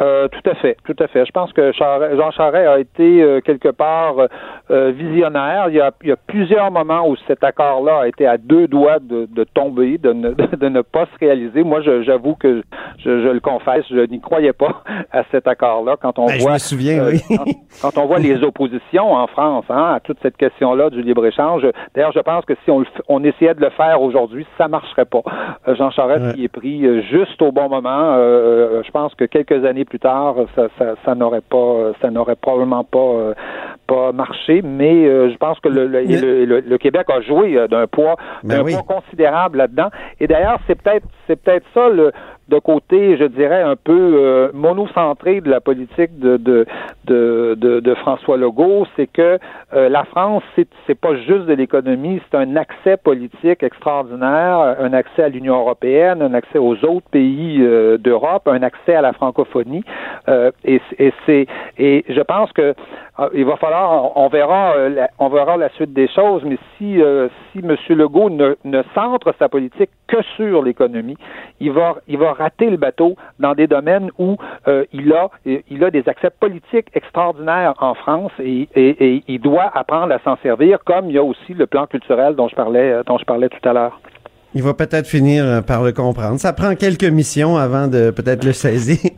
Euh, 0.00 0.26
tout 0.28 0.50
à 0.50 0.54
fait, 0.56 0.76
tout 0.84 0.96
à 0.98 1.06
fait. 1.06 1.24
Je 1.24 1.30
pense 1.30 1.52
que 1.52 1.70
Charest- 1.72 2.16
Jean 2.16 2.30
Charest 2.32 2.66
a 2.68 2.78
été 2.80 3.22
euh, 3.22 3.40
quelque 3.40 3.68
part 3.68 4.18
euh, 4.18 4.26
euh, 4.70 4.90
visionnaire. 4.94 5.66
Il 5.68 5.76
y, 5.76 5.80
a, 5.80 5.92
il 6.02 6.08
y 6.08 6.12
a 6.12 6.16
plusieurs 6.16 6.70
moments 6.72 7.08
où 7.08 7.14
cet 7.28 7.44
accord-là 7.44 8.00
a 8.00 8.08
été 8.08 8.26
à 8.26 8.36
deux 8.36 8.66
doigts 8.66 8.98
de, 9.00 9.26
de 9.30 9.44
tomber, 9.44 9.98
de 9.98 10.12
ne, 10.12 10.30
de 10.56 10.68
ne 10.68 10.80
pas 10.82 11.06
se 11.06 11.18
réaliser. 11.20 11.62
Moi, 11.62 11.80
j'avoue 12.02 12.34
que 12.34 12.62
je, 12.98 13.22
je 13.22 13.28
le 13.28 13.38
confesse, 13.40 13.84
je 13.88 14.00
n'y 14.10 14.20
croyais 14.20 14.52
pas 14.52 14.82
à 15.12 15.22
cet 15.30 15.46
accord-là. 15.46 15.96
Quand 16.00 16.18
on 16.18 16.26
Ben, 16.26 16.34
je 16.38 16.42
voit, 16.42 16.52
me 16.54 16.58
souviens, 16.58 17.04
euh, 17.04 17.10
oui. 17.12 17.20
quand, 17.28 17.44
quand 17.92 18.02
on 18.02 18.06
voit 18.06 18.18
les 18.18 18.42
oppositions 18.42 19.12
en 19.12 19.26
France 19.28 19.64
hein, 19.70 19.92
à 19.96 20.00
toute 20.00 20.18
cette 20.22 20.36
question-là 20.36 20.90
du 20.90 21.02
libre-échange. 21.02 21.62
D'ailleurs, 21.94 22.12
je 22.12 22.20
pense 22.20 22.44
que 22.44 22.54
si 22.64 22.70
on, 22.70 22.84
on 23.08 23.22
essayait 23.22 23.54
de 23.54 23.60
le 23.60 23.70
faire 23.70 24.02
aujourd'hui, 24.02 24.44
ça 24.58 24.66
marcherait 24.68 25.04
pas. 25.04 25.22
Euh, 25.68 25.74
Jean 25.76 25.90
Charest 25.90 26.14
Ouais. 26.24 26.34
qui 26.34 26.44
est 26.44 26.48
pris 26.48 27.02
juste 27.10 27.40
au 27.42 27.52
bon 27.52 27.68
moment. 27.68 28.14
Euh, 28.16 28.82
je 28.84 28.90
pense 28.90 29.14
que 29.14 29.24
quelques 29.24 29.64
années 29.64 29.83
plus 29.84 29.98
tard, 29.98 30.34
ça, 30.54 30.68
ça, 30.78 30.94
ça 31.04 31.14
n'aurait 31.14 31.40
pas, 31.42 31.92
ça 32.00 32.10
n'aurait 32.10 32.36
probablement 32.36 32.84
pas, 32.84 32.98
euh, 32.98 33.34
pas 33.86 34.12
marché. 34.12 34.62
Mais 34.62 35.06
euh, 35.06 35.30
je 35.30 35.36
pense 35.36 35.58
que 35.60 35.68
le, 35.68 35.86
le, 35.86 36.04
Mais- 36.06 36.16
le- 36.20 36.44
le- 36.44 36.60
le 36.60 36.78
Québec 36.78 37.06
a 37.10 37.20
joué 37.20 37.56
euh, 37.56 37.68
d'un 37.68 37.86
poids, 37.86 38.16
Ben 38.42 38.56
d'un 38.58 38.64
oui. 38.64 38.72
poids 38.74 38.96
considérable 38.96 39.58
là-dedans. 39.58 39.88
Et 40.20 40.26
d'ailleurs, 40.26 40.58
c'est 40.66 40.80
peut-être, 40.80 41.06
c'est 41.26 41.36
peut-être 41.42 41.66
ça 41.74 41.88
le 41.88 42.12
de 42.48 42.58
côté, 42.58 43.16
je 43.16 43.24
dirais, 43.24 43.62
un 43.62 43.76
peu 43.76 43.92
euh, 43.92 44.50
monocentré 44.52 45.40
de 45.40 45.48
la 45.48 45.60
politique 45.60 46.18
de, 46.18 46.36
de, 46.36 46.66
de, 47.06 47.54
de, 47.58 47.80
de 47.80 47.94
François 47.94 48.36
Legault, 48.36 48.86
c'est 48.96 49.06
que 49.06 49.38
euh, 49.72 49.88
la 49.88 50.04
France, 50.04 50.42
c'est, 50.54 50.68
c'est 50.86 50.98
pas 50.98 51.16
juste 51.16 51.46
de 51.46 51.54
l'économie, 51.54 52.20
c'est 52.30 52.36
un 52.36 52.56
accès 52.56 52.96
politique 52.98 53.62
extraordinaire, 53.62 54.76
un 54.78 54.92
accès 54.92 55.22
à 55.22 55.28
l'Union 55.28 55.58
européenne, 55.58 56.20
un 56.20 56.34
accès 56.34 56.58
aux 56.58 56.76
autres 56.84 57.08
pays 57.10 57.58
euh, 57.60 57.96
d'Europe, 57.96 58.46
un 58.46 58.62
accès 58.62 58.94
à 58.94 59.00
la 59.00 59.14
francophonie. 59.14 59.84
Euh, 60.28 60.50
et, 60.64 60.80
et 60.98 61.12
c'est 61.24 61.46
et 61.78 62.04
je 62.08 62.20
pense 62.20 62.52
que 62.52 62.74
euh, 63.20 63.28
il 63.32 63.44
va 63.44 63.56
falloir, 63.56 64.16
on 64.16 64.28
verra, 64.28 64.88
la, 64.88 65.08
on 65.18 65.28
verra 65.28 65.56
la 65.56 65.70
suite 65.70 65.92
des 65.94 66.08
choses, 66.08 66.42
mais 66.44 66.58
si 66.76 67.00
si 67.52 67.58
M. 67.60 67.76
Legault 67.90 68.30
ne, 68.30 68.56
ne 68.64 68.82
centre 68.94 69.34
sa 69.38 69.48
politique 69.48 69.90
que 70.08 70.20
sur 70.36 70.62
l'économie, 70.62 71.16
il 71.60 71.72
va 71.72 71.96
il 72.08 72.18
va 72.18 72.33
rater 72.34 72.70
le 72.70 72.76
bateau 72.76 73.16
dans 73.38 73.54
des 73.54 73.66
domaines 73.66 74.10
où 74.18 74.36
euh, 74.68 74.84
il 74.92 75.12
a 75.12 75.30
il 75.46 75.84
a 75.84 75.90
des 75.90 76.08
accès 76.08 76.30
politiques 76.30 76.88
extraordinaires 76.94 77.74
en 77.78 77.94
France 77.94 78.32
et, 78.38 78.68
et, 78.74 79.22
il 79.28 79.40
doit 79.40 79.70
apprendre 79.74 80.12
à 80.12 80.18
s'en 80.20 80.36
servir, 80.42 80.78
comme 80.84 81.06
il 81.06 81.14
y 81.14 81.18
a 81.18 81.24
aussi 81.24 81.54
le 81.54 81.66
plan 81.66 81.86
culturel 81.86 82.34
dont 82.34 82.48
je 82.48 82.54
parlais 82.54 83.02
dont 83.06 83.18
je 83.18 83.24
parlais 83.24 83.48
tout 83.48 83.68
à 83.68 83.72
l'heure. 83.72 84.00
Il 84.56 84.62
va 84.62 84.72
peut-être 84.72 85.08
finir 85.08 85.44
euh, 85.44 85.60
par 85.62 85.82
le 85.82 85.92
comprendre. 85.92 86.38
Ça 86.38 86.52
prend 86.52 86.76
quelques 86.76 87.04
missions 87.04 87.56
avant 87.56 87.88
de 87.88 88.10
peut-être 88.10 88.44
le 88.44 88.52
saisir. 88.52 89.10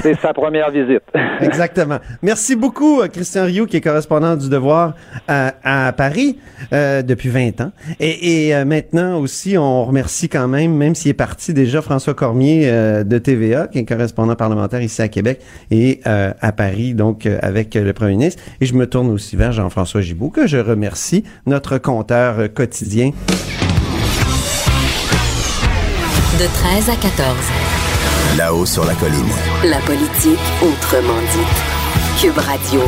C'est 0.00 0.18
sa 0.20 0.32
première 0.32 0.70
visite. 0.70 1.02
Exactement. 1.40 1.98
Merci 2.22 2.56
beaucoup, 2.56 3.00
euh, 3.00 3.08
Christian 3.08 3.44
Rioux, 3.44 3.66
qui 3.66 3.76
est 3.76 3.80
correspondant 3.80 4.36
du 4.36 4.48
Devoir 4.48 4.94
à, 5.28 5.54
à 5.88 5.92
Paris 5.92 6.38
euh, 6.72 7.02
depuis 7.02 7.28
20 7.28 7.60
ans. 7.60 7.72
Et, 8.00 8.46
et, 8.48 8.54
euh, 8.54 8.64
maintenant 8.64 9.18
aussi, 9.18 9.56
on 9.58 9.84
remercie 9.84 10.28
quand 10.28 10.48
même, 10.48 10.74
même 10.74 10.94
s'il 10.94 11.10
est 11.10 11.14
parti 11.14 11.52
déjà, 11.54 11.82
François 11.82 12.14
Cormier 12.14 12.62
euh, 12.64 13.04
de 13.04 13.18
TVA, 13.18 13.68
qui 13.68 13.78
est 13.78 13.84
correspondant 13.84 14.34
parlementaire 14.34 14.82
ici 14.82 15.02
à 15.02 15.08
Québec 15.08 15.40
et 15.70 16.00
euh, 16.06 16.32
à 16.40 16.52
Paris, 16.52 16.94
donc 16.94 17.26
euh, 17.26 17.38
avec 17.42 17.74
le 17.74 17.92
premier 17.92 18.12
ministre. 18.12 18.42
Et 18.60 18.66
je 18.66 18.74
me 18.74 18.86
tourne 18.86 19.10
aussi 19.10 19.36
vers 19.36 19.52
Jean-François 19.52 20.00
Gibault, 20.00 20.30
que 20.30 20.46
je 20.46 20.58
remercie, 20.58 21.24
notre 21.46 21.78
compteur 21.78 22.38
euh, 22.38 22.48
quotidien. 22.48 23.10
De 26.38 26.46
13 26.46 26.90
à 26.90 26.96
14. 26.96 27.63
Là-haut 28.36 28.66
sur 28.66 28.84
la 28.84 28.94
colline. 28.94 29.30
La 29.64 29.78
politique 29.78 30.40
autrement 30.60 31.20
dite. 31.20 32.20
Cube 32.20 32.36
Radio. 32.36 32.80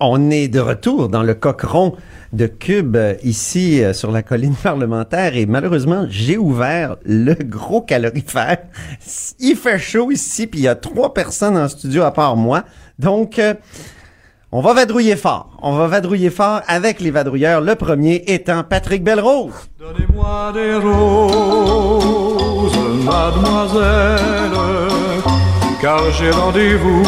On 0.00 0.30
est 0.30 0.48
de 0.48 0.60
retour 0.60 1.08
dans 1.08 1.22
le 1.22 1.32
cochon 1.32 1.96
de 2.34 2.46
Cube 2.46 2.98
ici 3.22 3.82
euh, 3.82 3.94
sur 3.94 4.10
la 4.10 4.22
colline 4.22 4.54
parlementaire 4.62 5.34
et 5.34 5.46
malheureusement 5.46 6.04
j'ai 6.10 6.36
ouvert 6.36 6.96
le 7.06 7.34
gros 7.34 7.80
calorifère. 7.80 8.58
Il 9.38 9.56
fait 9.56 9.78
chaud 9.78 10.10
ici 10.10 10.46
puis 10.46 10.60
il 10.60 10.64
y 10.64 10.68
a 10.68 10.74
trois 10.74 11.14
personnes 11.14 11.56
en 11.56 11.68
studio 11.68 12.02
à 12.02 12.10
part 12.10 12.36
moi. 12.36 12.64
Donc 12.98 13.38
euh, 13.38 13.54
on 14.56 14.60
va 14.60 14.72
vadrouiller 14.72 15.16
fort. 15.16 15.50
On 15.62 15.76
va 15.76 15.88
vadrouiller 15.88 16.30
fort 16.30 16.60
avec 16.68 17.00
les 17.00 17.10
vadrouilleurs. 17.10 17.60
Le 17.60 17.74
premier 17.76 18.22
étant 18.26 18.62
Patrick 18.62 19.02
Belrose. 19.02 19.52
Donnez-moi 19.80 20.52
des 20.52 20.74
roses, 20.74 22.78
mademoiselle, 23.04 24.58
car 25.80 26.00
j'ai 26.12 26.30
rendez-vous. 26.30 27.02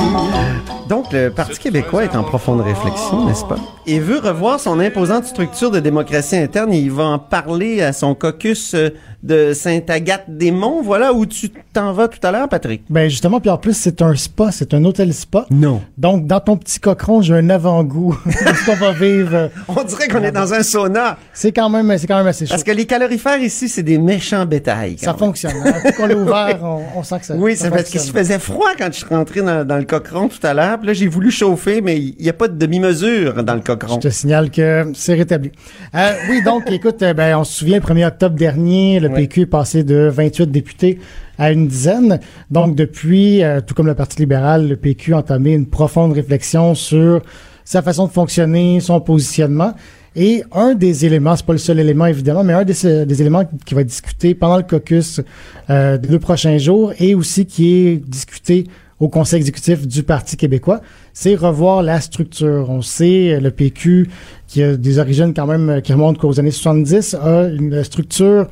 Donc, 0.89 1.13
le 1.13 1.31
Parti 1.31 1.59
québécois 1.59 2.05
est 2.05 2.15
en 2.15 2.23
profonde 2.23 2.61
réflexion, 2.61 3.27
n'est-ce 3.27 3.45
pas? 3.45 3.57
Et 3.89 3.99
veut 3.99 4.19
revoir 4.19 4.61
son 4.61 4.79
imposante 4.79 5.25
structure 5.25 5.71
de 5.71 5.81
démocratie 5.81 6.37
interne. 6.37 6.73
Et 6.73 6.79
il 6.79 6.91
va 6.93 7.05
en 7.05 7.19
parler 7.19 7.83
à 7.83 7.93
son 7.93 8.15
caucus 8.15 8.75
euh, 8.75 8.91
de 9.23 9.53
Sainte-Agathe-des-Monts. 9.53 10.83
Voilà 10.83 11.13
où 11.13 11.27
tu 11.27 11.51
t'en 11.73 11.93
vas 11.93 12.09
tout 12.09 12.25
à 12.25 12.31
l'heure, 12.31 12.49
Patrick. 12.49 12.83
Ben 12.91 13.09
justement, 13.09 13.41
puis 13.41 13.51
en 13.51 13.59
plus, 13.59 13.75
c'est 13.77 14.03
un 14.03 14.15
spa, 14.15 14.51
c'est 14.53 14.75
un 14.75 14.85
hôtel 14.85 15.13
spa. 15.13 15.47
Non. 15.51 15.83
Donc, 15.99 16.27
dans 16.27 16.41
ton 16.41 16.57
petit 16.57 16.79
cochon, 16.81 17.21
j'ai 17.23 17.35
un 17.35 17.51
avant-goût 17.51 18.17
de 18.27 18.31
ce 18.33 18.67
qu'on 18.67 18.77
va 18.77 18.93
vivre. 18.93 19.51
On 19.69 19.83
dirait 19.83 20.09
qu'on 20.09 20.23
est 20.23 20.33
dans 20.33 20.53
un 20.55 20.63
sauna. 20.63 21.19
C'est 21.33 21.53
quand 21.53 21.69
même, 21.69 21.97
c'est 21.99 22.07
quand 22.07 22.19
même 22.19 22.27
assez 22.27 22.47
chaud. 22.47 22.51
Parce 22.51 22.65
que 22.65 22.73
les 22.73 22.87
calorifères 22.87 23.41
ici, 23.41 23.69
c'est 23.69 23.83
des 23.83 23.99
méchants 23.99 24.47
bétails. 24.47 24.99
ça 24.99 25.07
quand 25.07 25.13
même. 25.13 25.19
fonctionne. 25.19 25.53
hein. 25.65 25.73
Depuis 25.85 25.97
qu'on 25.97 26.07
l'a 26.07 26.17
ouvert, 26.17 26.59
on, 26.63 26.83
on 26.97 27.03
sent 27.03 27.19
que 27.21 27.27
ça. 27.27 27.35
Oui, 27.37 27.57
c'est 27.57 27.71
parce 27.71 27.85
qu'il 27.85 28.01
se 28.01 28.11
faisait 28.13 28.39
froid 28.39 28.71
quand 28.79 28.87
je 28.87 28.99
suis 28.99 29.07
rentré 29.15 29.43
dans, 29.43 29.65
dans 29.67 29.77
le 29.79 29.85
cochon 29.85 30.29
tout 30.29 30.45
à 30.45 30.55
l'heure. 30.55 30.76
Là, 30.85 30.93
j'ai 30.93 31.07
voulu 31.07 31.31
chauffer, 31.31 31.81
mais 31.81 31.99
il 31.99 32.17
n'y 32.21 32.29
a 32.29 32.33
pas 32.33 32.49
de 32.49 32.57
demi-mesure 32.57 33.43
dans 33.45 33.55
le 33.55 33.61
cochon. 33.61 33.95
Je 33.97 34.09
te 34.09 34.13
signale 34.13 34.51
que 34.51 34.91
c'est 34.95 35.15
rétabli. 35.15 35.53
Euh, 35.95 36.13
oui, 36.31 36.43
donc, 36.43 36.65
écoute, 36.71 37.03
euh, 37.03 37.15
ben, 37.15 37.39
on 37.39 37.45
se 37.45 37.59
souvient, 37.59 37.79
le 37.79 37.83
1er 37.83 38.07
octobre 38.07 38.37
dernier, 38.37 39.01
le 39.01 39.09
PQ 39.11 39.43
est 39.43 39.47
passé 39.47 39.85
de 39.85 40.11
28 40.13 40.51
députés 40.51 40.99
à 41.39 41.53
une 41.53 41.67
dizaine. 41.67 42.21
Donc, 42.51 42.75
depuis, 42.75 43.43
euh, 43.43 43.61
tout 43.61 43.75
comme 43.75 43.87
le 43.87 43.95
Parti 43.95 44.19
libéral, 44.19 44.69
le 44.69 44.77
PQ 44.77 45.15
a 45.15 45.19
entamé 45.19 45.53
une 45.53 45.67
profonde 45.67 46.13
réflexion 46.13 46.75
sur 46.75 47.23
sa 47.65 47.83
façon 47.83 48.07
de 48.07 48.13
fonctionner, 48.13 48.81
son 48.81 49.01
positionnement. 49.01 49.75
Et 50.19 50.45
un 50.53 50.75
des 50.75 51.05
éléments, 51.05 51.37
c'est 51.37 51.45
pas 51.45 51.53
le 51.53 51.59
seul 51.59 51.79
élément 51.79 52.07
évidemment, 52.07 52.43
mais 52.43 52.55
un 52.55 52.65
des, 52.65 53.05
des 53.05 53.21
éléments 53.21 53.45
qui 53.67 53.75
va 53.75 53.83
être 53.83 53.89
discuté 53.89 54.35
pendant 54.35 54.57
le 54.57 54.63
caucus 54.63 55.21
euh, 55.69 55.99
des 55.99 56.09
deux 56.09 56.19
prochains 56.19 56.57
jours 56.57 56.95
et 56.99 57.15
aussi 57.15 57.45
qui 57.45 57.77
est 57.77 57.97
discuté 57.97 58.67
au 59.01 59.09
conseil 59.09 59.39
exécutif 59.39 59.87
du 59.87 60.03
Parti 60.03 60.37
québécois, 60.37 60.81
c'est 61.13 61.35
revoir 61.35 61.83
la 61.83 62.01
structure. 62.01 62.71
On 62.71 62.83
sait, 62.83 63.39
le 63.41 63.51
PQ, 63.51 64.09
qui 64.47 64.63
a 64.63 64.77
des 64.77 64.99
origines 64.99 65.35
quand 65.35 65.47
même 65.47 65.83
qui 65.83 65.93
remontent 65.93 66.27
aux 66.27 66.41
années 66.41 66.51
70, 66.51 67.15
a 67.15 67.49
une 67.49 67.85
structure 67.85 68.49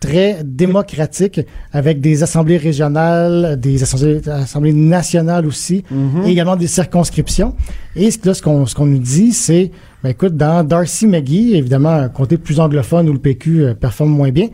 très 0.00 0.38
démocratique 0.44 1.40
avec 1.72 2.00
des 2.00 2.22
assemblées 2.22 2.58
régionales, 2.58 3.58
des 3.58 3.82
assemblées, 3.82 4.28
assemblées 4.28 4.72
nationales 4.72 5.46
aussi, 5.46 5.84
et 6.26 6.30
également 6.30 6.56
des 6.56 6.66
circonscriptions. 6.66 7.54
Et 7.96 8.10
là, 8.24 8.34
ce 8.34 8.42
qu'on 8.42 8.66
ce 8.66 8.74
qu'on 8.74 8.86
nous 8.86 8.98
dit, 8.98 9.32
c'est, 9.32 9.70
ben 10.02 10.10
écoute, 10.10 10.36
dans 10.36 10.64
Darcy 10.64 11.06
McGee, 11.06 11.54
évidemment, 11.54 11.90
un 11.90 12.08
comté 12.08 12.36
plus 12.36 12.58
anglophone 12.60 13.08
où 13.08 13.12
le 13.12 13.18
PQ 13.18 13.64
euh, 13.64 13.74
performe 13.74 14.10
moins 14.10 14.30
bien, 14.30 14.48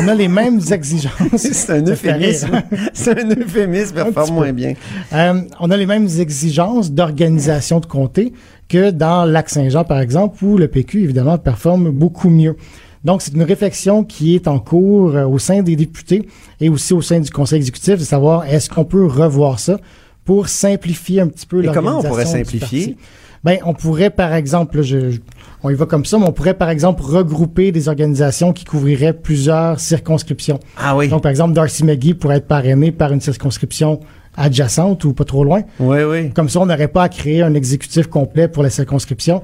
on 0.00 0.08
a 0.08 0.14
les 0.14 0.28
mêmes 0.40 0.60
exigences. 0.70 1.12
C'est 1.36 1.70
un 1.70 1.84
euphémisme. 1.84 2.62
C'est 2.94 3.22
un 3.22 3.28
euphémisme, 3.28 3.94
performe 3.94 4.34
moins 4.34 4.52
bien. 4.52 4.74
Euh, 5.12 5.42
on 5.60 5.70
a 5.70 5.76
les 5.76 5.86
mêmes 5.86 6.08
exigences 6.18 6.90
d'organisation 6.90 7.80
de 7.80 7.86
comté 7.86 8.32
que 8.68 8.90
dans 8.90 9.24
Lac-Saint-Jean, 9.24 9.84
par 9.84 10.00
exemple, 10.00 10.42
où 10.44 10.56
le 10.56 10.68
PQ, 10.68 11.04
évidemment, 11.04 11.36
performe 11.38 11.90
beaucoup 11.90 12.30
mieux. 12.30 12.56
Donc, 13.04 13.22
c'est 13.22 13.32
une 13.34 13.42
réflexion 13.42 14.04
qui 14.04 14.34
est 14.34 14.46
en 14.48 14.58
cours 14.58 15.14
euh, 15.16 15.24
au 15.26 15.38
sein 15.38 15.62
des 15.62 15.74
députés 15.76 16.28
et 16.60 16.68
aussi 16.68 16.92
au 16.92 17.00
sein 17.00 17.20
du 17.20 17.30
conseil 17.30 17.56
exécutif 17.58 17.98
de 17.98 18.04
savoir 18.04 18.44
est-ce 18.46 18.68
qu'on 18.68 18.84
peut 18.84 19.06
revoir 19.06 19.58
ça 19.58 19.78
pour 20.24 20.48
simplifier 20.48 21.20
un 21.20 21.28
petit 21.28 21.46
peu 21.46 21.64
Et 21.64 21.68
comment 21.68 21.98
on 21.98 22.02
pourrait 22.02 22.24
l'organisation 22.24 22.44
simplifier? 22.68 22.96
Ben, 23.42 23.56
on 23.64 23.72
pourrait, 23.72 24.10
par 24.10 24.34
exemple, 24.34 24.76
là, 24.76 24.82
je, 24.82 25.12
je- 25.12 25.20
on 25.62 25.70
y 25.70 25.74
va 25.74 25.86
comme 25.86 26.04
ça, 26.04 26.18
mais 26.18 26.26
on 26.26 26.32
pourrait, 26.32 26.52
par 26.52 26.68
exemple, 26.68 27.02
regrouper 27.02 27.72
des 27.72 27.88
organisations 27.88 28.52
qui 28.52 28.64
couvriraient 28.66 29.14
plusieurs 29.14 29.80
circonscriptions. 29.80 30.60
Ah 30.76 30.94
oui. 30.94 31.08
Donc, 31.08 31.22
par 31.22 31.30
exemple, 31.30 31.54
Darcy 31.54 31.84
McGee 31.84 32.12
pourrait 32.12 32.36
être 32.36 32.46
parrainé 32.46 32.92
par 32.92 33.12
une 33.12 33.20
circonscription 33.22 34.00
adjacente 34.36 35.04
ou 35.04 35.12
pas 35.14 35.24
trop 35.24 35.42
loin. 35.42 35.62
Oui, 35.80 35.98
oui. 36.02 36.30
Comme 36.32 36.48
ça, 36.50 36.60
on 36.60 36.66
n'aurait 36.66 36.88
pas 36.88 37.04
à 37.04 37.08
créer 37.08 37.40
un 37.42 37.54
exécutif 37.54 38.06
complet 38.08 38.46
pour 38.46 38.62
la 38.62 38.70
circonscription. 38.70 39.42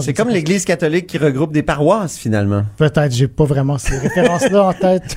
C'est 0.00 0.14
comme 0.14 0.28
l'Église 0.30 0.64
catholique 0.64 1.06
qui 1.06 1.16
regroupe 1.18 1.52
des 1.52 1.62
paroisses, 1.62 2.18
finalement. 2.18 2.64
Peut-être, 2.76 3.12
j'ai 3.12 3.28
pas 3.28 3.44
vraiment 3.44 3.78
ces 3.78 3.96
références-là 3.98 4.64
en 4.68 4.72
tête. 4.72 5.16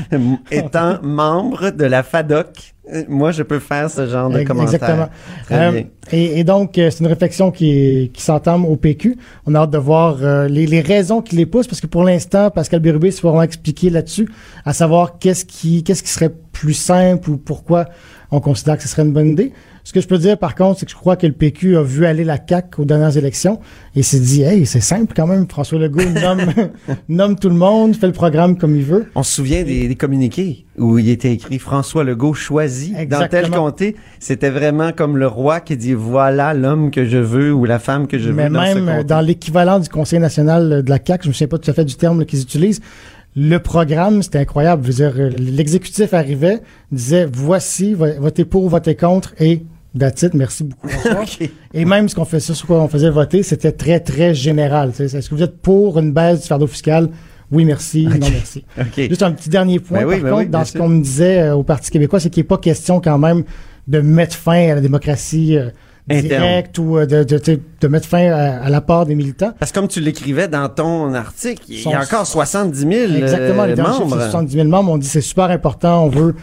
Étant 0.50 0.98
membre 1.02 1.70
de 1.70 1.84
la 1.84 2.02
FADOC, 2.02 2.74
euh, 2.92 3.04
moi, 3.08 3.30
je 3.30 3.44
peux 3.44 3.60
faire 3.60 3.88
ce 3.88 4.06
genre 4.08 4.28
de 4.28 4.42
commentaire. 4.42 4.74
Exactement. 4.74 5.08
Très 5.44 5.54
Euh, 5.68 5.70
bien. 5.70 5.84
et, 6.10 6.40
et 6.40 6.44
donc, 6.44 6.76
euh, 6.78 6.90
c'est 6.90 6.98
une 7.00 7.06
réflexion 7.06 7.52
qui, 7.52 8.10
qui 8.12 8.22
s'entame 8.22 8.64
au 8.64 8.74
PQ. 8.76 9.16
On 9.46 9.54
a 9.54 9.60
hâte 9.60 9.70
de 9.70 9.78
voir 9.78 10.16
euh, 10.20 10.48
les, 10.48 10.66
les 10.66 10.80
raisons 10.80 11.22
qui 11.22 11.36
les 11.36 11.46
poussent, 11.46 11.68
parce 11.68 11.80
que 11.80 11.86
pour 11.86 12.02
l'instant, 12.02 12.50
Pascal 12.50 12.80
Bérubé 12.80 13.12
s'est 13.12 13.22
vraiment 13.22 13.42
expliqué 13.42 13.88
là-dessus, 13.88 14.28
à 14.64 14.72
savoir 14.72 15.18
qu'est-ce 15.20 15.44
qui, 15.44 15.84
qu'est-ce 15.84 16.02
qui 16.02 16.10
serait 16.10 16.32
plus 16.50 16.74
simple 16.74 17.30
ou 17.30 17.36
pourquoi 17.36 17.86
on 18.32 18.40
considère 18.40 18.76
que 18.76 18.82
ce 18.82 18.88
serait 18.88 19.02
une 19.02 19.12
bonne 19.12 19.28
idée. 19.28 19.52
Ce 19.84 19.92
que 19.92 20.00
je 20.00 20.06
peux 20.06 20.18
dire, 20.18 20.38
par 20.38 20.54
contre, 20.54 20.78
c'est 20.78 20.86
que 20.86 20.92
je 20.92 20.96
crois 20.96 21.16
que 21.16 21.26
le 21.26 21.32
PQ 21.32 21.76
a 21.76 21.82
vu 21.82 22.06
aller 22.06 22.22
la 22.22 22.38
CAQ 22.48 22.82
aux 22.82 22.84
dernières 22.84 23.16
élections 23.16 23.58
et 23.96 24.04
s'est 24.04 24.20
dit, 24.20 24.42
hey, 24.42 24.64
c'est 24.64 24.80
simple 24.80 25.12
quand 25.14 25.26
même. 25.26 25.48
François 25.48 25.78
Legault 25.80 26.08
nomme, 26.22 26.40
nomme 27.08 27.36
tout 27.36 27.48
le 27.48 27.56
monde, 27.56 27.96
fait 27.96 28.06
le 28.06 28.12
programme 28.12 28.56
comme 28.56 28.76
il 28.76 28.84
veut. 28.84 29.06
On 29.16 29.24
se 29.24 29.32
souvient 29.34 29.64
des, 29.64 29.88
des 29.88 29.94
communiqués 29.96 30.66
où 30.78 30.98
il 30.98 31.08
était 31.08 31.32
écrit 31.32 31.58
François 31.58 32.04
Legault 32.04 32.32
choisi 32.32 32.94
dans 33.10 33.26
tel 33.26 33.50
comté. 33.50 33.96
C'était 34.20 34.50
vraiment 34.50 34.92
comme 34.92 35.16
le 35.16 35.26
roi 35.26 35.58
qui 35.60 35.76
dit 35.76 35.94
voilà 35.94 36.54
l'homme 36.54 36.92
que 36.92 37.04
je 37.04 37.18
veux 37.18 37.52
ou 37.52 37.64
la 37.64 37.80
femme 37.80 38.06
que 38.06 38.18
je 38.20 38.30
Mais 38.30 38.44
veux 38.48 38.54
dans 38.54 38.64
ce 38.66 38.74
même 38.74 38.88
euh, 38.88 38.92
comté. 38.98 39.04
dans 39.08 39.20
l'équivalent 39.20 39.80
du 39.80 39.88
Conseil 39.88 40.20
national 40.20 40.84
de 40.84 40.90
la 40.90 40.98
CAQ, 41.04 41.24
je 41.24 41.28
me 41.28 41.32
souviens 41.32 41.48
pas 41.48 41.58
tout 41.58 41.70
à 41.70 41.74
fait 41.74 41.84
du 41.84 41.96
terme 41.96 42.24
qu'ils 42.24 42.40
utilisent, 42.42 42.80
le 43.34 43.58
programme, 43.58 44.22
c'était 44.22 44.38
incroyable. 44.38 44.88
Euh, 45.00 45.30
l'exécutif 45.38 46.12
arrivait, 46.14 46.60
disait 46.92 47.26
voici, 47.32 47.94
vo- 47.94 48.06
votez 48.20 48.44
pour, 48.44 48.68
votez 48.68 48.94
contre 48.94 49.34
et 49.40 49.62
that's 49.98 50.22
it, 50.22 50.34
merci 50.34 50.64
beaucoup. 50.64 50.88
Et 51.74 51.84
même 51.84 52.08
ce 52.08 52.14
qu'on 52.14 52.24
faisait, 52.24 52.54
sur 52.54 52.66
quoi 52.66 52.80
on 52.82 52.88
faisait 52.88 53.10
voter, 53.10 53.42
c'était 53.42 53.72
très, 53.72 54.00
très 54.00 54.34
général. 54.34 54.92
Est-ce 54.98 55.28
que 55.28 55.34
vous 55.34 55.42
êtes 55.42 55.58
pour 55.58 55.98
une 55.98 56.12
baisse 56.12 56.42
du 56.42 56.48
fardeau 56.48 56.66
fiscal? 56.66 57.08
Oui, 57.50 57.64
merci. 57.64 58.06
Non, 58.06 58.28
merci. 58.30 58.64
Juste 58.96 59.22
un 59.22 59.32
petit 59.32 59.50
dernier 59.50 59.78
point, 59.78 60.00
Ben 60.00 60.06
oui, 60.06 60.14
par 60.16 60.22
ben 60.22 60.30
contre, 60.30 60.42
oui, 60.44 60.48
dans 60.48 60.64
ce 60.64 60.78
qu'on 60.78 60.88
me 60.88 61.02
disait 61.02 61.42
euh, 61.42 61.54
au 61.54 61.62
Parti 61.62 61.90
québécois, 61.90 62.18
c'est 62.18 62.30
qu'il 62.30 62.42
n'est 62.42 62.48
pas 62.48 62.56
question 62.56 63.00
quand 63.00 63.18
même 63.18 63.44
de 63.88 64.00
mettre 64.00 64.36
fin 64.36 64.70
à 64.70 64.74
la 64.76 64.80
démocratie 64.80 65.58
euh, 65.58 65.70
directe 66.08 66.78
ou 66.78 66.98
euh, 66.98 67.06
de, 67.06 67.88
mettre 67.88 68.08
fin 68.08 68.30
à, 68.30 68.64
à 68.64 68.68
la 68.68 68.80
part 68.80 69.06
des 69.06 69.14
militants. 69.14 69.52
Parce 69.58 69.70
que 69.70 69.78
comme 69.78 69.88
tu 69.88 70.00
l'écrivais 70.00 70.48
dans 70.48 70.68
ton 70.68 71.14
article, 71.14 71.62
il 71.68 71.82
y 71.82 71.94
a 71.94 72.00
encore 72.00 72.26
70 72.26 72.78
000 72.78 72.92
euh, 72.92 73.18
Exactement, 73.18 73.64
les 73.64 73.76
membres. 73.76 74.08
c'est 74.18 74.30
70 74.30 74.52
000 74.52 74.68
membres. 74.68 74.92
On 74.92 74.98
dit 74.98 75.06
c'est 75.06 75.20
super 75.20 75.50
important, 75.50 76.06
on 76.06 76.08
veut 76.08 76.34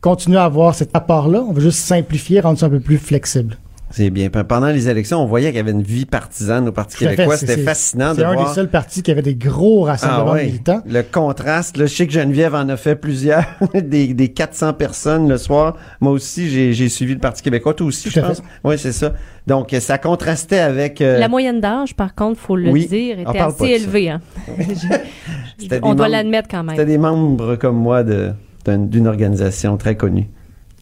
continuer 0.00 0.38
à 0.38 0.44
avoir 0.44 0.74
cet 0.74 0.90
apport-là, 0.94 1.42
on 1.48 1.52
veut 1.52 1.60
juste 1.62 1.78
simplifier, 1.80 2.40
rendre 2.40 2.58
ça 2.58 2.66
un 2.66 2.70
peu 2.70 2.80
plus 2.80 2.98
flexible. 2.98 3.56
C'est 3.90 4.10
bien. 4.10 4.28
Pe- 4.28 4.42
Pendant 4.44 4.66
les 4.66 4.90
élections, 4.90 5.18
on 5.22 5.24
voyait 5.24 5.46
qu'il 5.48 5.56
y 5.56 5.60
avait 5.60 5.70
une 5.70 5.80
vie 5.82 6.04
partisane 6.04 6.68
au 6.68 6.72
Parti 6.72 6.98
québécois. 6.98 7.38
C'était 7.38 7.56
fascinant 7.56 8.10
de 8.12 8.16
C'est 8.18 8.24
un 8.24 8.34
voir. 8.34 8.46
des 8.50 8.54
seuls 8.54 8.68
partis 8.68 9.02
qui 9.02 9.10
avait 9.10 9.22
des 9.22 9.34
gros 9.34 9.86
Ah 9.86 9.92
rassemblements 9.92 10.32
ouais. 10.32 10.42
de 10.42 10.46
militants. 10.50 10.82
Le 10.86 11.00
contraste, 11.02 11.78
là, 11.78 11.86
je 11.86 11.94
sais 11.94 12.06
que 12.06 12.12
Geneviève 12.12 12.54
en 12.54 12.68
a 12.68 12.76
fait 12.76 12.96
plusieurs, 12.96 13.44
des, 13.74 14.12
des 14.12 14.28
400 14.28 14.74
personnes 14.74 15.26
le 15.26 15.38
soir. 15.38 15.74
Moi 16.02 16.12
aussi, 16.12 16.50
j'ai 16.74 16.88
suivi 16.90 17.14
le 17.14 17.18
Parti 17.18 17.42
québécois. 17.42 17.72
Toi 17.72 17.86
aussi, 17.86 18.10
Tout 18.10 18.14
je 18.14 18.20
pense. 18.20 18.42
Oui, 18.62 18.76
c'est 18.76 18.92
ça. 18.92 19.14
Donc, 19.46 19.74
ça 19.80 19.96
contrastait 19.96 20.58
avec... 20.58 21.00
euh, 21.00 21.18
La 21.18 21.28
moyenne 21.28 21.62
d'âge, 21.62 21.96
par 21.96 22.14
contre, 22.14 22.38
faut 22.38 22.56
le 22.56 22.68
oui, 22.70 22.86
dire, 22.88 23.18
était 23.20 23.38
assez 23.38 23.64
élevée. 23.68 24.10
hein. 24.10 24.20
C'était 25.58 25.80
des 25.80 25.86
On 25.86 25.94
doit 25.94 26.04
membres- 26.06 26.08
l'admettre 26.10 26.48
quand 26.50 26.62
C'était 26.68 26.76
même. 26.84 26.86
des 26.88 26.98
membres 26.98 27.56
comme 27.56 27.76
moi 27.76 28.02
de- 28.04 28.32
d'une 28.66 29.06
organisation 29.06 29.76
très 29.76 29.96
connue, 29.96 30.28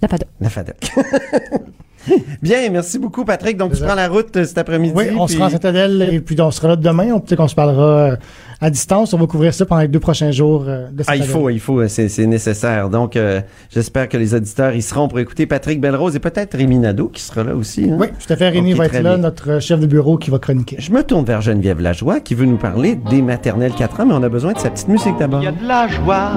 La 0.03 0.09
FADOC. 0.09 0.29
la 0.41 0.49
FADOC. 0.51 0.77
Bien, 2.43 2.71
merci 2.71 2.99
beaucoup, 3.01 3.25
Patrick. 3.25 3.57
Donc, 3.57 3.73
tu 3.75 3.83
prends 3.83 3.95
la 3.97 4.09
route 4.09 4.37
euh, 4.37 4.45
cet 4.45 4.59
après-midi. 4.59 4.93
Oui, 4.97 5.07
on 5.19 5.27
puis- 5.27 5.35
sera 5.35 5.47
en 5.47 5.51
Citadelle 5.51 6.09
et 6.13 6.21
puis 6.21 6.41
on 6.41 6.51
sera 6.53 6.69
là 6.69 6.77
demain. 6.77 7.11
On 7.13 7.19
peut 7.21 7.35
qu'on 7.35 7.49
se 7.49 7.55
parlera 7.57 7.83
euh, 8.13 8.17
à 8.61 8.71
distance. 8.71 9.13
On 9.15 9.19
va 9.19 9.27
couvrir 9.27 9.53
ça 9.55 9.67
pendant 9.67 9.83
les 9.83 9.89
deux 9.89 10.01
prochains 10.01 10.31
jours 10.31 10.65
euh, 10.67 10.89
de 10.91 11.05
Ah, 11.07 11.17
il 11.17 11.25
faut, 11.25 11.51
il 11.51 11.61
faut, 11.61 11.87
c'est 11.89 12.09
c'est 12.09 12.27
nécessaire. 12.27 12.89
Donc, 12.89 13.17
euh, 13.17 13.41
j'espère 13.71 14.09
que 14.09 14.17
les 14.17 14.35
auditeurs 14.35 14.75
y 14.75 14.83
seront 14.83 15.09
pour 15.09 15.19
écouter 15.19 15.47
Patrick 15.47 15.81
Belrose 15.81 16.17
et 16.17 16.21
peut-être 16.21 16.57
Rémi 16.57 16.79
Nadeau 16.79 17.09
qui 17.09 17.21
sera 17.23 17.43
là 17.45 17.55
aussi. 17.55 17.91
hein. 17.91 17.97
Oui, 17.99 18.09
tout 18.09 18.33
à 18.33 18.37
fait. 18.37 18.49
Rémi 18.49 18.73
va 18.73 18.87
être 18.87 18.95
là, 18.95 19.01
bien. 19.01 19.17
notre 19.19 19.51
euh, 19.53 19.61
chef 19.61 19.81
de 19.81 19.87
bureau 19.87 20.17
qui 20.17 20.31
va 20.31 20.39
chroniquer. 20.39 20.77
Je 20.79 20.91
me 20.93 21.03
tourne 21.03 21.25
vers 21.25 21.41
Geneviève 21.43 21.81
Lajoie 21.81 22.21
qui 22.21 22.35
veut 22.35 22.47
nous 22.47 22.57
parler 22.57 22.97
des 23.11 23.23
maternelles 23.23 23.73
4 23.73 24.01
ans, 24.01 24.07
mais 24.07 24.15
on 24.15 24.23
a 24.23 24.29
besoin 24.29 24.53
de 24.53 24.59
sa 24.59 24.71
petite 24.71 24.89
musique 24.89 25.17
d'abord. 25.19 25.41
Il 25.43 25.45
y 25.45 25.49
a 25.49 25.53
de 25.53 25.67
la 25.67 25.89
joie. 25.89 26.33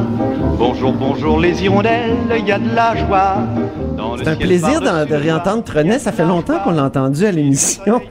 Bonjour, 0.57 0.93
bonjour 0.93 1.39
les 1.39 1.63
hirondelles, 1.63 2.15
il 2.37 2.45
y 2.45 2.51
a 2.51 2.59
de 2.59 2.75
la 2.75 2.95
joie. 2.95 3.35
Dans 3.97 4.15
le 4.15 4.23
C'est 4.23 4.29
un 4.29 4.35
ciel 4.35 4.47
plaisir 4.47 4.81
de 4.81 5.09
les 5.09 5.15
réentendre. 5.17 5.63
Trenet. 5.63 5.99
Ça 5.99 6.11
fait 6.11 6.25
longtemps 6.25 6.59
qu'on 6.63 6.71
l'a 6.71 6.83
entendu 6.85 7.25
à 7.25 7.31
l'émission. 7.31 8.01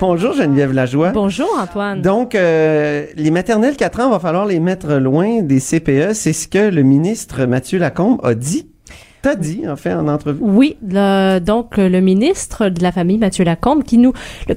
Bonjour 0.00 0.32
Geneviève 0.32 0.72
Lajoie. 0.72 1.10
Bonjour, 1.10 1.48
Antoine. 1.58 2.02
Donc, 2.02 2.34
euh, 2.34 3.06
les 3.16 3.30
maternelles 3.30 3.76
4 3.76 4.00
ans, 4.00 4.10
va 4.10 4.18
falloir 4.18 4.46
les 4.46 4.60
mettre 4.60 4.94
loin 4.94 5.42
des 5.42 5.60
CPE. 5.60 6.12
C'est 6.14 6.32
ce 6.32 6.48
que 6.48 6.70
le 6.70 6.82
ministre 6.82 7.44
Mathieu 7.46 7.78
Lacombe 7.78 8.20
a 8.22 8.34
dit. 8.34 8.66
Dit, 9.34 9.62
en 9.68 9.76
en 9.94 10.08
entrevue? 10.08 10.38
Oui, 10.40 10.76
donc 10.82 11.76
le 11.76 12.00
ministre 12.00 12.68
de 12.68 12.82
la 12.82 12.92
famille 12.92 13.18
Mathieu 13.18 13.44
Lacombe 13.44 13.82
qui 13.82 13.98
nous 13.98 14.12
le- 14.48 14.54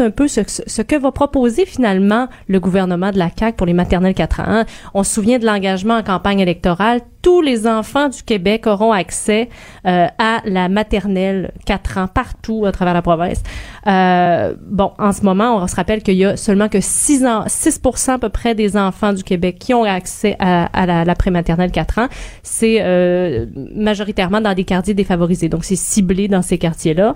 un 0.00 0.10
peu 0.10 0.28
ce, 0.28 0.82
que 0.82 0.96
va 0.96 1.12
proposer 1.12 1.66
finalement 1.66 2.28
le 2.48 2.60
gouvernement 2.60 3.10
de 3.10 3.18
la 3.18 3.30
CAQ 3.36 3.56
pour 3.56 3.66
les 3.66 3.72
maternelles 3.72 4.14
4 4.14 4.40
ans. 4.40 4.44
hein. 4.46 4.64
On 4.94 5.02
se 5.02 5.12
souvient 5.14 5.38
de 5.38 5.46
l'engagement 5.46 5.94
en 5.96 6.02
campagne 6.02 6.40
électorale, 6.40 7.00
tous 7.22 7.42
les 7.42 7.66
enfants 7.66 8.08
du 8.08 8.22
Québec 8.22 8.66
auront 8.66 8.92
accès 8.92 9.48
euh, 9.86 10.06
à 10.18 10.40
la 10.46 10.68
maternelle 10.68 11.52
4 11.66 11.98
ans 11.98 12.06
partout 12.12 12.64
à 12.66 12.72
travers 12.72 12.94
la 12.94 13.02
province. 13.02 13.42
Euh, 13.86 14.54
bon, 14.60 14.92
en 14.98 15.12
ce 15.12 15.22
moment, 15.22 15.56
on 15.56 15.66
se 15.66 15.76
rappelle 15.76 16.02
qu'il 16.02 16.16
y 16.16 16.24
a 16.24 16.36
seulement 16.36 16.68
que 16.68 16.80
6 16.80 17.24
ans 17.24 17.44
6 17.46 17.80
à 18.08 18.18
peu 18.18 18.28
près 18.28 18.54
des 18.54 18.76
enfants 18.76 19.12
du 19.12 19.24
Québec 19.24 19.56
qui 19.58 19.74
ont 19.74 19.84
accès 19.84 20.36
à, 20.38 20.66
à 20.66 20.86
la, 20.86 21.04
la 21.04 21.14
prématernelle 21.14 21.70
4 21.70 21.98
ans 21.98 22.08
c'est 22.42 22.78
euh, 22.80 23.46
majoritairement 23.74 24.40
dans 24.40 24.54
des 24.54 24.64
quartiers 24.64 24.94
défavorisés. 24.94 25.48
Donc, 25.48 25.64
c'est 25.64 25.76
ciblé 25.76 26.28
dans 26.28 26.42
ces 26.42 26.58
quartiers-là. 26.58 27.14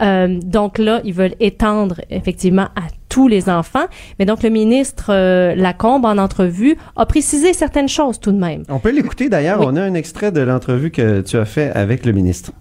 Euh, 0.00 0.38
donc 0.42 0.78
là, 0.78 1.00
ils 1.04 1.14
veulent 1.14 1.34
étendre 1.40 2.00
effectivement 2.10 2.68
à 2.76 2.82
tous 3.08 3.28
les 3.28 3.48
enfants. 3.48 3.86
Mais 4.18 4.24
donc, 4.24 4.42
le 4.42 4.50
ministre 4.50 5.06
euh, 5.10 5.54
Lacombe, 5.54 6.04
en 6.04 6.18
entrevue, 6.18 6.76
a 6.96 7.06
précisé 7.06 7.52
certaines 7.52 7.88
choses 7.88 8.20
tout 8.20 8.32
de 8.32 8.38
même. 8.38 8.62
On 8.68 8.78
peut 8.78 8.90
l'écouter 8.90 9.28
d'ailleurs. 9.28 9.60
Oui. 9.60 9.66
On 9.68 9.76
a 9.76 9.82
un 9.82 9.94
extrait 9.94 10.32
de 10.32 10.40
l'entrevue 10.40 10.90
que 10.90 11.20
tu 11.20 11.36
as 11.36 11.44
fait 11.44 11.70
avec 11.70 12.06
le 12.06 12.12
ministre. 12.12 12.52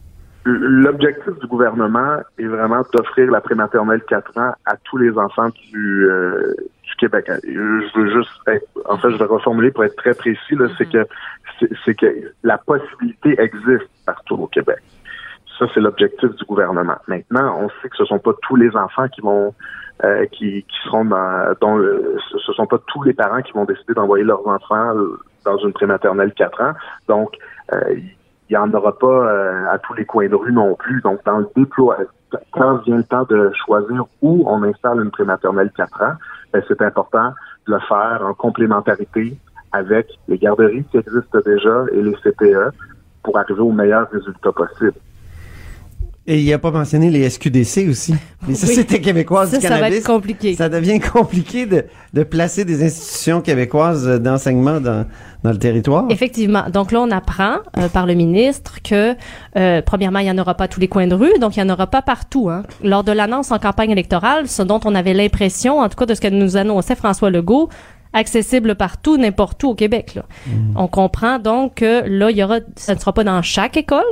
L'objectif 0.46 1.40
du 1.40 1.48
gouvernement 1.48 2.18
est 2.38 2.46
vraiment 2.48 2.82
d'offrir 2.94 3.32
la 3.32 3.40
prématernelle 3.40 4.02
4 4.04 4.38
ans 4.38 4.54
à 4.66 4.76
tous 4.84 4.98
les 4.98 5.18
enfants 5.18 5.50
du, 5.72 6.06
euh, 6.10 6.54
du 6.84 6.96
Québec. 6.98 7.32
Je 7.46 7.98
veux 8.00 8.12
juste, 8.12 8.30
être- 8.48 8.68
en 8.86 8.98
fait, 8.98 9.10
je 9.12 9.18
vais 9.18 9.24
reformuler 9.26 9.72
pour 9.72 9.86
être 9.86 9.96
très 9.96 10.14
précis, 10.14 10.56
là, 10.56 10.68
c'est 10.78 10.90
que 10.90 11.06
c'est- 11.86 11.94
que 11.96 12.08
la 12.44 12.58
possibilité 12.58 13.40
existe 13.40 13.90
partout 14.06 14.36
au 14.36 14.48
Québec. 14.48 14.80
Ça, 15.58 15.66
c'est 15.74 15.80
l'objectif 15.80 16.36
du 16.36 16.44
gouvernement. 16.46 16.98
Maintenant, 17.08 17.60
on 17.62 17.70
sait 17.82 17.88
que 17.90 17.96
ce 17.96 18.06
sont 18.06 18.20
pas 18.20 18.34
tous 18.42 18.56
les 18.58 18.76
enfants 18.76 19.08
qui 19.08 19.22
vont 19.22 19.54
euh, 20.04 20.26
qui, 20.26 20.64
qui 20.64 20.76
seront 20.86 21.06
dans 21.06 21.54
dont 21.62 21.78
le- 21.78 22.18
ce 22.32 22.40
ce 22.40 22.52
sont 22.54 22.66
pas 22.66 22.80
tous 22.88 23.04
les 23.04 23.14
parents 23.14 23.42
qui 23.44 23.52
vont 23.54 23.64
décider 23.64 23.94
d'envoyer 23.94 24.26
leurs 24.26 24.46
enfants 24.48 24.92
dans 25.46 25.58
une 25.60 25.72
prématernelle 25.72 26.34
4 26.34 26.60
ans. 26.62 26.74
Donc, 27.08 27.36
euh, 27.72 27.78
il 28.50 28.54
n'y 28.54 28.58
en 28.58 28.74
aura 28.74 28.98
pas 28.98 29.08
euh, 29.08 29.66
à 29.70 29.80
tous 29.80 29.94
les 29.94 30.06
coins 30.06 30.28
de 30.28 30.36
rue 30.36 30.52
non 30.52 30.76
plus. 30.76 31.02
Donc, 31.02 31.24
dans 31.26 31.40
le 31.40 31.48
déploie, 31.56 31.98
quand 32.52 32.78
vient 32.84 32.98
le 32.98 33.04
temps 33.04 33.24
de 33.24 33.52
choisir 33.66 34.06
où 34.22 34.44
on 34.48 34.64
installe 34.64 35.02
une 35.02 35.12
prématernelle 35.12 35.72
4 35.76 36.02
ans, 36.02 36.14
ben, 36.52 36.64
c'est 36.68 36.82
important 36.82 37.34
de 37.68 37.74
le 37.74 37.80
faire 37.80 38.22
en 38.24 38.34
complémentarité 38.34 39.38
avec 39.72 40.08
les 40.28 40.38
garderies 40.38 40.84
qui 40.86 40.98
existent 40.98 41.40
déjà 41.46 41.86
et 41.92 42.02
les 42.02 42.14
CPE 42.16 42.76
pour 43.24 43.38
arriver 43.38 43.62
au 43.62 43.72
meilleur 43.72 44.10
résultat 44.12 44.52
possible. 44.52 44.94
Et 46.26 46.40
il 46.40 46.54
a 46.54 46.58
pas 46.58 46.72
mentionné 46.72 47.10
les 47.10 47.30
SQDC 47.30 47.90
aussi. 47.90 48.16
Les 48.48 48.56
Sociétés 48.56 49.02
québécoises 49.02 49.52
Ça, 49.52 49.58
du 49.58 49.64
ça 49.64 49.70
va 49.70 49.76
cannabis. 49.76 49.98
être 50.00 50.06
compliqué. 50.06 50.56
Ça 50.56 50.70
devient 50.70 51.00
compliqué 51.14 51.66
de, 51.66 51.86
de 52.14 52.24
placer 52.24 52.64
des 52.64 52.84
institutions 52.84 53.42
québécoises 53.42 54.06
d'enseignement 54.22 54.80
dans, 54.80 55.06
dans 55.44 55.52
le 55.52 55.58
territoire. 55.58 56.06
Effectivement. 56.10 56.64
Donc 56.72 56.92
là, 56.94 57.02
on 57.02 57.12
apprend 57.12 57.56
euh, 57.78 57.90
par 57.90 58.06
le 58.06 58.14
ministre 58.14 58.80
que, 58.84 59.16
euh, 59.58 59.82
premièrement, 59.82 60.20
il 60.20 60.26
n'y 60.26 60.32
en 60.32 60.38
aura 60.38 60.56
pas 60.56 60.66
à 60.66 60.68
tous 60.70 60.80
les 60.80 60.88
coins 60.88 61.08
de 61.08 61.16
rue, 61.16 61.32
donc 61.40 61.58
il 61.58 61.64
n'y 61.64 61.70
en 61.70 61.74
aura 61.74 61.88
pas 61.88 62.02
partout. 62.02 62.50
Hein. 62.50 62.64
Lors 62.84 63.04
de 63.04 63.12
l'annonce 63.12 63.52
en 63.52 63.60
campagne 63.60 63.92
électorale, 63.92 64.48
ce 64.48 64.62
dont 64.62 64.80
on 64.86 64.96
avait 64.96 65.14
l'impression, 65.14 65.80
en 65.80 65.90
tout 65.90 65.98
cas 65.98 66.06
de 66.06 66.14
ce 66.16 66.22
que 66.22 66.30
nous 66.30 66.56
annonçait 66.56 66.96
François 66.96 67.30
Legault, 67.32 67.68
accessible 68.14 68.76
partout, 68.76 69.18
n'importe 69.18 69.62
où 69.64 69.70
au 69.70 69.76
Québec. 69.76 70.16
Là. 70.16 70.24
On 70.76 70.88
comprend 70.88 71.40
donc 71.40 71.76
que 71.76 72.04
là, 72.08 72.30
il 72.32 72.38
y 72.38 72.44
aura, 72.44 72.60
ça 72.76 72.94
ne 72.96 73.00
sera 73.00 73.12
pas 73.14 73.24
dans 73.24 73.42
chaque 73.42 73.76
école. 73.76 74.04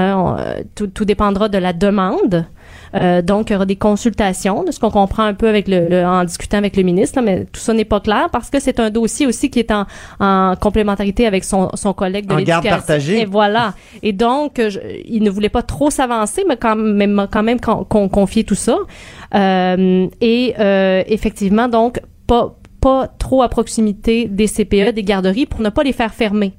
Hein, 0.00 0.16
on- 0.16 0.36
euh, 0.38 0.62
tout, 0.74 0.86
tout 0.88 1.04
dépendra 1.04 1.48
de 1.48 1.58
la 1.58 1.72
demande. 1.72 2.46
Euh, 2.94 3.22
donc, 3.22 3.50
il 3.50 3.52
y 3.52 3.56
aura 3.56 3.66
des 3.66 3.76
consultations, 3.76 4.64
de 4.64 4.72
ce 4.72 4.80
qu'on 4.80 4.90
comprend 4.90 5.24
un 5.24 5.34
peu 5.34 5.48
avec 5.48 5.68
le, 5.68 5.88
le- 5.88 6.04
en 6.04 6.24
discutant 6.24 6.58
avec 6.58 6.76
le 6.76 6.82
ministre, 6.82 7.18
là, 7.20 7.22
mais 7.24 7.44
tout 7.44 7.60
ça 7.60 7.72
n'est 7.72 7.84
pas 7.84 8.00
clair 8.00 8.28
parce 8.32 8.50
que 8.50 8.58
c'est 8.60 8.80
un 8.80 8.90
dossier 8.90 9.26
aussi 9.26 9.48
qui 9.50 9.58
est 9.60 9.70
en, 9.70 9.84
en 10.18 10.54
complémentarité 10.60 11.26
avec 11.26 11.44
son, 11.44 11.70
son 11.74 11.92
collègue 11.92 12.26
de 12.26 12.34
l'éducation. 12.38 12.70
partagée. 12.70 13.20
Et 13.20 13.24
voilà. 13.26 13.74
Et 14.02 14.12
donc, 14.12 14.58
euh, 14.58 14.70
je- 14.70 14.80
il 15.04 15.22
ne 15.22 15.30
voulait 15.30 15.48
pas 15.48 15.62
trop 15.62 15.90
s'avancer, 15.90 16.42
mais 16.48 16.56
quand 16.56 16.74
même, 16.76 17.26
quand 17.30 17.42
même 17.44 17.60
con- 17.60 17.84
con- 17.84 18.08
confier 18.08 18.42
tout 18.44 18.54
ça. 18.56 18.76
Euh, 19.34 20.06
et 20.20 20.54
euh, 20.58 21.02
effectivement, 21.06 21.68
donc, 21.68 22.00
pas 22.26 22.56
pas 22.80 23.08
trop 23.18 23.42
à 23.42 23.48
proximité 23.50 24.26
des 24.26 24.46
CPE, 24.46 24.92
des 24.94 25.02
garderies, 25.02 25.44
pour 25.44 25.60
ne 25.60 25.68
pas 25.68 25.82
les 25.82 25.92
faire 25.92 26.14
fermer. 26.14 26.54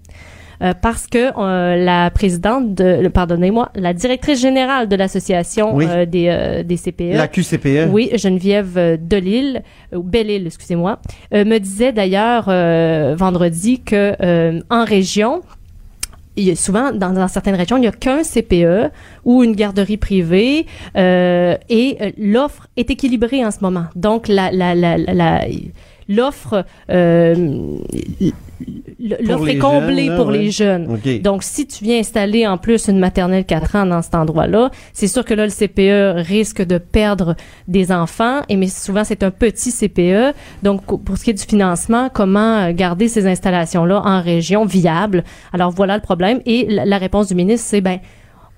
Euh, 0.61 0.73
parce 0.79 1.07
que 1.07 1.31
euh, 1.37 1.75
la 1.83 2.11
présidente 2.11 2.75
de, 2.75 3.07
pardonnez-moi, 3.07 3.71
la 3.75 3.93
directrice 3.93 4.39
générale 4.39 4.87
de 4.87 4.95
l'association 4.95 5.75
Oui. 5.75 5.85
euh, 5.89 6.05
des, 6.05 6.63
des 6.63 6.77
CPE, 6.77 7.15
La 7.15 7.27
QCPE. 7.27 7.89
oui, 7.91 8.11
Geneviève 8.15 8.97
Delille, 9.01 9.63
ou 9.95 10.03
Belle-Île, 10.03 10.45
excusez-moi, 10.45 10.99
me 11.33 11.57
disait 11.57 11.91
d'ailleurs 11.93 12.45
vendredi 13.15 13.79
que 13.81 14.15
en 14.69 14.85
région, 14.85 15.41
il 16.37 16.45
y 16.45 16.51
a 16.51 16.55
souvent 16.55 16.91
dans, 16.91 17.11
dans 17.11 17.27
certaines 17.27 17.55
régions, 17.55 17.77
il 17.77 17.81
n'y 17.81 17.87
a 17.87 17.91
qu'un 17.91 18.21
CPE 18.23 18.91
ou 19.25 19.43
une 19.43 19.53
garderie 19.53 19.97
privée 19.97 20.65
euh, 20.95 21.55
et 21.69 21.97
euh, 22.01 22.11
l'offre 22.17 22.67
est 22.77 22.89
équilibrée 22.89 23.43
en 23.45 23.51
ce 23.51 23.57
moment. 23.61 23.85
Donc 23.95 24.27
la 24.27 24.49
la 24.51 24.73
la 24.75 24.97
la- 24.97 25.13
la- 25.13 25.45
l'offre 26.07 26.65
euh, 26.89 27.77
l'offre 28.99 29.47
est 29.47 29.57
comblée 29.57 30.05
jeunes, 30.05 30.09
là, 30.09 30.15
pour 30.17 30.27
ouais. 30.27 30.37
les 30.37 30.51
jeunes. 30.51 30.97
Donc, 31.23 31.43
si 31.43 31.67
tu 31.67 31.83
viens 31.83 31.99
installer 31.99 32.47
en 32.47 32.57
plus 32.57 32.87
une 32.87 32.99
maternelle 32.99 33.45
4 33.45 33.75
ans 33.75 33.85
dans 33.85 34.01
cet 34.01 34.15
endroit-là, 34.15 34.71
c'est 34.93 35.07
sûr 35.07 35.25
que 35.25 35.33
là, 35.33 35.45
le 35.45 35.51
CPE 35.51 36.27
risque 36.27 36.61
de 36.61 36.77
perdre 36.77 37.35
des 37.67 37.91
enfants, 37.91 38.41
et 38.49 38.55
mais 38.55 38.67
souvent, 38.67 39.03
c'est 39.03 39.23
un 39.23 39.31
petit 39.31 39.71
CPE. 39.71 40.35
Donc, 40.63 40.85
pour 40.85 41.17
ce 41.17 41.23
qui 41.23 41.29
est 41.31 41.33
du 41.33 41.43
financement, 41.43 42.09
comment 42.13 42.59
euh, 42.59 42.73
garder 42.73 43.07
ces 43.07 43.27
installations-là 43.27 44.01
en 44.03 44.21
région 44.21 44.65
viables? 44.65 45.23
Alors, 45.53 45.71
voilà 45.71 45.95
le 45.95 46.01
problème. 46.01 46.39
Et 46.45 46.67
la, 46.69 46.85
la 46.85 46.97
réponse 46.97 47.27
du 47.27 47.35
ministre, 47.35 47.67
c'est, 47.69 47.81
ben, 47.81 47.99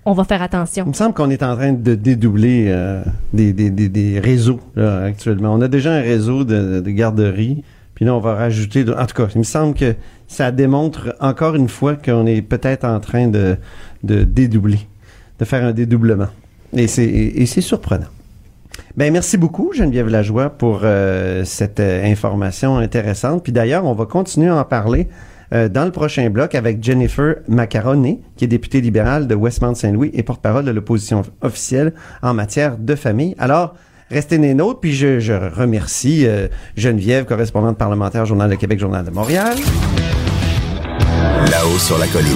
on 0.05 0.13
va 0.13 0.23
faire 0.23 0.41
attention. 0.41 0.85
Il 0.85 0.89
me 0.89 0.93
semble 0.93 1.13
qu'on 1.13 1.29
est 1.29 1.43
en 1.43 1.55
train 1.55 1.73
de 1.73 1.95
dédoubler 1.95 2.65
euh, 2.67 3.03
des, 3.31 3.53
des, 3.53 3.69
des, 3.69 3.89
des 3.89 4.19
réseaux 4.19 4.59
là, 4.75 5.03
actuellement. 5.03 5.53
On 5.53 5.61
a 5.61 5.67
déjà 5.67 5.93
un 5.93 6.01
réseau 6.01 6.43
de, 6.43 6.81
de 6.81 6.89
garderies, 6.91 7.63
puis 8.03 8.09
là, 8.09 8.15
on 8.15 8.19
va 8.19 8.35
rajouter... 8.35 8.83
en 8.89 9.05
tout 9.05 9.15
cas, 9.15 9.29
il 9.33 9.37
me 9.37 9.43
semble 9.45 9.75
que 9.75 9.95
ça 10.27 10.51
démontre 10.51 11.15
encore 11.21 11.55
une 11.55 11.69
fois 11.69 11.95
qu'on 11.95 12.25
est 12.25 12.41
peut-être 12.41 12.83
en 12.83 12.99
train 12.99 13.29
de, 13.29 13.55
de 14.03 14.25
dédoubler, 14.25 14.81
de 15.39 15.45
faire 15.45 15.63
un 15.63 15.71
dédoublement. 15.71 16.27
Et 16.73 16.87
c'est, 16.87 17.05
et 17.05 17.45
c'est 17.45 17.61
surprenant. 17.61 18.07
Ben 18.97 19.13
merci 19.13 19.37
beaucoup 19.37 19.71
Geneviève 19.73 20.09
Lajoie 20.09 20.49
pour 20.49 20.81
euh, 20.83 21.45
cette 21.45 21.79
euh, 21.79 22.03
information 22.03 22.77
intéressante. 22.77 23.41
Puis 23.41 23.53
d'ailleurs, 23.53 23.85
on 23.85 23.93
va 23.93 24.05
continuer 24.05 24.49
à 24.49 24.57
en 24.57 24.65
parler 24.65 25.07
euh, 25.53 25.69
dans 25.69 25.85
le 25.85 25.91
prochain 25.91 26.29
bloc 26.29 26.55
avec 26.55 26.83
Jennifer 26.83 27.35
Macaroni, 27.47 28.19
qui 28.35 28.43
est 28.43 28.49
députée 28.49 28.81
libérale 28.81 29.27
de 29.27 29.35
Westmount-Saint-Louis 29.35 30.11
et 30.13 30.23
porte-parole 30.23 30.65
de 30.65 30.71
l'opposition 30.71 31.21
officielle 31.41 31.93
en 32.21 32.33
matière 32.33 32.77
de 32.77 32.95
famille. 32.95 33.33
Alors, 33.37 33.75
restez 34.13 34.37
des 34.37 34.53
nôtres, 34.53 34.79
puis 34.79 34.93
je, 34.93 35.19
je 35.19 35.33
remercie 35.33 36.25
euh, 36.27 36.47
Geneviève, 36.77 37.25
correspondante 37.25 37.77
parlementaire, 37.77 38.25
Journal 38.25 38.49
de 38.49 38.55
Québec, 38.55 38.79
Journal 38.79 39.03
de 39.03 39.09
Montréal. 39.09 39.57
Là-haut 41.49 41.79
sur 41.79 41.97
la 41.97 42.07
colline. 42.07 42.31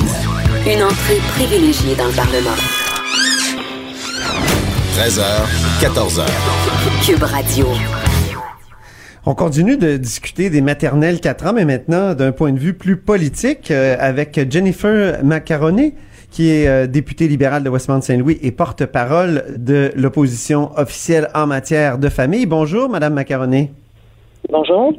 Une 0.65 0.83
entrée 0.83 1.19
privilégiée 1.35 1.95
dans 1.95 2.07
le 2.07 2.13
Parlement. 2.13 2.57
13h, 4.97 5.21
14h. 5.79 6.25
Cube 7.05 7.23
Radio. 7.23 7.67
On 9.27 9.35
continue 9.35 9.77
de 9.77 9.97
discuter 9.97 10.49
des 10.49 10.61
maternelles 10.61 11.19
4 11.19 11.47
ans, 11.47 11.53
mais 11.53 11.65
maintenant 11.65 12.15
d'un 12.15 12.31
point 12.31 12.53
de 12.53 12.59
vue 12.59 12.73
plus 12.73 12.97
politique 12.97 13.69
euh, 13.69 13.95
avec 13.99 14.39
Jennifer 14.49 15.23
Macaroni, 15.23 15.93
qui 16.31 16.49
est 16.49 16.67
euh, 16.67 16.87
députée 16.87 17.27
libérale 17.27 17.63
de 17.63 17.69
Westmount-Saint-Louis 17.69 18.37
et 18.41 18.51
porte-parole 18.51 19.45
de 19.57 19.91
l'opposition 19.95 20.71
officielle 20.77 21.29
en 21.33 21.47
matière 21.47 21.97
de 21.97 22.09
famille. 22.09 22.45
Bonjour, 22.45 22.89
Madame 22.89 23.13
Macaroni. 23.13 23.69
Bonjour. 24.49 24.93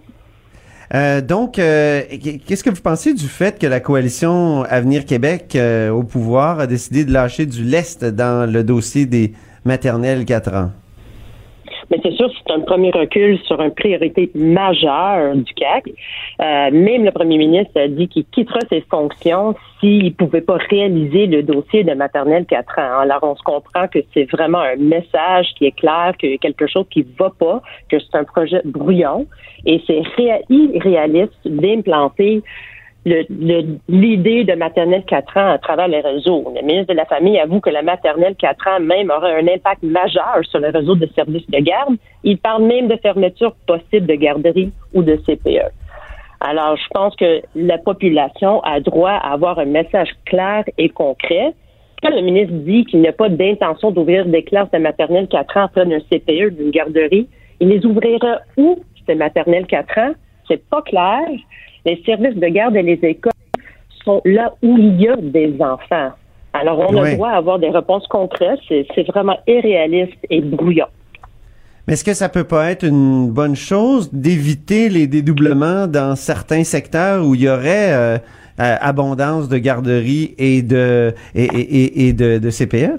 Euh, 0.94 1.20
donc, 1.20 1.58
euh, 1.58 2.02
qu'est-ce 2.46 2.64
que 2.64 2.70
vous 2.70 2.80
pensez 2.80 3.12
du 3.12 3.28
fait 3.28 3.58
que 3.58 3.66
la 3.66 3.80
coalition 3.80 4.62
Avenir 4.64 5.04
Québec 5.04 5.54
euh, 5.54 5.90
au 5.90 6.02
pouvoir 6.02 6.60
a 6.60 6.66
décidé 6.66 7.04
de 7.04 7.12
lâcher 7.12 7.44
du 7.44 7.62
lest 7.62 8.04
dans 8.04 8.50
le 8.50 8.64
dossier 8.64 9.04
des 9.04 9.32
maternelles 9.64 10.24
4 10.24 10.54
ans? 10.54 10.70
Mais 11.90 11.98
c'est 12.03 12.12
sûr, 12.12 12.31
c'est 12.31 12.53
un 12.53 12.61
premier 12.61 12.90
recul 12.90 13.38
sur 13.40 13.61
une 13.61 13.74
priorité 13.74 14.31
majeure 14.35 15.35
du 15.37 15.55
CAC. 15.55 15.88
Euh, 16.40 16.70
même 16.70 17.05
le 17.05 17.11
premier 17.11 17.38
ministre 17.38 17.81
a 17.81 17.88
dit 17.88 18.09
qu'il 18.09 18.24
quittera 18.27 18.61
ses 18.68 18.83
fonctions 18.90 19.55
s'il 19.81 20.05
ne 20.05 20.11
pouvait 20.11 20.40
pas 20.40 20.59
réaliser 20.70 21.27
le 21.27 21.42
dossier 21.42 21.85
de 21.85 21.94
maternelle 21.94 22.44
4 22.46 22.79
ans. 22.79 22.98
Alors, 23.01 23.20
on 23.22 23.37
se 23.37 23.42
comprend 23.42 23.88
que 23.88 24.01
c'est 24.12 24.31
vraiment 24.31 24.61
un 24.61 24.77
message 24.77 25.46
qui 25.57 25.66
est 25.66 25.77
clair, 25.77 26.12
a 26.12 26.37
quelque 26.40 26.66
chose 26.66 26.85
qui 26.90 27.07
va 27.18 27.31
pas, 27.38 27.62
que 27.88 27.98
c'est 27.98 28.16
un 28.16 28.24
projet 28.24 28.61
brouillon 28.64 29.27
et 29.64 29.83
c'est 29.87 30.03
ré- 30.16 30.44
irréaliste 30.51 31.33
d'implanter 31.46 32.42
l'idée 33.06 34.44
de 34.44 34.54
maternelle 34.54 35.04
4 35.06 35.37
ans 35.37 35.50
à 35.52 35.58
travers 35.58 35.88
les 35.88 36.00
réseaux. 36.00 36.52
Le 36.54 36.62
ministre 36.62 36.92
de 36.92 36.98
la 36.98 37.06
Famille 37.06 37.38
avoue 37.38 37.61
que 37.61 37.70
la 37.70 37.82
maternelle 37.82 38.34
4 38.37 38.68
ans 38.68 38.80
même 38.80 39.11
aurait 39.11 39.34
un 39.34 39.48
impact 39.48 39.82
majeur 39.82 40.40
sur 40.50 40.58
le 40.58 40.68
réseau 40.68 40.94
de 40.94 41.06
services 41.14 41.48
de 41.48 41.58
garde. 41.58 41.96
Il 42.24 42.38
parle 42.38 42.64
même 42.64 42.88
de 42.88 42.96
fermeture 42.96 43.54
possible 43.66 44.06
de 44.06 44.14
garderies 44.14 44.72
ou 44.94 45.02
de 45.02 45.16
CPE. 45.16 45.70
Alors, 46.40 46.76
je 46.76 46.87
pense 46.92 47.16
que 47.16 47.42
la 47.56 47.78
population 47.78 48.61
a 48.61 48.80
droit 48.80 49.11
à 49.11 49.32
avoir 49.32 49.58
un 49.58 49.64
message 49.64 50.11
clair 50.24 50.64
et 50.76 50.88
concret. 50.88 51.52
Quand 52.02 52.11
le 52.11 52.20
ministre 52.20 52.54
dit 52.54 52.84
qu'il 52.84 53.00
n'a 53.00 53.12
pas 53.12 53.28
d'intention 53.28 53.90
d'ouvrir 53.90 54.24
des 54.26 54.44
classes 54.44 54.70
de 54.70 54.78
maternelle 54.78 55.26
4 55.28 55.56
ans 55.56 55.64
après 55.64 55.87
d'un 55.87 55.98
CPE, 55.98 56.54
d'une 56.56 56.70
garderie, 56.70 57.28
il 57.61 57.68
les 57.68 57.84
ouvrira 57.84 58.38
où, 58.56 58.78
ces 59.06 59.16
maternelles 59.16 59.66
4 59.66 59.98
ans? 59.98 60.12
C'est 60.46 60.62
pas 60.68 60.82
clair. 60.82 61.26
Les 61.86 62.02
services 62.04 62.36
de 62.36 62.46
garde 62.48 62.76
et 62.76 62.82
les 62.82 62.98
écoles 63.02 63.32
sont 64.04 64.20
là 64.24 64.54
où 64.62 64.76
il 64.78 65.00
y 65.00 65.08
a 65.08 65.16
des 65.16 65.54
enfants. 65.60 66.10
Alors, 66.52 66.78
on 66.80 66.92
droit 67.14 67.28
à 67.30 67.36
avoir 67.36 67.58
des 67.58 67.68
réponses 67.70 68.06
concrètes. 68.08 68.58
C'est 68.68 69.06
vraiment 69.08 69.36
irréaliste 69.46 70.16
et 70.30 70.40
brouillon. 70.40 70.86
Mais 71.86 71.94
est-ce 71.94 72.04
que 72.04 72.14
ça 72.14 72.28
peut 72.28 72.44
pas 72.44 72.70
être 72.70 72.84
une 72.84 73.30
bonne 73.30 73.56
chose 73.56 74.10
d'éviter 74.12 74.88
les 74.88 75.06
dédoublements 75.06 75.86
dans 75.86 76.16
certains 76.16 76.64
secteurs 76.64 77.24
où 77.26 77.34
il 77.34 77.42
y 77.42 77.48
aurait 77.48 77.92
euh, 77.92 78.18
euh, 78.60 78.76
abondance 78.80 79.48
de 79.48 79.56
garderies 79.58 80.34
et 80.38 80.62
de 80.62 81.14
et, 81.34 81.44
et- 81.44 81.82
et- 81.84 82.08
et 82.08 82.12
de, 82.12 82.38
de 82.38 82.50
CPE? 82.50 82.98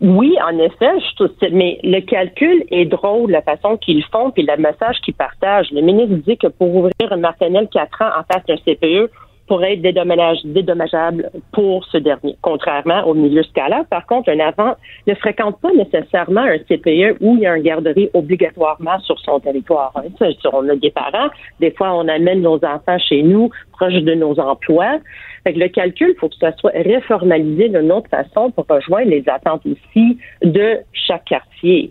Oui, 0.00 0.36
en 0.44 0.58
effet, 0.58 0.90
je 0.98 1.48
mais 1.52 1.78
le 1.82 2.00
calcul 2.00 2.64
est 2.70 2.84
drôle, 2.84 3.30
la 3.30 3.42
façon 3.42 3.76
qu'ils 3.76 4.04
font, 4.04 4.30
puis 4.30 4.44
le 4.46 4.56
message 4.56 5.00
qu'ils 5.04 5.14
partagent. 5.14 5.70
Le 5.70 5.80
ministre 5.80 6.16
dit 6.26 6.36
que 6.36 6.48
pour 6.48 6.74
ouvrir 6.74 6.92
un 7.10 7.16
maternelle 7.16 7.68
4 7.72 8.02
ans 8.02 8.10
en 8.18 8.24
face 8.24 8.44
d'un 8.46 8.56
CPE 8.56 9.10
pourrait 9.46 9.74
être 9.74 9.82
dédommage- 9.82 10.44
dédommageable 10.44 11.30
pour 11.52 11.84
ce 11.86 11.98
dernier, 11.98 12.36
contrairement 12.40 13.04
au 13.06 13.14
milieu 13.14 13.42
scalaire. 13.42 13.84
Par 13.90 14.06
contre, 14.06 14.30
un 14.30 14.40
enfant 14.40 14.74
ne 15.06 15.14
fréquente 15.14 15.60
pas 15.60 15.72
nécessairement 15.72 16.42
un 16.42 16.58
CPE 16.58 17.18
où 17.20 17.36
il 17.36 17.40
y 17.40 17.46
a 17.46 17.52
un 17.52 17.60
garderie 17.60 18.08
obligatoirement 18.14 18.98
sur 19.00 19.18
son 19.20 19.40
territoire. 19.40 19.92
hein. 19.96 20.04
On 20.52 20.68
a 20.68 20.76
des 20.76 20.90
parents, 20.90 21.28
des 21.60 21.70
fois 21.72 21.94
on 21.94 22.08
amène 22.08 22.42
nos 22.42 22.56
enfants 22.64 22.98
chez 22.98 23.22
nous, 23.22 23.50
proches 23.72 24.02
de 24.02 24.14
nos 24.14 24.38
emplois. 24.40 24.98
Fait 25.44 25.52
que 25.52 25.58
le 25.58 25.68
calcul, 25.68 26.14
faut 26.18 26.28
que 26.28 26.36
ça 26.36 26.52
soit 26.56 26.72
réformalisé 26.74 27.68
d'une 27.68 27.92
autre 27.92 28.08
façon 28.08 28.50
pour 28.50 28.66
rejoindre 28.68 29.10
les 29.10 29.28
attentes 29.28 29.64
ici 29.66 30.18
de 30.42 30.78
chaque 30.92 31.26
quartier. 31.26 31.90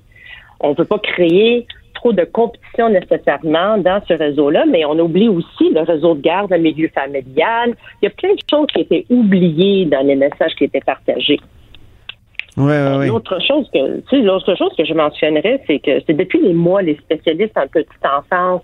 On 0.60 0.70
ne 0.70 0.74
peut 0.74 0.86
pas 0.86 1.00
créer 1.00 1.68
trop 2.04 2.12
de 2.12 2.26
compétition 2.26 2.90
nécessairement 2.90 3.78
dans 3.78 4.02
ce 4.08 4.14
réseau-là, 4.14 4.66
mais 4.70 4.84
on 4.84 5.00
oublie 5.00 5.30
aussi 5.30 5.70
le 5.74 5.82
réseau 5.82 6.16
de 6.16 6.22
garde, 6.22 6.52
le 6.52 6.58
milieu 6.58 6.90
familial. 6.90 7.76
Il 8.02 8.06
y 8.06 8.08
a 8.08 8.10
plein 8.10 8.34
de 8.34 8.42
choses 8.50 8.68
qui 8.74 8.82
étaient 8.82 9.06
oubliées 9.10 9.86
dans 9.86 10.06
les 10.06 10.16
messages 10.16 10.54
qui 10.58 10.66
étaient 10.66 10.82
partagés. 10.82 11.40
Oui, 12.58 12.66
oui, 12.72 12.98
oui. 13.00 13.08
L'autre 13.08 13.40
chose 13.48 13.68
que, 13.74 14.02
tu 14.02 14.04
sais, 14.10 14.22
l'autre 14.22 14.54
chose 14.56 14.72
que 14.78 14.86
je 14.86 14.94
mentionnerais, 14.94 15.62
c'est 15.66 15.80
que 15.80 16.02
c'est 16.06 16.14
depuis 16.14 16.40
les 16.42 16.54
mois, 16.54 16.82
les 16.82 16.96
spécialistes 16.98 17.58
en 17.58 17.68
petite 17.68 18.06
enfance, 18.06 18.62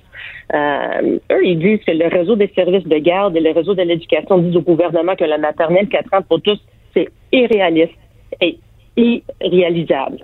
euh, 0.54 1.17
eux, 1.32 1.45
ils 1.45 1.58
disent 1.58 1.84
que 1.86 1.91
le 1.91 2.08
réseau 2.08 2.36
des 2.36 2.52
services 2.54 2.88
de 2.88 2.97
garde 2.97 3.36
et 3.38 3.39
le 3.39 3.52
réseau 3.52 3.73
de 3.73 3.82
l'éducation 3.82 4.38
disent 4.39 4.58
au 4.58 4.62
gouvernement 4.62 5.15
que 5.15 5.23
la 5.23 5.38
maternelle 5.38 5.88
4 5.88 6.13
ans 6.13 6.21
pour 6.28 6.41
tous, 6.41 6.60
c'est 6.93 7.08
irréaliste 7.32 7.97
et 8.41 8.60
irréalisable. 8.95 10.19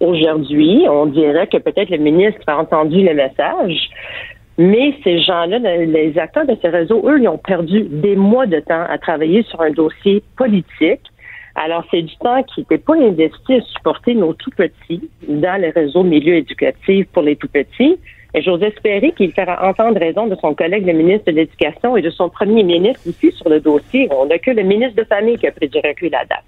Aujourd'hui, 0.00 0.86
on 0.90 1.06
dirait 1.06 1.46
que 1.46 1.56
peut-être 1.56 1.90
le 1.90 1.98
ministre 1.98 2.40
a 2.46 2.58
entendu 2.58 3.02
le 3.02 3.14
message, 3.14 3.88
Mais 4.58 4.94
ces 5.04 5.20
gens-là, 5.20 5.58
les 5.58 6.18
acteurs 6.18 6.46
de 6.46 6.56
ces 6.62 6.68
réseaux, 6.68 7.02
eux, 7.06 7.20
ils 7.20 7.28
ont 7.28 7.38
perdu 7.38 7.82
des 7.90 8.16
mois 8.16 8.46
de 8.46 8.60
temps 8.60 8.84
à 8.88 8.96
travailler 8.96 9.42
sur 9.42 9.60
un 9.60 9.70
dossier 9.70 10.22
politique. 10.36 11.02
Alors, 11.54 11.84
c'est 11.90 12.02
du 12.02 12.16
temps 12.16 12.42
qui 12.42 12.60
n'était 12.60 12.78
pas 12.78 12.96
investi 12.96 13.54
à 13.54 13.60
supporter 13.60 14.14
nos 14.14 14.32
tout-petits 14.32 15.10
dans 15.28 15.60
les 15.60 15.70
réseaux 15.70 16.02
milieux 16.02 16.36
éducatifs 16.36 17.06
pour 17.12 17.22
les 17.22 17.36
tout-petits. 17.36 17.98
Et 18.34 18.42
j'ose 18.42 18.62
espérer 18.62 19.12
qu'il 19.12 19.32
fera 19.32 19.66
entendre 19.66 19.98
raison 19.98 20.26
de 20.26 20.36
son 20.36 20.54
collègue, 20.54 20.86
le 20.86 20.92
ministre 20.92 21.30
de 21.30 21.36
l'Éducation, 21.36 21.96
et 21.96 22.02
de 22.02 22.10
son 22.10 22.28
premier 22.28 22.62
ministre 22.62 23.06
ici 23.06 23.32
sur 23.32 23.48
le 23.48 23.60
dossier. 23.60 24.08
On 24.10 24.26
n'a 24.26 24.38
que 24.38 24.50
le 24.50 24.62
ministre 24.62 24.96
de 24.96 25.04
Famille 25.04 25.38
qui 25.38 25.46
a 25.46 25.52
pris 25.52 25.68
du 25.68 25.78
recul 25.78 26.14
à 26.14 26.24
date. 26.24 26.44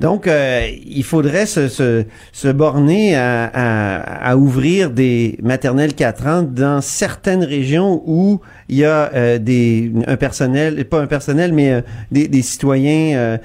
Donc, 0.00 0.26
euh, 0.26 0.66
il 0.86 1.04
faudrait 1.04 1.44
se, 1.44 1.68
se, 1.68 2.04
se 2.32 2.48
borner 2.48 3.16
à, 3.16 3.44
à, 3.44 4.36
ouvrir 4.36 4.90
des 4.90 5.38
maternelles 5.42 5.94
4 5.94 6.26
ans 6.26 6.42
dans 6.42 6.80
certaines 6.80 7.44
régions 7.44 8.02
où 8.06 8.40
il 8.70 8.78
y 8.78 8.84
a 8.86 9.12
euh, 9.14 9.38
des 9.38 9.92
un 10.06 10.16
personnel, 10.16 10.86
pas 10.86 11.02
un 11.02 11.06
personnel, 11.06 11.52
mais 11.52 11.72
euh, 11.72 11.80
des, 12.10 12.28
des, 12.28 12.40
citoyens 12.40 13.38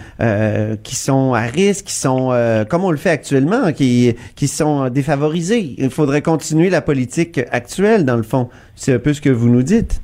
qui 0.84 0.96
sont 0.96 1.34
à 1.34 1.42
risque, 1.42 1.86
qui 1.86 1.94
sont, 1.94 2.32
comme 2.70 2.86
on 2.86 2.92
le 2.92 2.98
fait 2.98 3.10
actuellement, 3.10 3.74
qui, 3.74 4.16
qui 4.36 4.48
sont 4.48 4.90
défavorisés. 4.90 5.76
Il 5.78 5.90
faudrait 5.90 6.22
continuer 6.22 6.70
la 6.70 6.82
politique 6.82 7.42
actuelle, 7.52 8.06
dans 8.06 8.16
le 8.16 8.24
fond. 8.24 8.50
C'est 8.76 8.94
un 8.94 9.00
peu 9.00 9.14
ce 9.14 9.20
que 9.22 9.30
vous 9.30 9.50
nous 9.50 9.64
dites. 9.64 10.02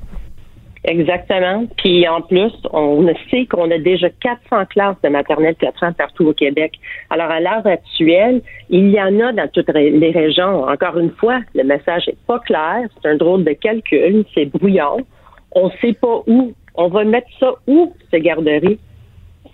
Exactement. 0.84 1.66
Puis 1.76 2.08
en 2.08 2.22
plus, 2.22 2.52
on 2.72 3.06
sait 3.30 3.46
qu'on 3.46 3.70
a 3.70 3.78
déjà 3.78 4.08
400 4.10 4.66
classes 4.66 4.96
de 5.04 5.08
maternelle 5.10 5.54
4 5.54 5.84
ans 5.84 5.92
partout 5.92 6.26
au 6.26 6.32
Québec. 6.32 6.72
Alors 7.08 7.30
à 7.30 7.40
l'heure 7.40 7.66
actuelle, 7.66 8.42
il 8.68 8.90
y 8.90 9.00
en 9.00 9.20
a 9.20 9.32
dans 9.32 9.48
toutes 9.48 9.72
les 9.72 10.10
régions. 10.10 10.64
Encore 10.64 10.98
une 10.98 11.12
fois, 11.12 11.40
le 11.54 11.62
message 11.62 12.08
est 12.08 12.18
pas 12.26 12.40
clair. 12.40 12.80
C'est 13.00 13.08
un 13.08 13.16
drôle 13.16 13.44
de 13.44 13.52
calcul. 13.52 14.24
C'est 14.34 14.46
brouillon. 14.46 15.06
On 15.52 15.70
sait 15.80 15.92
pas 15.92 16.22
où. 16.26 16.52
On 16.74 16.88
va 16.88 17.04
mettre 17.04 17.28
ça 17.38 17.52
où, 17.68 17.92
ces 18.10 18.20
garderies? 18.20 18.80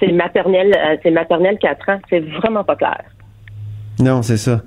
C'est 0.01 0.13
maternelle, 0.13 0.73
euh, 0.77 0.97
c'est 1.03 1.11
maternelle 1.11 1.59
4 1.59 1.89
ans. 1.91 1.99
C'est 2.09 2.21
vraiment 2.21 2.65
pas 2.65 2.77
clair. 2.77 3.03
Non, 3.99 4.23
c'est 4.23 4.37
ça. 4.37 4.63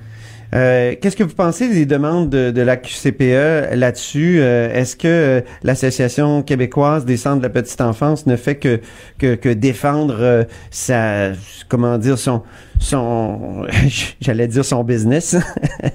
Euh, 0.54 0.96
qu'est-ce 1.00 1.16
que 1.16 1.24
vous 1.24 1.34
pensez 1.34 1.70
des 1.70 1.86
demandes 1.86 2.30
de, 2.30 2.62
la 2.62 2.78
QCPE 2.78 3.74
là-dessus? 3.76 4.40
Euh, 4.40 4.74
est-ce 4.74 4.96
que 4.96 5.08
euh, 5.08 5.42
l'Association 5.64 6.44
québécoise 6.44 7.06
des 7.06 7.18
centres 7.18 7.38
de 7.38 7.44
la 7.44 7.50
petite 7.50 7.80
enfance 7.80 8.26
ne 8.26 8.36
fait 8.36 8.56
que, 8.56 8.80
que, 9.18 9.54
défendre 9.54 10.46
sa, 10.70 11.32
comment 11.70 11.98
dire, 11.98 12.18
son, 12.18 12.44
son, 12.80 13.66
j'allais 14.22 14.48
dire 14.48 14.66
son 14.66 14.84
business? 14.84 15.38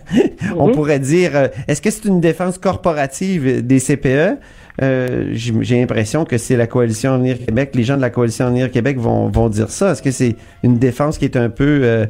On 0.56 0.68
mhm. 0.68 0.74
pourrait 0.74 1.00
dire, 1.00 1.50
est-ce 1.68 1.82
que 1.82 1.90
c'est 1.90 2.06
une 2.06 2.20
défense 2.20 2.58
corporative 2.58 3.66
des 3.66 3.80
CPE? 3.80 4.38
j'ai 4.78 5.80
l'impression 5.80 6.26
que 6.26 6.36
c'est 6.36 6.56
la 6.56 6.66
coalition 6.66 7.14
Avenir 7.14 7.38
Québec, 7.42 7.70
les 7.74 7.82
gens 7.82 7.96
de 7.96 8.02
la 8.02 8.10
coalition 8.10 8.46
Avenir 8.46 8.70
Québec 8.70 8.98
vont, 8.98 9.28
vont 9.28 9.48
dire 9.48 9.70
ça. 9.70 9.92
Est-ce 9.92 10.02
que 10.02 10.10
c'est 10.10 10.36
une 10.62 10.78
défense 10.78 11.16
qui 11.16 11.24
est 11.24 11.36
un 11.36 11.48
peu 11.48 12.06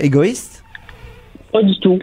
égoïste? 0.00 0.64
Pas 1.52 1.62
du 1.62 1.78
tout. 1.80 1.98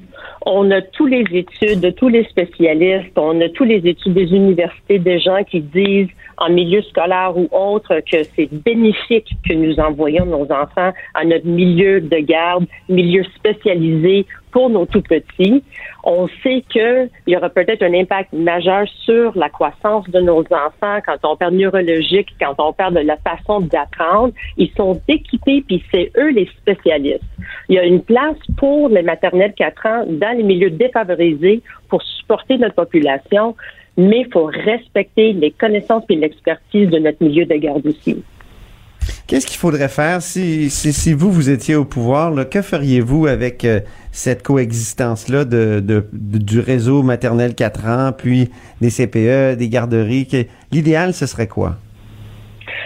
On 0.45 0.69
a 0.71 0.81
tous 0.81 1.05
les 1.05 1.23
études, 1.31 1.95
tous 1.95 2.09
les 2.09 2.23
spécialistes, 2.25 3.17
on 3.17 3.39
a 3.41 3.49
tous 3.49 3.63
les 3.63 3.77
études 3.87 4.13
des 4.13 4.31
universités, 4.33 4.99
des 4.99 5.19
gens 5.19 5.43
qui 5.43 5.61
disent 5.61 6.09
en 6.37 6.49
milieu 6.49 6.81
scolaire 6.81 7.37
ou 7.37 7.47
autre 7.51 8.01
que 8.11 8.23
c'est 8.35 8.49
bénéfique 8.51 9.29
que 9.47 9.53
nous 9.53 9.79
envoyons 9.79 10.25
nos 10.25 10.43
enfants 10.51 10.91
à 11.13 11.25
notre 11.25 11.47
milieu 11.47 12.01
de 12.01 12.17
garde, 12.17 12.65
milieu 12.89 13.23
spécialisé 13.35 14.25
pour 14.51 14.69
nos 14.69 14.85
tout 14.85 15.01
petits. 15.01 15.63
On 16.05 16.27
sait 16.43 16.63
qu'il 16.69 17.09
y 17.25 17.35
aura 17.35 17.49
peut-être 17.49 17.81
un 17.81 17.93
impact 17.93 18.31
majeur 18.31 18.87
sur 19.03 19.35
la 19.35 19.49
croissance 19.49 20.07
de 20.09 20.19
nos 20.21 20.41
enfants 20.41 20.99
quand 21.05 21.17
on 21.23 21.35
perd 21.35 21.55
neurologique, 21.55 22.29
quand 22.39 22.53
on 22.59 22.73
perd 22.73 22.93
de 22.93 22.99
la 22.99 23.17
façon 23.17 23.61
d'apprendre. 23.61 24.31
Ils 24.57 24.71
sont 24.77 25.01
équipés, 25.07 25.63
puis 25.67 25.83
c'est 25.91 26.11
eux 26.15 26.29
les 26.29 26.47
spécialistes. 26.61 27.23
Il 27.69 27.75
y 27.75 27.79
a 27.79 27.83
une 27.83 28.01
place 28.01 28.37
pour 28.57 28.89
les 28.89 29.01
maternelles 29.01 29.53
4 29.57 29.85
ans 29.87 30.05
dans 30.07 30.37
les 30.37 30.43
milieux 30.43 30.69
défavorisés 30.69 31.63
pour 31.89 32.03
supporter 32.03 32.57
notre 32.57 32.75
population 32.75 33.55
mais 33.97 34.21
il 34.21 34.31
faut 34.31 34.45
respecter 34.45 35.33
les 35.33 35.51
connaissances 35.51 36.03
et 36.09 36.15
l'expertise 36.15 36.89
de 36.89 36.99
notre 36.99 37.23
milieu 37.23 37.45
de 37.45 37.55
garde 37.55 37.87
aussi. 37.87 38.21
Qu'est-ce 39.27 39.47
qu'il 39.47 39.57
faudrait 39.57 39.89
faire 39.89 40.21
si, 40.21 40.69
si, 40.69 41.13
vous, 41.13 41.31
vous 41.31 41.49
étiez 41.49 41.75
au 41.75 41.85
pouvoir? 41.85 42.31
Là, 42.31 42.45
que 42.45 42.61
feriez-vous 42.61 43.27
avec 43.27 43.65
euh, 43.65 43.79
cette 44.11 44.43
coexistence-là 44.43 45.45
de, 45.45 45.83
du 46.13 46.59
réseau 46.59 47.03
maternel 47.03 47.55
4 47.55 47.85
ans, 47.87 48.11
puis 48.15 48.49
des 48.81 48.89
CPE, 48.89 49.57
des 49.57 49.69
garderies? 49.69 50.47
L'idéal, 50.71 51.13
ce 51.13 51.25
serait 51.25 51.47
quoi? 51.47 51.77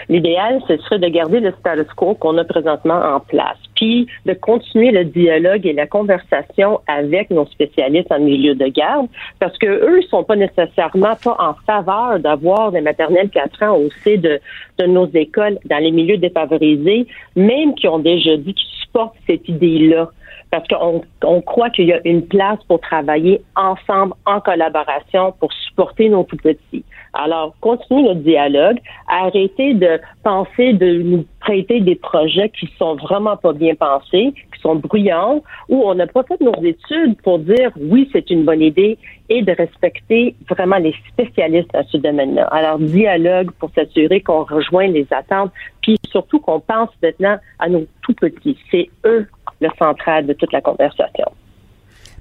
L'idéal, 0.09 0.59
ce 0.67 0.75
serait 0.77 0.97
de 0.97 1.07
garder 1.07 1.39
le 1.39 1.51
status 1.59 1.85
quo 1.95 2.15
qu'on 2.15 2.37
a 2.39 2.43
présentement 2.43 2.99
en 2.99 3.19
place, 3.19 3.59
puis 3.75 4.07
de 4.25 4.33
continuer 4.33 4.89
le 4.89 5.05
dialogue 5.05 5.67
et 5.67 5.73
la 5.73 5.85
conversation 5.85 6.79
avec 6.87 7.29
nos 7.29 7.45
spécialistes 7.45 8.11
en 8.11 8.19
milieu 8.19 8.55
de 8.55 8.65
garde, 8.65 9.07
parce 9.39 9.55
que 9.59 9.67
eux 9.67 10.01
sont 10.09 10.23
pas 10.23 10.35
nécessairement 10.35 11.15
pas 11.23 11.37
en 11.39 11.53
faveur 11.65 12.19
d'avoir 12.19 12.71
des 12.71 12.81
maternelles 12.81 13.29
4 13.29 13.63
ans 13.63 13.77
au 13.77 13.89
sein 14.03 14.17
de, 14.17 14.39
de 14.79 14.85
nos 14.87 15.07
écoles 15.13 15.59
dans 15.65 15.77
les 15.77 15.91
milieux 15.91 16.17
défavorisés, 16.17 17.05
même 17.35 17.75
qui 17.75 17.87
ont 17.87 17.99
déjà 17.99 18.35
dit 18.35 18.55
qu'ils 18.55 18.79
supportent 18.81 19.15
cette 19.27 19.47
idée-là 19.47 20.09
parce 20.51 20.67
qu'on 20.67 21.03
on 21.23 21.41
croit 21.41 21.69
qu'il 21.69 21.85
y 21.85 21.93
a 21.93 21.99
une 22.05 22.25
place 22.25 22.59
pour 22.67 22.79
travailler 22.81 23.41
ensemble, 23.55 24.13
en 24.25 24.39
collaboration, 24.39 25.33
pour 25.39 25.51
supporter 25.53 26.09
nos 26.09 26.23
tout 26.23 26.37
petits. 26.37 26.83
Alors, 27.13 27.55
continuez 27.61 28.03
notre 28.03 28.21
dialogue. 28.21 28.77
Arrêtez 29.07 29.73
de 29.73 29.99
penser 30.23 30.73
de 30.73 31.01
nous 31.01 31.25
prêter 31.39 31.79
des 31.79 31.95
projets 31.95 32.49
qui 32.49 32.69
sont 32.77 32.95
vraiment 32.95 33.37
pas 33.37 33.53
bien 33.53 33.73
pensés, 33.75 34.33
qui 34.53 34.61
sont 34.61 34.75
bruyants, 34.75 35.41
où 35.69 35.83
on 35.83 35.95
n'a 35.95 36.07
pas 36.07 36.23
fait 36.23 36.39
nos 36.41 36.53
études 36.63 37.19
pour 37.23 37.39
dire 37.39 37.71
oui, 37.79 38.09
c'est 38.11 38.29
une 38.29 38.45
bonne 38.45 38.61
idée 38.61 38.97
et 39.29 39.41
de 39.41 39.51
respecter 39.51 40.35
vraiment 40.49 40.77
les 40.77 40.93
spécialistes 41.11 41.73
à 41.73 41.83
ce 41.83 41.97
domaine-là. 41.97 42.45
Alors, 42.51 42.79
dialogue 42.79 43.51
pour 43.59 43.71
s'assurer 43.73 44.21
qu'on 44.21 44.43
rejoint 44.43 44.87
les 44.87 45.07
attentes, 45.11 45.51
puis 45.81 45.97
surtout 46.09 46.39
qu'on 46.39 46.59
pense 46.59 46.89
maintenant 47.01 47.37
à 47.59 47.69
nos 47.69 47.85
tout 48.01 48.13
petits. 48.13 48.57
C'est 48.71 48.89
eux 49.05 49.27
le 49.59 49.69
central 49.77 50.25
de 50.25 50.33
toute 50.33 50.51
la 50.51 50.61
conversation. 50.61 51.25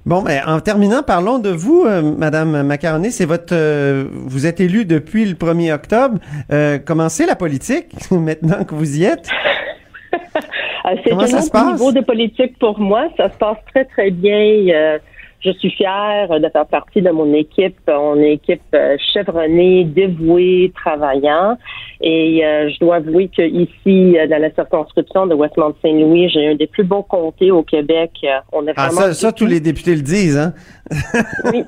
Bon, 0.06 0.22
mais 0.22 0.40
en 0.46 0.60
terminant, 0.60 1.02
parlons 1.02 1.38
de 1.38 1.50
vous, 1.50 1.84
euh, 1.84 2.00
Madame 2.00 2.62
Macaroni. 2.62 3.10
C'est 3.10 3.26
votre, 3.26 3.54
euh, 3.54 4.04
vous 4.12 4.46
êtes 4.46 4.60
élue 4.60 4.84
depuis 4.84 5.26
le 5.26 5.34
1er 5.34 5.72
octobre. 5.72 6.18
Euh, 6.50 6.78
commencez 6.78 7.26
la 7.26 7.36
politique 7.36 7.92
maintenant 8.10 8.64
que 8.64 8.74
vous 8.74 8.98
y 8.98 9.04
êtes? 9.04 9.28
C'est 11.04 11.12
un 11.12 11.18
autre 11.18 11.72
niveau 11.72 11.92
de 11.92 12.00
politique 12.00 12.58
pour 12.58 12.80
moi. 12.80 13.08
Ça 13.18 13.28
se 13.30 13.36
passe 13.36 13.58
très 13.74 13.84
très 13.84 14.10
bien 14.10 14.98
je 15.40 15.52
suis 15.52 15.70
fière 15.70 16.28
de 16.28 16.48
faire 16.48 16.66
partie 16.66 17.02
de 17.02 17.10
mon 17.10 17.32
équipe. 17.32 17.78
On 17.86 18.16
est 18.16 18.26
une 18.26 18.32
équipe 18.32 18.62
euh, 18.74 18.96
chevronnée, 19.12 19.84
dévouée, 19.84 20.72
travaillant. 20.74 21.56
Et 22.00 22.44
euh, 22.44 22.70
je 22.70 22.78
dois 22.78 22.96
avouer 22.96 23.28
que 23.28 23.42
ici, 23.42 24.18
euh, 24.18 24.26
dans 24.26 24.40
la 24.40 24.50
circonscription 24.52 25.26
de 25.26 25.34
Westmount-Saint-Louis, 25.34 26.28
j'ai 26.30 26.48
un 26.48 26.54
des 26.54 26.66
plus 26.66 26.84
beaux 26.84 27.02
comtés 27.02 27.50
au 27.50 27.62
Québec. 27.62 28.10
On 28.52 28.66
a 28.66 28.72
ah, 28.76 28.90
ça, 28.90 29.14
ça, 29.14 29.32
tous 29.32 29.46
les 29.46 29.60
députés 29.60 29.96
le 29.96 30.02
disent, 30.02 30.38
hein? 30.38 30.52
oui. 31.52 31.64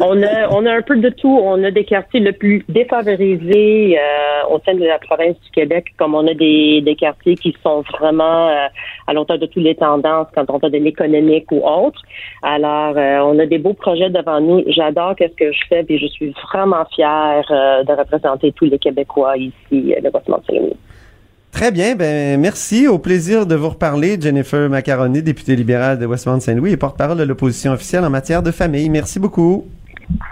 On 0.00 0.20
a, 0.24 0.48
on 0.50 0.66
a 0.66 0.72
un 0.72 0.82
peu 0.82 0.96
de 0.96 1.08
tout. 1.08 1.38
On 1.40 1.62
a 1.62 1.70
des 1.70 1.84
quartiers 1.84 2.18
le 2.18 2.32
plus 2.32 2.64
défavorisés 2.68 3.96
au 4.50 4.58
sein 4.66 4.74
de 4.74 4.84
la 4.84 4.98
province 4.98 5.36
du 5.44 5.50
Québec, 5.52 5.94
comme 5.96 6.16
on 6.16 6.26
a 6.26 6.34
des, 6.34 6.80
des 6.80 6.96
quartiers 6.96 7.36
qui 7.36 7.54
sont 7.62 7.84
vraiment 8.00 8.50
à 9.06 9.12
l'auteur 9.12 9.38
de 9.38 9.46
toutes 9.46 9.62
les 9.62 9.74
tendances 9.74 10.26
quand 10.34 10.50
on 10.50 10.58
fait 10.58 10.70
de 10.70 10.78
l'économique 10.78 11.50
ou 11.52 11.62
autre. 11.64 12.00
Alors, 12.42 12.96
euh, 12.96 13.18
on 13.20 13.38
a 13.38 13.46
des 13.46 13.58
beaux 13.58 13.74
projets 13.74 14.10
devant 14.10 14.40
nous. 14.40 14.62
J'adore 14.68 15.14
ce 15.18 15.26
que 15.26 15.52
je 15.52 15.60
fais 15.68 15.84
et 15.88 15.98
je 15.98 16.06
suis 16.06 16.34
vraiment 16.52 16.84
fière 16.94 17.44
euh, 17.50 17.84
de 17.84 17.92
représenter 17.92 18.52
tous 18.52 18.66
les 18.66 18.78
Québécois 18.78 19.36
ici, 19.36 19.73
euh, 19.74 20.00
de 20.00 20.10
Westmont-Saint-Louis. 20.12 20.76
Très 21.52 21.70
bien, 21.70 21.94
ben 21.94 22.40
merci. 22.40 22.88
Au 22.88 22.98
plaisir 22.98 23.46
de 23.46 23.54
vous 23.54 23.68
reparler, 23.68 24.20
Jennifer 24.20 24.68
Macaroni, 24.68 25.22
députée 25.22 25.54
libérale 25.54 26.00
de 26.00 26.06
Westmount-Saint-Louis 26.06 26.72
et 26.72 26.76
porte-parole 26.76 27.16
de 27.16 27.22
l'opposition 27.22 27.72
officielle 27.72 28.04
en 28.04 28.10
matière 28.10 28.42
de 28.42 28.50
famille. 28.50 28.90
Merci 28.90 29.20
beaucoup. 29.20 29.64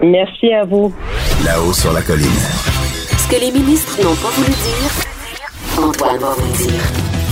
Merci 0.01 0.51
à 0.51 0.65
vous. 0.65 0.93
Là-haut 1.45 1.73
sur 1.73 1.93
la 1.93 2.01
colline. 2.01 2.25
Ce 2.25 3.27
que 3.29 3.39
les 3.39 3.51
ministres 3.51 3.97
n'ont 4.03 4.15
pas 4.15 4.29
voulu 4.35 4.51
dire, 4.51 5.81
Antoine 5.81 6.19
va 6.19 6.33
vous 6.37 6.57
dire. 6.57 6.81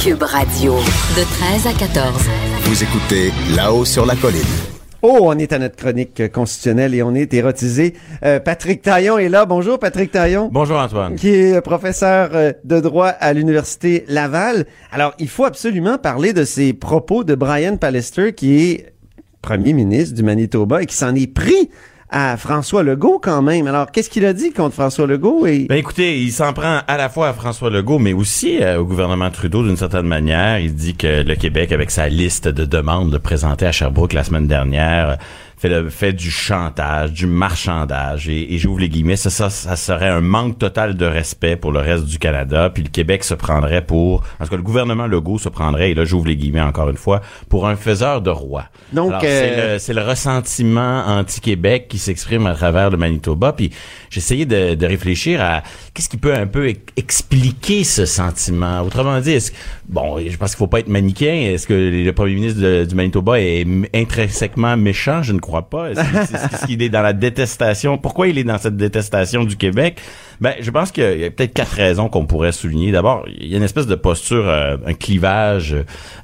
Cube 0.02 0.24
Radio. 0.24 0.74
De 0.74 1.24
13 1.62 1.68
à 1.68 1.74
14. 1.78 2.30
Vous 2.64 2.84
écoutez 2.84 3.32
Là-haut 3.56 3.86
sur 3.86 4.06
la 4.06 4.16
colline. 4.16 4.81
Oh, 5.04 5.18
on 5.22 5.38
est 5.40 5.52
à 5.52 5.58
notre 5.58 5.76
chronique 5.76 6.32
constitutionnelle 6.32 6.94
et 6.94 7.02
on 7.02 7.16
est 7.16 7.34
érotisé. 7.34 7.96
Euh, 8.24 8.40
Patrick 8.40 8.84
Taillon 8.84 9.18
est 9.18 9.30
là. 9.30 9.48
Bonjour, 9.48 9.80
Patrick 9.80 10.12
Taillon. 10.12 10.50
Bonjour, 10.52 10.78
Antoine. 10.78 11.16
Qui 11.16 11.30
est 11.30 11.62
professeur 11.62 12.30
euh, 12.34 12.52
de 12.64 12.80
droit 12.80 13.08
à 13.08 13.34
l'Université 13.34 14.06
Laval. 14.08 14.68
Alors, 14.92 15.16
il 15.18 15.28
faut 15.28 15.46
absolument 15.46 15.98
parler 15.98 16.34
de 16.34 16.44
ces 16.44 16.74
propos 16.74 17.24
de 17.24 17.34
Brian 17.34 17.78
Pallister, 17.78 18.34
qui 18.34 18.62
est 18.62 18.94
premier 19.42 19.74
ministre 19.74 20.16
du 20.16 20.22
Manitoba 20.22 20.84
et 20.84 20.86
qui 20.86 20.96
s'en 20.96 21.16
est 21.16 21.26
pris 21.26 21.72
à 22.12 22.36
François 22.36 22.84
Legault 22.84 23.20
quand 23.20 23.42
même. 23.42 23.68
Alors, 23.68 23.90
qu'est-ce 23.90 24.10
qu'il 24.10 24.26
a 24.26 24.34
dit 24.34 24.52
contre 24.52 24.76
François 24.76 25.08
Legault? 25.08 25.48
Et... 25.48 25.66
Ben 25.70 25.78
écoutez, 25.78 26.20
il 26.22 26.32
s'en 26.32 26.52
prend 26.52 26.82
à 26.86 26.98
la 26.98 27.10
fois 27.10 27.30
à 27.30 27.34
François 27.34 27.70
Legault, 27.70 28.00
mais 28.00 28.14
aussi 28.14 28.62
euh, 28.62 28.80
au 28.82 28.86
gouvernement 28.86 29.32
Trudeau 29.32 29.64
d'une 29.64 29.78
certaine 29.78 30.08
manière. 30.08 30.60
Il 30.60 30.76
dit 30.76 30.96
que 30.96 31.24
le 31.24 31.36
Québec, 31.36 31.72
avec 31.72 31.90
sa 31.90 32.10
liste 32.10 32.50
de 32.50 32.66
demandes 32.66 33.18
présentées 33.18 33.66
à 33.66 33.72
Sherbrooke 33.72 34.14
la 34.14 34.26
semaine 34.26 34.48
dernière, 34.48 35.18
fait, 35.62 35.70
le, 35.70 35.90
fait 35.90 36.12
du 36.12 36.32
chantage, 36.32 37.14
du 37.14 37.28
marchandage, 37.28 38.28
et, 38.28 38.54
et 38.54 38.58
j'ouvre 38.58 38.80
les 38.80 38.90
guillemets, 38.90 39.16
ça, 39.16 39.30
ça, 39.30 39.52
ça 39.52 39.76
serait 39.76 40.10
un 40.10 40.22
manque 40.22 40.58
total 40.58 40.96
de 40.96 41.06
respect 41.06 41.56
pour 41.56 41.72
le 41.72 41.80
reste 41.80 42.06
du 42.06 42.18
Canada, 42.18 42.72
puis 42.74 42.82
le 42.82 42.90
Québec 42.90 43.24
se 43.24 43.36
prendrait 43.36 43.86
pour, 43.86 44.24
en 44.40 44.44
tout 44.44 44.50
cas 44.50 44.56
le 44.56 44.64
gouvernement 44.64 45.06
Legault 45.06 45.38
se 45.38 45.50
prendrait, 45.50 45.92
et 45.92 45.94
là 45.94 46.04
j'ouvre 46.04 46.28
les 46.28 46.36
guillemets 46.36 46.62
encore 46.62 46.90
une 46.90 46.98
fois, 46.98 47.22
pour 47.48 47.68
un 47.68 47.76
faiseur 47.76 48.22
de 48.22 48.32
roi. 48.32 48.66
Donc, 48.92 49.24
euh, 49.24 49.78
c'est 49.78 49.94
le, 49.94 50.02
le, 50.02 50.08
ressentiment 50.08 51.04
anti-Québec 51.06 51.88
qui 51.90 52.00
s'exprime 52.00 52.48
à 52.48 52.56
travers 52.56 52.90
le 52.90 52.98
Manitoba, 52.98 53.54
puis 53.54 53.70
j'essayais 54.10 54.46
de, 54.46 54.74
de 54.74 54.86
réfléchir 54.88 55.42
à 55.42 55.62
qu'est-ce 55.94 56.10
qui 56.10 56.18
peut 56.18 56.34
un 56.34 56.48
peu 56.48 56.74
expliquer 56.98 57.84
ce 57.84 58.06
sentiment. 58.06 58.82
Autrement 58.82 59.20
dit, 59.20 59.34
est-ce, 59.34 59.52
bon, 59.88 60.18
je 60.28 60.36
pense 60.38 60.52
qu'il 60.52 60.58
faut 60.58 60.68
pas 60.68 60.80
être 60.80 60.88
manichéen. 60.88 61.54
Est-ce 61.54 61.68
que 61.68 61.74
le 61.74 62.12
premier 62.14 62.34
ministre 62.34 62.62
de, 62.62 62.86
du 62.86 62.96
Manitoba 62.96 63.40
est 63.40 63.66
intrinsèquement 63.94 64.76
méchant? 64.76 65.22
Je 65.22 65.34
ne 65.34 65.40
crois 65.40 65.51
pas. 65.60 65.92
Est-ce 65.92 66.66
qu'il 66.66 66.82
est, 66.82 66.86
est 66.86 66.90
dans 66.90 67.02
la 67.02 67.14
détestation? 67.14 67.98
Pourquoi 67.98 68.28
il 68.28 68.38
est 68.38 68.44
dans 68.44 68.58
cette 68.58 68.78
détestation 68.78 69.44
du 69.44 69.58
Québec? 69.58 70.00
Ben, 70.40 70.54
je 70.60 70.72
pense 70.72 70.92
qu'il 70.92 71.20
y 71.20 71.26
a 71.26 71.32
peut-être 71.32 71.54
quatre 71.54 71.74
raisons 71.74 72.10
qu'on 72.10 72.26
pourrait 72.26 72.52
souligner. 72.52 72.92
D'abord, 72.92 73.26
il 73.28 73.48
y 73.48 73.54
a 73.54 73.58
une 73.58 73.64
espèce 73.64 73.88
de 73.88 73.96
posture, 73.96 74.48
euh, 74.48 74.78
un 74.86 74.94
clivage 74.94 75.76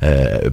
euh, 0.01 0.49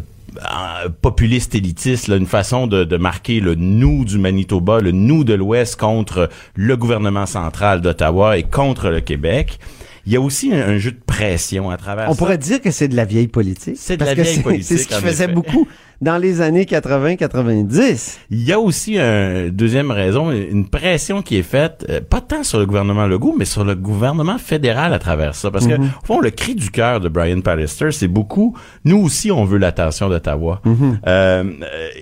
populiste 1.00 1.54
élitiste, 1.54 2.08
là, 2.08 2.16
une 2.16 2.26
façon 2.26 2.66
de, 2.66 2.84
de, 2.84 2.96
marquer 2.96 3.40
le 3.40 3.54
nous 3.54 4.04
du 4.04 4.18
Manitoba, 4.18 4.80
le 4.80 4.92
nous 4.92 5.24
de 5.24 5.34
l'Ouest 5.34 5.76
contre 5.76 6.28
le 6.54 6.76
gouvernement 6.76 7.26
central 7.26 7.80
d'Ottawa 7.80 8.36
et 8.36 8.42
contre 8.42 8.90
le 8.90 9.00
Québec. 9.00 9.58
Il 10.06 10.12
y 10.12 10.16
a 10.16 10.20
aussi 10.20 10.52
un, 10.52 10.68
un, 10.68 10.78
jeu 10.78 10.90
de 10.90 11.00
pression 11.06 11.70
à 11.70 11.78
travers 11.78 12.10
On 12.10 12.12
ça. 12.12 12.18
pourrait 12.18 12.36
dire 12.36 12.60
que 12.60 12.70
c'est 12.70 12.88
de 12.88 12.96
la 12.96 13.06
vieille 13.06 13.28
politique. 13.28 13.76
C'est 13.78 13.96
de 13.96 14.04
la 14.04 14.14
vieille 14.14 14.40
politique. 14.40 14.66
C'est 14.66 14.84
ce 14.84 14.88
qui 14.88 14.94
faisait 15.00 15.24
effet. 15.24 15.32
beaucoup 15.32 15.66
dans 16.00 16.18
les 16.18 16.40
années 16.40 16.64
80-90. 16.64 18.18
Il 18.30 18.42
y 18.44 18.52
a 18.52 18.58
aussi 18.60 18.98
une 18.98 19.50
deuxième 19.50 19.90
raison, 19.90 20.30
une 20.30 20.68
pression 20.68 21.22
qui 21.22 21.36
est 21.38 21.42
faite, 21.42 21.86
euh, 21.88 22.00
pas 22.00 22.20
tant 22.20 22.42
sur 22.42 22.58
le 22.58 22.66
gouvernement 22.66 23.06
Legault, 23.06 23.34
mais 23.38 23.44
sur 23.44 23.64
le 23.64 23.74
gouvernement 23.74 24.38
fédéral 24.38 24.92
à 24.92 24.98
travers 24.98 25.34
ça. 25.34 25.50
Parce 25.50 25.66
Mhm. 25.66 25.76
que, 25.76 25.82
au 25.82 26.06
fond, 26.06 26.20
le 26.20 26.30
cri 26.30 26.54
du 26.54 26.70
cœur 26.70 27.00
de 27.00 27.08
Brian 27.08 27.40
Pallister, 27.40 27.90
c'est 27.92 28.08
beaucoup, 28.08 28.56
nous 28.84 28.98
aussi, 28.98 29.30
on 29.30 29.44
veut 29.44 29.58
l'attention 29.58 30.08
d'Ottawa. 30.08 30.60
Mhm. 30.64 30.98
Euh, 31.06 31.44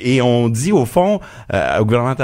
et 0.00 0.22
on 0.22 0.48
dit, 0.48 0.72
au 0.72 0.84
fond, 0.86 1.20
euh, 1.52 1.78
au 1.80 1.84
gouvernement 1.84 2.14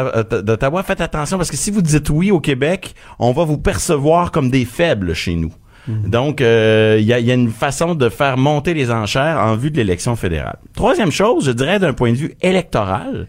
d'Ottawa, 0.43 0.83
faites 0.83 1.01
attention, 1.01 1.37
parce 1.37 1.51
que 1.51 1.57
si 1.57 1.71
vous 1.71 1.83
dites 1.83 2.11
oui 2.11 2.31
au 2.31 2.41
Québec, 2.41 2.95
on 3.19 3.33
va 3.33 3.45
vous 3.45 3.59
percevoir 3.59 4.31
comme 4.33 4.51
des 4.51 4.65
faibles 4.65 5.15
chez 5.15 5.35
nous. 5.35 5.53
Donc, 5.89 6.41
il 6.41 6.47
euh, 6.47 7.01
y, 7.01 7.13
a, 7.13 7.19
y, 7.19 7.31
a, 7.31 7.35
une 7.35 7.51
façon 7.51 7.95
de 7.95 8.09
faire 8.09 8.37
monter 8.37 8.75
les 8.75 8.91
enchères 8.91 9.39
en 9.39 9.57
vue 9.57 9.71
de 9.71 9.77
l'élection 9.77 10.17
fédérale. 10.17 10.59
Troisième 10.75 11.11
chose, 11.11 11.47
je 11.47 11.51
dirais 11.51 11.79
d'un 11.79 11.93
point 11.93 12.13
de 12.13 12.17
vue 12.17 12.35
électoral, 12.43 13.27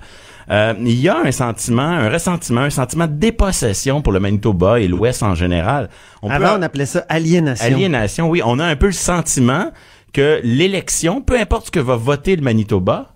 euh, 0.51 0.73
il 0.79 0.99
y 0.99 1.07
a 1.07 1.17
un 1.23 1.31
sentiment, 1.31 1.83
un 1.83 2.09
ressentiment, 2.09 2.61
un 2.61 2.69
sentiment 2.69 3.05
de 3.05 3.13
dépossession 3.13 4.01
pour 4.01 4.11
le 4.11 4.19
Manitoba 4.19 4.79
et 4.79 4.87
l'Ouest 4.87 5.21
en 5.21 5.35
général. 5.35 5.89
On 6.21 6.29
Avant, 6.29 6.47
peut, 6.47 6.55
on 6.59 6.61
appelait 6.63 6.87
ça 6.87 7.05
aliénation. 7.07 7.65
Aliénation, 7.65 8.29
oui. 8.29 8.41
On 8.43 8.57
a 8.59 8.65
un 8.65 8.75
peu 8.75 8.87
le 8.87 8.91
sentiment 8.91 9.71
que 10.11 10.41
l'élection, 10.43 11.21
peu 11.21 11.39
importe 11.39 11.67
ce 11.67 11.71
que 11.71 11.79
va 11.79 11.95
voter 11.95 12.35
le 12.35 12.41
Manitoba, 12.41 13.13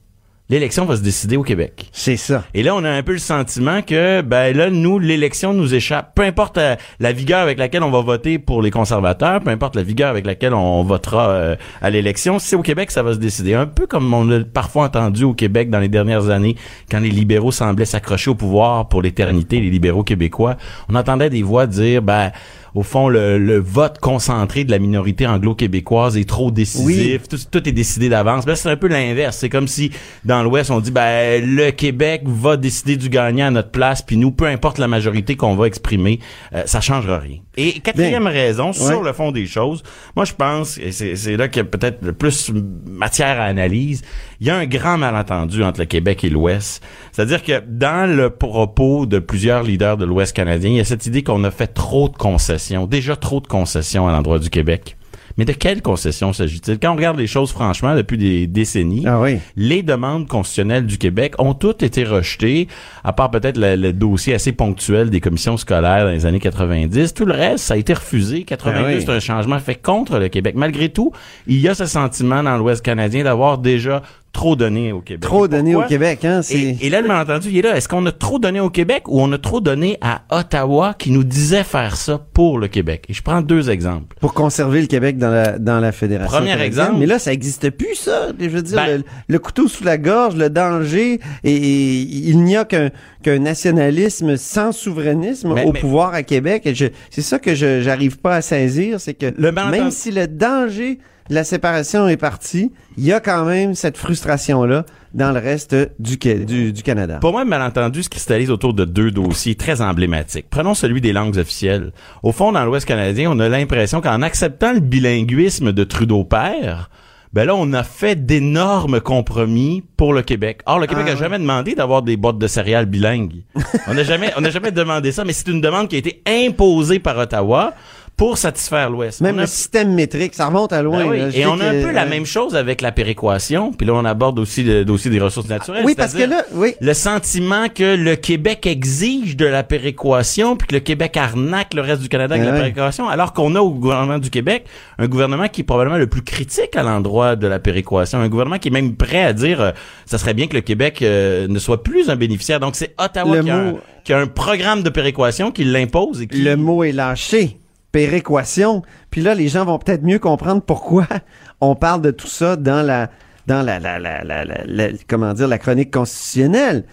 l'élection 0.50 0.86
va 0.86 0.98
se 0.98 1.02
décider 1.02 1.38
au 1.38 1.44
Québec. 1.44 1.90
C'est 1.92 2.18
ça. 2.18 2.44
Et 2.54 2.64
là, 2.64 2.76
on 2.76 2.84
a 2.84 2.90
un 2.90 3.02
peu 3.02 3.14
le 3.14 3.18
sentiment 3.18 3.82
que, 3.82 4.22
ben 4.22 4.56
là, 4.56 4.70
nous, 4.70 5.00
l'élection 5.00 5.54
nous 5.54 5.74
échappe. 5.74 6.14
Peu 6.16 6.24
importe 6.24 6.58
euh, 6.58 6.76
la 7.00 7.12
vigueur 7.14 7.40
avec 7.40 7.58
laquelle 7.58 7.84
on 7.84 7.92
va 7.92 8.02
voter 8.02 8.40
pour 8.40 8.62
les 8.62 8.70
conservateurs, 8.70 9.40
peu 9.42 9.50
importe 9.50 9.76
la 9.76 9.84
vigueur 9.84 10.10
avec 10.10 10.26
laquelle 10.26 10.54
on 10.54 10.84
votera 10.84 11.30
euh, 11.30 11.56
à 11.82 11.90
l'élection, 11.90 12.40
c'est 12.40 12.56
au 12.56 12.62
Québec 12.62 12.88
que 12.88 12.94
ça 12.94 13.04
va 13.04 13.14
se 13.14 13.20
décider. 13.20 13.54
Un 13.54 13.66
peu 13.66 13.88
comme 13.88 14.14
on 14.14 14.30
a 14.32 14.44
parfois 14.44 14.86
entendu 14.86 15.24
au 15.24 15.34
Québec 15.34 15.70
dans 15.70 15.80
les 15.80 15.90
dernières 15.90 16.30
années, 16.30 16.56
quand 16.92 17.00
les 17.00 17.10
libéraux 17.10 17.52
semblaient 17.52 17.86
s'accrocher 17.86 18.30
au 18.30 18.36
pouvoir 18.36 18.90
pour 18.90 19.02
l'éternité, 19.02 19.60
les 19.60 19.70
libéraux 19.70 20.04
québécois, 20.04 20.58
on 20.90 20.96
entendait 20.96 21.30
des 21.30 21.42
voix 21.42 21.68
dire, 21.68 22.02
ben 22.02 22.32
au 22.76 22.84
fond, 22.84 23.08
le, 23.08 23.38
le, 23.38 23.60
vote 23.60 24.00
concentré 24.00 24.64
de 24.64 24.72
la 24.72 24.80
minorité 24.80 25.28
anglo-québécoise 25.28 26.18
est 26.18 26.28
trop 26.28 26.52
décisif. 26.52 27.22
Oui. 27.22 27.28
Tout, 27.30 27.38
tout, 27.52 27.70
est 27.70 27.72
décidé 27.72 28.10
d'avance. 28.10 28.46
Ben, 28.46 28.56
c'est 28.56 28.70
un 28.70 28.78
peu 28.78 28.88
l'inverse. 28.88 29.38
C'est 29.38 29.50
comme 29.50 29.68
si, 29.68 29.92
dans 30.26 30.44
l'Ouest, 30.44 30.72
on 30.72 30.80
dit, 30.80 30.92
ben, 30.92 31.44
le 31.44 31.72
Québec 31.72 32.24
va 32.26 32.58
décider 32.58 32.98
du 32.98 33.10
gagnant 33.10 33.48
à 33.48 33.52
notre 33.52 33.72
place, 33.72 34.02
puis 34.02 34.18
nous, 34.18 34.32
peu 34.32 34.46
importe 34.46 34.80
la 34.80 34.88
majorité 34.88 35.36
qu'on 35.36 35.56
va 35.56 35.68
exprimer, 35.68 36.20
euh, 36.54 36.64
ça 36.66 36.82
changera 36.82 37.20
rien. 37.20 37.38
Et 37.56 37.80
quatrième 37.80 38.24
Bien. 38.24 38.32
raison, 38.32 38.68
ouais. 38.68 38.74
sur 38.74 39.04
le 39.04 39.14
fond 39.14 39.32
des 39.32 39.46
choses, 39.46 39.84
moi, 40.16 40.26
je 40.26 40.34
pense, 40.34 40.78
et 40.80 40.92
c'est 40.92 41.38
là 41.38 41.48
qu'il 41.48 41.62
y 41.62 41.66
a 41.66 41.70
peut-être 41.70 42.04
le 42.04 42.14
plus 42.14 42.52
matière 42.88 43.40
à 43.40 43.44
analyse, 43.44 44.02
il 44.40 44.48
y 44.48 44.50
a 44.50 44.56
un 44.56 44.66
grand 44.66 44.98
malentendu 44.98 45.64
entre 45.64 45.80
le 45.80 45.86
Québec 45.86 46.24
et 46.24 46.30
l'Ouest. 46.30 46.84
C'est-à-dire 47.12 47.44
que 47.44 47.64
dans 47.68 48.10
le 48.10 48.32
propos 48.32 49.06
de 49.06 49.20
plusieurs 49.20 49.64
leaders 49.64 49.98
de 49.98 50.06
l'Ouest 50.06 50.36
canadien, 50.36 50.72
il 50.72 50.78
y 50.78 50.80
a 50.80 50.86
cette 50.86 51.06
idée 51.06 51.22
qu'on 51.22 51.44
a 51.44 51.52
fait 51.52 51.68
trop 51.68 52.10
de 52.10 52.18
concessions, 52.18 52.88
déjà 52.88 53.16
trop 53.16 53.40
de 53.40 53.48
concessions 53.48 54.08
à 54.08 54.12
l'endroit 54.12 54.40
du 54.40 54.50
Québec. 54.50 54.98
Mais 55.38 55.46
de 55.46 55.54
quelles 55.54 55.82
concessions 55.82 56.34
s'agit-il? 56.34 56.80
Quand 56.80 56.94
on 56.94 56.96
regarde 56.96 57.18
les 57.18 57.28
choses 57.28 57.52
franchement 57.52 57.96
depuis 57.96 58.18
des 58.18 58.48
décennies, 58.48 59.04
ah 59.08 59.20
oui. 59.20 59.40
les 59.56 59.82
demandes 59.82 60.28
constitutionnelles 60.28 60.86
du 60.86 60.98
Québec 60.98 61.36
ont 61.40 61.54
toutes 61.54 61.84
été 61.84 62.04
rejetées, 62.04 62.68
à 63.04 63.14
part 63.14 63.32
peut-être 63.32 63.58
le, 63.58 63.76
le, 63.76 63.94
dossier 63.94 64.34
assez 64.34 64.52
ponctuel 64.52 65.10
des 65.10 65.22
commissions 65.22 65.58
scolaires 65.58 66.06
dans 66.06 66.12
les 66.12 66.26
années 66.26 66.40
90. 66.40 67.14
Tout 67.14 67.26
le 67.26 67.34
reste, 67.34 67.66
ça 67.66 67.74
a 67.74 67.78
été 67.78 67.94
refusé. 67.94 68.44
92, 68.44 68.84
ah 68.84 68.88
oui. 68.88 69.04
c'est 69.06 69.12
un 69.12 69.20
changement 69.20 69.60
fait 69.60 69.76
contre 69.76 70.20
le 70.20 70.30
Québec. 70.30 70.56
Malgré 70.56 70.90
tout, 70.90 71.12
il 71.48 71.60
y 71.60 71.68
a 71.68 71.76
ce 71.76 71.86
sentiment 71.86 72.44
dans 72.44 72.58
l'Ouest 72.58 72.84
canadien 72.84 73.24
d'avoir 73.24 73.58
déjà 73.58 74.02
trop 74.34 74.56
donné 74.56 74.92
au 74.92 75.00
Québec. 75.00 75.22
Trop 75.22 75.48
donné 75.48 75.76
au 75.76 75.84
Québec, 75.84 76.26
hein? 76.26 76.42
Et, 76.50 76.76
et, 76.82 76.90
là, 76.90 77.02
le 77.02 77.08
malentendu, 77.08 77.50
il 77.50 77.60
est 77.60 77.62
là. 77.62 77.78
Est-ce 77.78 77.88
qu'on 77.88 78.06
a 78.08 78.12
trop 78.12 78.40
donné 78.40 78.60
au 78.60 78.70
Québec 78.70 79.04
ou 79.08 79.22
on 79.22 79.32
a 79.32 79.38
trop 79.38 79.62
donné 79.62 79.98
à 80.02 80.24
Ottawa 80.32 80.96
qui 80.98 81.12
nous 81.12 81.24
disait 81.24 81.64
faire 81.64 81.96
ça 81.96 82.20
pour 82.34 82.58
le 82.58 82.68
Québec? 82.68 83.06
Et 83.08 83.14
je 83.14 83.22
prends 83.22 83.42
deux 83.42 83.70
exemples. 83.70 84.18
Pour 84.20 84.34
conserver 84.34 84.82
le 84.82 84.88
Québec 84.88 85.18
dans 85.18 85.30
la, 85.30 85.60
dans 85.60 85.80
la 85.80 85.92
fédération. 85.92 86.36
Premier 86.36 86.60
exemple. 86.62 86.96
Mais 86.98 87.06
là, 87.06 87.20
ça 87.20 87.32
n'existe 87.32 87.70
plus, 87.70 87.96
ça. 87.96 88.30
Je 88.38 88.50
veux 88.50 88.64
dire, 88.64 88.76
ben, 88.76 88.98
le, 88.98 89.04
le, 89.28 89.40
couteau 89.40 89.68
sous 89.68 89.84
la 89.84 89.98
gorge, 89.98 90.36
le 90.36 90.50
danger, 90.50 91.20
et, 91.44 91.56
et 91.56 92.02
il 92.02 92.44
n'y 92.44 92.58
a 92.58 92.66
qu'un 92.66 92.90
qu'un 93.22 93.40
nationalisme 93.40 94.36
sans 94.36 94.72
souverainisme 94.74 95.54
mais, 95.54 95.64
au 95.64 95.72
mais, 95.72 95.80
pouvoir 95.80 96.14
à 96.14 96.24
Québec. 96.24 96.68
C'est 97.10 97.22
ça 97.22 97.40
que 97.40 97.56
je 97.56 97.82
j'arrive 97.82 98.18
pas 98.18 98.36
à 98.36 98.42
saisir, 98.42 99.00
c'est 99.00 99.14
que 99.14 99.28
le 99.38 99.52
même 99.52 99.92
si 99.92 100.12
le 100.12 100.28
danger 100.28 101.00
la 101.30 101.44
séparation 101.44 102.08
est 102.08 102.18
partie, 102.18 102.72
il 102.98 103.06
y 103.06 103.14
a 103.14 103.20
quand 103.20 103.46
même 103.46 103.76
cette 103.76 103.98
frustration-là 103.98 104.86
dans 105.14 105.32
le 105.32 105.40
reste 105.40 105.76
du, 106.00 106.18
du, 106.18 106.74
du, 106.74 106.84
Canada. 106.84 107.20
Pour 107.22 107.32
moi, 107.32 107.44
le 107.44 107.50
malentendu 107.50 108.04
se 108.04 108.10
cristallise 108.10 108.50
autour 108.50 108.74
de 108.74 108.84
deux 108.84 109.12
dossiers 109.12 109.56
très 109.56 109.82
emblématiques. 109.82 110.48
Prenons 110.50 110.74
celui 110.74 111.02
des 111.02 111.14
langues 111.14 111.38
officielles. 111.38 111.92
Au 112.24 112.32
fond, 112.32 112.52
dans 112.52 112.66
l'Ouest 112.66 112.88
canadien, 112.88 113.32
on 113.32 113.40
a 113.40 113.48
l'impression 113.48 114.02
qu'en 114.02 114.22
acceptant 114.22 114.74
le 114.74 114.80
bilinguisme 114.80 115.72
de 115.72 115.84
Trudeau 115.84 116.24
père, 116.24 116.90
ben 117.34 117.46
là, 117.46 117.56
on 117.56 117.74
a 117.74 117.84
fait 117.84 118.26
d'énormes 118.26 119.02
compromis 119.02 119.84
pour 119.98 120.14
le 120.14 120.22
Québec. 120.22 120.62
Or, 120.68 120.80
le 120.80 120.86
Québec 120.86 121.06
Ah 121.08 121.10
n'a 121.10 121.16
ouais. 121.16 121.20
jamais 121.20 121.40
demandé 121.40 121.74
d'avoir 121.74 122.04
des 122.04 122.16
boîtes 122.16 122.38
de 122.38 122.46
céréales 122.46 122.86
bilingues. 122.86 123.44
on 123.88 123.96
n'a 123.96 124.04
jamais, 124.04 124.32
on 124.38 124.42
n'a 124.42 124.52
jamais 124.52 124.72
demandé 124.72 125.12
ça, 125.12 125.26
mais 125.26 125.34
c'est 125.34 125.48
une 125.48 125.60
demande 125.60 125.88
qui 125.88 125.96
a 125.96 126.00
été 126.00 126.22
imposée 126.28 127.00
par 127.00 127.18
Ottawa 127.18 127.74
pour 128.16 128.38
satisfaire 128.38 128.90
l'Ouest. 128.92 129.22
Même 129.22 129.40
a- 129.40 129.42
le 129.42 129.48
système 129.48 129.94
métrique, 129.94 130.36
ça 130.36 130.46
remonte 130.46 130.72
à 130.72 130.82
loin. 130.84 131.04
Ben 131.04 131.10
oui, 131.10 131.20
là. 131.20 131.28
Et 131.34 131.46
on 131.48 131.60
a 131.60 131.66
un 131.70 131.82
peu 131.82 131.92
la 131.92 132.04
ouais. 132.04 132.10
même 132.10 132.26
chose 132.26 132.56
avec 132.56 132.82
la 132.82 132.92
péréquation. 132.92 133.72
Puis 133.72 133.88
là, 133.88 133.94
on 133.94 134.06
aborde 134.06 134.38
aussi 134.40 134.64
le 134.64 134.86
dossier 134.86 135.10
des 135.10 135.20
ressources 135.20 135.50
naturelles. 135.50 135.84
Oui, 135.84 135.96
parce 135.96 136.14
que 136.14 136.24
là, 136.24 136.44
oui. 136.54 136.76
Le 136.80 136.94
sentiment 136.94 137.70
que 137.70 137.96
le 137.96 138.16
Québec 138.16 138.68
exige 138.68 139.36
de 139.36 139.46
la 139.46 139.64
péréquation, 139.64 140.56
puis 140.56 140.68
que 140.68 140.76
le 140.76 140.80
Québec 140.80 141.18
arnaque 141.18 141.74
le 141.74 141.82
reste 141.82 142.02
du 142.04 142.10
Canada 142.10 142.36
avec 142.36 142.48
Ah 142.48 142.52
la 142.52 142.58
péréquation, 142.58 143.10
alors 143.10 143.34
qu'on 143.34 143.56
a 143.56 143.60
au 143.62 143.72
gouvernement 143.72 144.20
du 144.20 144.30
Québec 144.30 144.66
un 145.00 145.08
gouvernement 145.08 145.48
qui 145.48 145.62
est 145.62 145.66
probablement 145.66 145.98
le 145.98 146.08
plus 146.08 146.22
critique 146.22 146.76
à 146.76 146.84
l'endroit 146.84 147.36
de 147.36 147.48
la 147.48 147.60
péréquation, 147.60 148.20
un 148.20 148.30
gouvernement 148.30 148.60
qui 148.60 148.68
est 148.68 148.72
même 148.72 148.96
prêt 148.96 149.24
à 149.24 149.34
dire 149.34 149.60
euh, 149.60 149.72
ça 150.06 150.18
serait 150.20 150.34
bien 150.36 150.48
que 150.48 150.54
le 150.54 150.62
Québec 150.62 151.02
euh, 151.02 151.48
ne 151.48 151.58
soit 151.60 151.82
plus 151.84 152.10
un 152.10 152.16
bénéficiaire. 152.16 152.60
Donc 152.60 152.76
c'est 152.76 152.94
Ottawa 153.00 153.40
qui, 153.40 153.50
a 153.50 153.58
un, 153.58 153.74
qui 154.04 154.14
a 154.14 154.20
un 154.20 154.28
programme 154.28 154.84
de 154.84 154.90
péréquation 154.90 155.52
qui 155.52 155.64
l'impose 155.64 156.22
et 156.22 156.28
qui 156.28 156.42
Le 156.42 156.56
mot 156.56 156.84
est 156.84 156.92
lâché. 156.92 157.58
Péréquation. 157.94 158.82
Puis 159.10 159.22
là, 159.22 159.34
les 159.34 159.48
gens 159.48 159.64
vont 159.64 159.80
peut-être 159.80 160.04
mieux 160.04 160.20
comprendre 160.20 160.62
pourquoi 160.62 161.08
on 161.62 161.76
parle 161.76 162.02
de 162.02 162.12
tout 162.12 162.28
ça 162.28 162.58
dans 162.58 162.86
la, 162.86 163.10
dans 163.48 163.62
la, 163.62 163.80
la, 163.80 164.00
la, 164.00 164.24
la, 164.24 164.88
comment 165.08 165.34
dire, 165.34 165.48
la 165.48 165.58
chronique 165.58 165.92
constitutionnelle. 165.92 166.84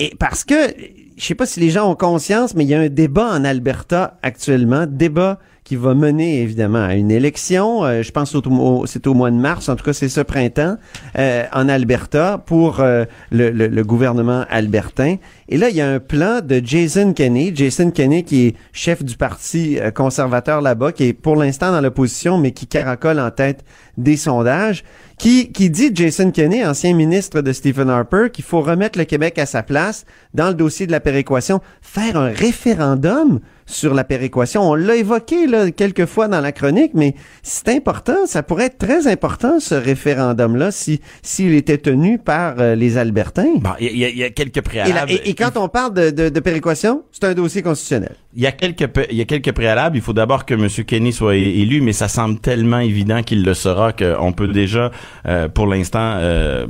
Et 0.00 0.14
parce 0.18 0.42
que, 0.42 0.74
je 1.16 1.24
sais 1.24 1.34
pas 1.36 1.46
si 1.46 1.60
les 1.60 1.70
gens 1.70 1.88
ont 1.88 1.94
conscience, 1.94 2.54
mais 2.54 2.64
il 2.64 2.68
y 2.68 2.74
a 2.74 2.80
un 2.80 2.88
débat 2.88 3.30
en 3.32 3.44
Alberta 3.44 4.18
actuellement, 4.22 4.86
débat 4.88 5.38
qui 5.66 5.74
va 5.74 5.94
mener 5.94 6.42
évidemment 6.42 6.84
à 6.84 6.94
une 6.94 7.10
élection. 7.10 7.84
Euh, 7.84 8.02
je 8.02 8.12
pense 8.12 8.36
au, 8.36 8.86
c'est 8.86 9.04
au 9.08 9.14
mois 9.14 9.32
de 9.32 9.36
mars, 9.36 9.68
en 9.68 9.74
tout 9.74 9.84
cas 9.84 9.92
c'est 9.92 10.08
ce 10.08 10.20
printemps, 10.20 10.76
euh, 11.18 11.44
en 11.52 11.68
Alberta 11.68 12.38
pour 12.46 12.78
euh, 12.78 13.04
le, 13.32 13.82
gouvernement 13.82 14.44
albertain. 14.48 15.16
Et 15.48 15.58
là, 15.58 15.68
il 15.68 15.74
y 15.74 15.80
a 15.80 15.90
un 15.90 15.98
plan 15.98 16.40
de 16.40 16.62
Jason 16.64 17.12
Kenney. 17.12 17.50
Jason 17.52 17.90
Kenney 17.90 18.22
qui 18.22 18.46
est 18.46 18.56
chef 18.72 19.02
du 19.04 19.16
parti 19.16 19.78
conservateur 19.94 20.60
là-bas, 20.60 20.92
qui 20.92 21.04
est 21.08 21.12
pour 21.12 21.34
l'instant 21.34 21.72
dans 21.72 21.80
l'opposition, 21.80 22.38
mais 22.38 22.52
qui 22.52 22.68
caracole 22.68 23.18
en 23.18 23.32
tête 23.32 23.64
des 23.96 24.16
sondages, 24.16 24.84
qui, 25.18 25.50
qui 25.50 25.70
dit, 25.70 25.90
Jason 25.92 26.30
Kenney, 26.30 26.64
ancien 26.64 26.94
ministre 26.94 27.40
de 27.40 27.52
Stephen 27.52 27.90
Harper, 27.90 28.28
qu'il 28.32 28.44
faut 28.44 28.60
remettre 28.60 28.98
le 28.98 29.04
Québec 29.04 29.38
à 29.38 29.46
sa 29.46 29.62
place 29.62 30.04
dans 30.34 30.48
le 30.48 30.54
dossier 30.54 30.86
de 30.86 30.92
la 30.92 31.00
péréquation, 31.00 31.60
faire 31.80 32.16
un 32.16 32.28
référendum 32.28 33.40
sur 33.66 33.92
la 33.94 34.04
péréquation. 34.04 34.62
On 34.70 34.74
l'a 34.74 34.94
évoqué 34.96 35.46
là, 35.46 35.70
quelques 35.72 36.06
fois 36.06 36.28
dans 36.28 36.40
la 36.40 36.52
chronique, 36.52 36.92
mais 36.94 37.14
c'est 37.42 37.68
important, 37.70 38.24
ça 38.26 38.42
pourrait 38.42 38.66
être 38.66 38.78
très 38.78 39.08
important 39.08 39.58
ce 39.60 39.74
référendum-là 39.74 40.70
si 40.70 41.00
s'il 41.22 41.52
était 41.54 41.78
tenu 41.78 42.18
par 42.18 42.54
euh, 42.60 42.74
les 42.76 42.96
Albertains. 42.96 43.54
Bon, 43.56 43.70
il 43.80 43.96
y, 43.98 44.04
a- 44.04 44.08
il 44.08 44.16
y 44.18 44.22
a 44.24 44.30
quelques 44.30 44.56
Et, 44.56 44.60
la- 44.60 44.62
préalables. 44.62 45.10
et- 45.12 45.28
et 45.30 45.34
quand 45.34 45.56
on 45.56 45.68
parle 45.68 45.94
de, 45.94 46.10
de, 46.10 46.28
de 46.28 46.40
péréquation, 46.40 47.02
c'est 47.12 47.24
un 47.24 47.34
dossier 47.34 47.62
constitutionnel. 47.62 48.14
Il 48.34 48.42
y 48.42 48.46
a 48.46 48.52
quelques 48.52 48.86
pe- 48.86 49.06
il 49.10 49.16
y 49.16 49.20
a 49.20 49.24
quelques 49.24 49.52
préalables. 49.52 49.96
Il 49.96 50.02
faut 50.02 50.12
d'abord 50.12 50.44
que 50.46 50.54
M. 50.54 50.68
Kenny 50.86 51.12
soit 51.12 51.34
élu, 51.36 51.80
mais 51.80 51.92
ça 51.92 52.06
semble 52.08 52.38
tellement 52.38 52.78
évident 52.80 53.22
qu'il 53.22 53.42
le 53.44 53.54
sera 53.54 53.92
qu'on 53.92 54.32
peut 54.32 54.48
déjà, 54.48 54.90
euh, 55.26 55.48
pour 55.48 55.66
l'instant, 55.66 56.14
euh, 56.18 56.66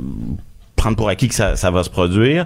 prendre 0.75 0.95
pour 0.95 1.09
acquis 1.09 1.27
que 1.27 1.35
ça, 1.35 1.55
ça 1.55 1.71
va 1.71 1.83
se 1.83 1.89
produire. 1.89 2.45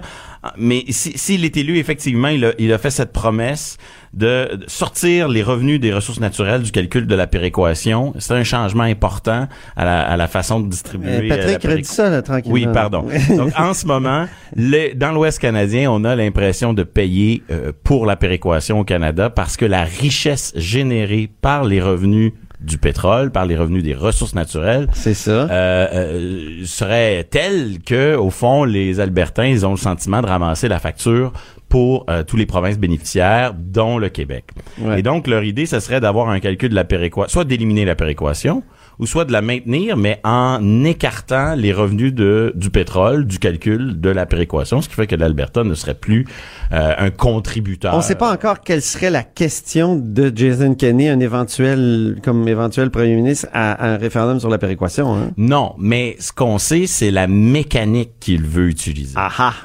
Mais 0.56 0.84
si- 0.88 1.16
s'il 1.16 1.44
est 1.44 1.56
élu, 1.56 1.78
effectivement, 1.78 2.28
il 2.28 2.44
a, 2.44 2.52
il 2.58 2.72
a 2.72 2.78
fait 2.78 2.90
cette 2.90 3.12
promesse 3.12 3.76
de 4.12 4.60
sortir 4.66 5.28
les 5.28 5.42
revenus 5.42 5.80
des 5.80 5.92
ressources 5.92 6.20
naturelles 6.20 6.62
du 6.62 6.70
calcul 6.70 7.06
de 7.06 7.14
la 7.14 7.26
péréquation. 7.26 8.12
C'est 8.18 8.34
un 8.34 8.44
changement 8.44 8.82
important 8.82 9.48
à 9.76 9.84
la, 9.84 10.02
à 10.02 10.16
la 10.18 10.26
façon 10.28 10.60
de 10.60 10.68
distribuer. 10.68 11.08
Euh, 11.10 11.18
euh, 11.20 11.28
la 11.28 11.36
Patrick 11.36 11.60
péréqu- 11.60 11.84
ça, 11.84 12.10
là, 12.10 12.20
tranquillement. 12.20 12.52
Oui, 12.54 12.66
pardon. 12.72 13.06
Donc, 13.36 13.52
en 13.58 13.72
ce 13.72 13.86
moment, 13.86 14.26
dans 14.56 15.12
l'Ouest 15.12 15.38
canadien, 15.38 15.90
on 15.90 16.04
a 16.04 16.14
l'impression 16.14 16.74
de 16.74 16.82
payer 16.82 17.42
euh, 17.50 17.72
pour 17.84 18.04
la 18.04 18.16
péréquation 18.16 18.80
au 18.80 18.84
Canada 18.84 19.30
parce 19.30 19.56
que 19.56 19.64
la 19.64 19.84
richesse 19.84 20.52
générée 20.56 21.30
par 21.40 21.64
les 21.64 21.80
revenus 21.80 22.32
du 22.62 22.78
pétrole, 22.78 23.30
par 23.30 23.46
les 23.46 23.56
revenus 23.56 23.82
des 23.82 23.94
ressources 23.94 24.34
naturelles, 24.34 24.88
c'est 24.92 25.14
ça, 25.14 25.30
euh, 25.30 25.86
euh, 25.92 26.64
serait 26.64 27.24
telle 27.24 27.80
que, 27.84 28.14
au 28.16 28.30
fond, 28.30 28.64
les 28.64 29.00
Albertains, 29.00 29.46
ils 29.46 29.66
ont 29.66 29.72
le 29.72 29.76
sentiment 29.76 30.22
de 30.22 30.26
ramasser 30.26 30.68
la 30.68 30.78
facture 30.78 31.32
pour 31.68 32.04
euh, 32.10 32.22
tous 32.22 32.36
les 32.36 32.46
provinces 32.46 32.78
bénéficiaires, 32.78 33.54
dont 33.56 33.98
le 33.98 34.08
Québec. 34.08 34.44
Ouais. 34.78 35.00
Et 35.00 35.02
donc, 35.02 35.26
leur 35.26 35.42
idée, 35.42 35.66
ce 35.66 35.80
serait 35.80 36.00
d'avoir 36.00 36.28
un 36.28 36.38
calcul 36.38 36.68
de 36.68 36.74
la 36.74 36.84
péréquation, 36.84 37.28
soit 37.28 37.44
d'éliminer 37.44 37.84
la 37.84 37.94
péréquation, 37.94 38.62
ou 39.02 39.06
soit 39.06 39.24
de 39.24 39.32
la 39.32 39.42
maintenir, 39.42 39.96
mais 39.96 40.20
en 40.22 40.84
écartant 40.84 41.56
les 41.56 41.72
revenus 41.72 42.14
de, 42.14 42.52
du 42.54 42.70
pétrole, 42.70 43.26
du 43.26 43.40
calcul 43.40 44.00
de 44.00 44.10
la 44.10 44.26
péréquation, 44.26 44.80
ce 44.80 44.88
qui 44.88 44.94
fait 44.94 45.08
que 45.08 45.16
l'Alberta 45.16 45.64
ne 45.64 45.74
serait 45.74 45.96
plus 45.96 46.24
euh, 46.70 46.94
un 46.96 47.10
contributeur. 47.10 47.94
On 47.94 47.96
ne 47.96 48.02
sait 48.02 48.14
pas 48.14 48.32
encore 48.32 48.60
quelle 48.60 48.80
serait 48.80 49.10
la 49.10 49.24
question 49.24 49.96
de 49.96 50.30
Jason 50.32 50.76
Kenney, 50.76 51.08
un 51.08 51.18
éventuel, 51.18 52.20
comme 52.22 52.46
éventuel 52.46 52.90
premier 52.90 53.16
ministre, 53.16 53.48
à, 53.52 53.72
à 53.72 53.88
un 53.94 53.96
référendum 53.96 54.38
sur 54.38 54.48
la 54.48 54.58
péréquation. 54.58 55.12
Hein? 55.16 55.32
Non, 55.36 55.74
mais 55.78 56.14
ce 56.20 56.32
qu'on 56.32 56.58
sait, 56.58 56.86
c'est 56.86 57.10
la 57.10 57.26
mécanique 57.26 58.12
qu'il 58.20 58.42
veut 58.44 58.68
utiliser. 58.68 59.16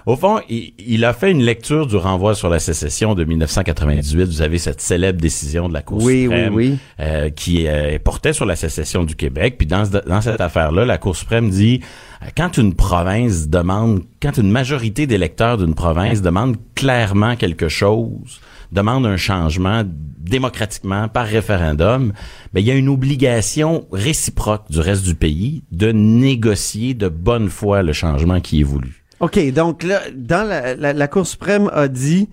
Au 0.07 0.15
fond, 0.15 0.39
il, 0.49 0.73
il 0.79 1.05
a 1.05 1.13
fait 1.13 1.29
une 1.29 1.43
lecture 1.43 1.85
du 1.85 1.95
renvoi 1.95 2.33
sur 2.33 2.49
la 2.49 2.57
sécession 2.57 3.13
de 3.13 3.23
1998. 3.23 4.25
Vous 4.25 4.41
avez 4.41 4.57
cette 4.57 4.81
célèbre 4.81 5.21
décision 5.21 5.69
de 5.69 5.75
la 5.75 5.83
Cour 5.83 6.01
Oui, 6.03 6.23
suprême 6.23 6.55
oui, 6.55 6.69
oui. 6.71 6.77
euh, 7.01 7.29
qui 7.29 7.67
euh, 7.67 7.99
portait 8.03 8.33
sur 8.33 8.47
la 8.47 8.55
sécession 8.55 9.03
du 9.03 9.13
Québec. 9.15 9.26
Puis 9.57 9.67
dans, 9.67 9.85
ce- 9.85 10.07
dans 10.07 10.21
cette 10.21 10.41
affaire-là, 10.41 10.85
la 10.85 10.97
Cour 10.97 11.15
suprême 11.15 11.49
dit 11.49 11.81
euh, 12.23 12.27
quand 12.35 12.57
une 12.57 12.73
province 12.73 13.47
demande, 13.47 14.01
quand 14.21 14.37
une 14.37 14.49
majorité 14.51 15.07
d'électeurs 15.07 15.57
d'une 15.57 15.73
province 15.75 16.21
demande 16.21 16.57
clairement 16.75 17.35
quelque 17.35 17.69
chose, 17.69 18.39
demande 18.71 19.05
un 19.05 19.17
changement 19.17 19.83
démocratiquement 19.85 21.07
par 21.07 21.25
référendum, 21.25 22.11
ben, 22.53 22.59
il 22.59 22.65
y 22.67 22.71
a 22.71 22.75
une 22.75 22.89
obligation 22.89 23.85
réciproque 23.91 24.69
du 24.69 24.79
reste 24.79 25.05
du 25.05 25.15
pays 25.15 25.63
de 25.71 25.91
négocier 25.91 26.93
de 26.93 27.07
bonne 27.07 27.49
foi 27.49 27.81
le 27.83 27.93
changement 27.93 28.41
qui 28.41 28.59
est 28.61 28.63
voulu. 28.63 29.03
OK, 29.19 29.39
donc 29.53 29.83
là, 29.83 30.01
dans 30.15 30.47
la, 30.47 30.75
la 30.93 31.07
Cour 31.07 31.25
suprême 31.25 31.69
a 31.73 31.87
dit 31.87 32.27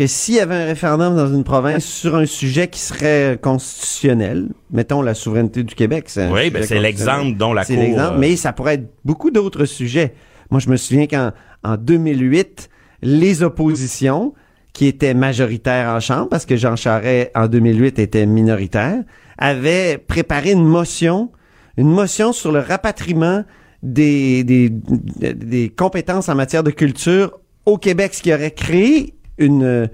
que 0.00 0.06
s'il 0.06 0.36
y 0.36 0.40
avait 0.40 0.54
un 0.54 0.64
référendum 0.64 1.14
dans 1.14 1.30
une 1.30 1.44
province 1.44 1.84
sur 1.84 2.16
un 2.16 2.24
sujet 2.24 2.68
qui 2.68 2.80
serait 2.80 3.38
constitutionnel, 3.38 4.48
mettons 4.70 5.02
la 5.02 5.12
souveraineté 5.12 5.62
du 5.62 5.74
Québec, 5.74 6.04
c'est 6.06 6.22
un 6.22 6.32
Oui, 6.32 6.48
ben, 6.48 6.62
c'est 6.62 6.80
l'exemple 6.80 7.36
dont 7.36 7.52
la 7.52 7.64
C'est 7.64 7.74
Cour, 7.74 7.82
l'exemple, 7.82 8.14
euh, 8.14 8.18
mais 8.18 8.34
ça 8.36 8.54
pourrait 8.54 8.76
être 8.76 8.90
beaucoup 9.04 9.30
d'autres 9.30 9.66
sujets. 9.66 10.14
Moi, 10.50 10.58
je 10.58 10.70
me 10.70 10.78
souviens 10.78 11.06
qu'en 11.06 11.32
en 11.62 11.76
2008, 11.76 12.70
les 13.02 13.42
oppositions, 13.42 14.32
qui 14.72 14.86
étaient 14.86 15.12
majoritaires 15.12 15.90
en 15.90 16.00
Chambre, 16.00 16.30
parce 16.30 16.46
que 16.46 16.56
Jean 16.56 16.76
Charest, 16.76 17.30
en 17.34 17.46
2008, 17.46 17.98
était 17.98 18.24
minoritaire, 18.24 19.02
avaient 19.36 19.98
préparé 19.98 20.52
une 20.52 20.64
motion, 20.64 21.30
une 21.76 21.90
motion 21.90 22.32
sur 22.32 22.52
le 22.52 22.60
rapatriement 22.60 23.44
des, 23.82 24.44
des, 24.44 24.70
des 24.70 25.68
compétences 25.68 26.30
en 26.30 26.36
matière 26.36 26.62
de 26.62 26.70
culture 26.70 27.38
au 27.66 27.76
Québec, 27.76 28.14
ce 28.14 28.22
qui 28.22 28.32
aurait 28.32 28.52
créé 28.52 29.12
une, 29.40 29.88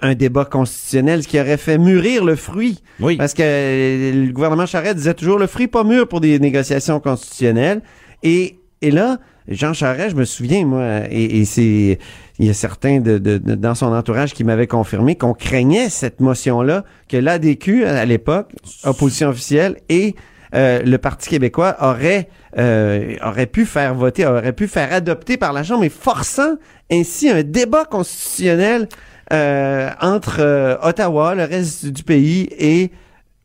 un 0.00 0.14
débat 0.14 0.44
constitutionnel, 0.44 1.22
ce 1.22 1.28
qui 1.28 1.40
aurait 1.40 1.56
fait 1.56 1.78
mûrir 1.78 2.24
le 2.24 2.36
fruit. 2.36 2.82
Oui. 3.00 3.16
Parce 3.16 3.32
que 3.34 3.42
euh, 3.42 4.26
le 4.26 4.32
gouvernement 4.32 4.66
Charest 4.66 4.96
disait 4.96 5.14
toujours 5.14 5.38
le 5.38 5.46
fruit 5.46 5.66
pas 5.68 5.84
mûr 5.84 6.06
pour 6.06 6.20
des 6.20 6.38
négociations 6.38 7.00
constitutionnelles. 7.00 7.80
Et, 8.22 8.58
et 8.82 8.90
là, 8.90 9.18
Jean 9.48 9.72
Charest, 9.72 10.10
je 10.10 10.16
me 10.16 10.24
souviens, 10.26 10.66
moi, 10.66 11.00
et, 11.10 11.40
et 11.40 11.44
c'est, 11.46 11.98
il 12.38 12.46
y 12.46 12.50
a 12.50 12.54
certains 12.54 13.00
de, 13.00 13.16
de- 13.18 13.38
de- 13.38 13.54
dans 13.54 13.74
son 13.74 13.86
entourage 13.94 14.34
qui 14.34 14.44
m'avaient 14.44 14.66
confirmé 14.66 15.16
qu'on 15.16 15.32
craignait 15.32 15.88
cette 15.88 16.20
motion-là, 16.20 16.84
que 17.08 17.16
l'ADQ, 17.16 17.86
à 17.86 18.04
l'époque, 18.04 18.52
opposition 18.84 19.28
officielle, 19.30 19.78
et 19.88 20.14
euh, 20.54 20.82
le 20.82 20.98
Parti 20.98 21.30
québécois 21.30 21.76
aurait, 21.80 22.28
euh, 22.58 23.16
aurait 23.24 23.46
pu 23.46 23.64
faire 23.64 23.94
voter, 23.94 24.26
aurait 24.26 24.52
pu 24.52 24.68
faire 24.68 24.92
adopter 24.92 25.38
par 25.38 25.52
la 25.54 25.62
Chambre, 25.62 25.84
et 25.84 25.88
forçant 25.88 26.56
ainsi 26.90 27.28
un 27.28 27.42
débat 27.42 27.84
constitutionnel 27.84 28.88
euh, 29.32 29.90
entre 30.00 30.38
euh, 30.40 30.76
Ottawa, 30.82 31.34
le 31.34 31.44
reste 31.44 31.86
du 31.86 32.02
pays 32.02 32.48
et, 32.58 32.90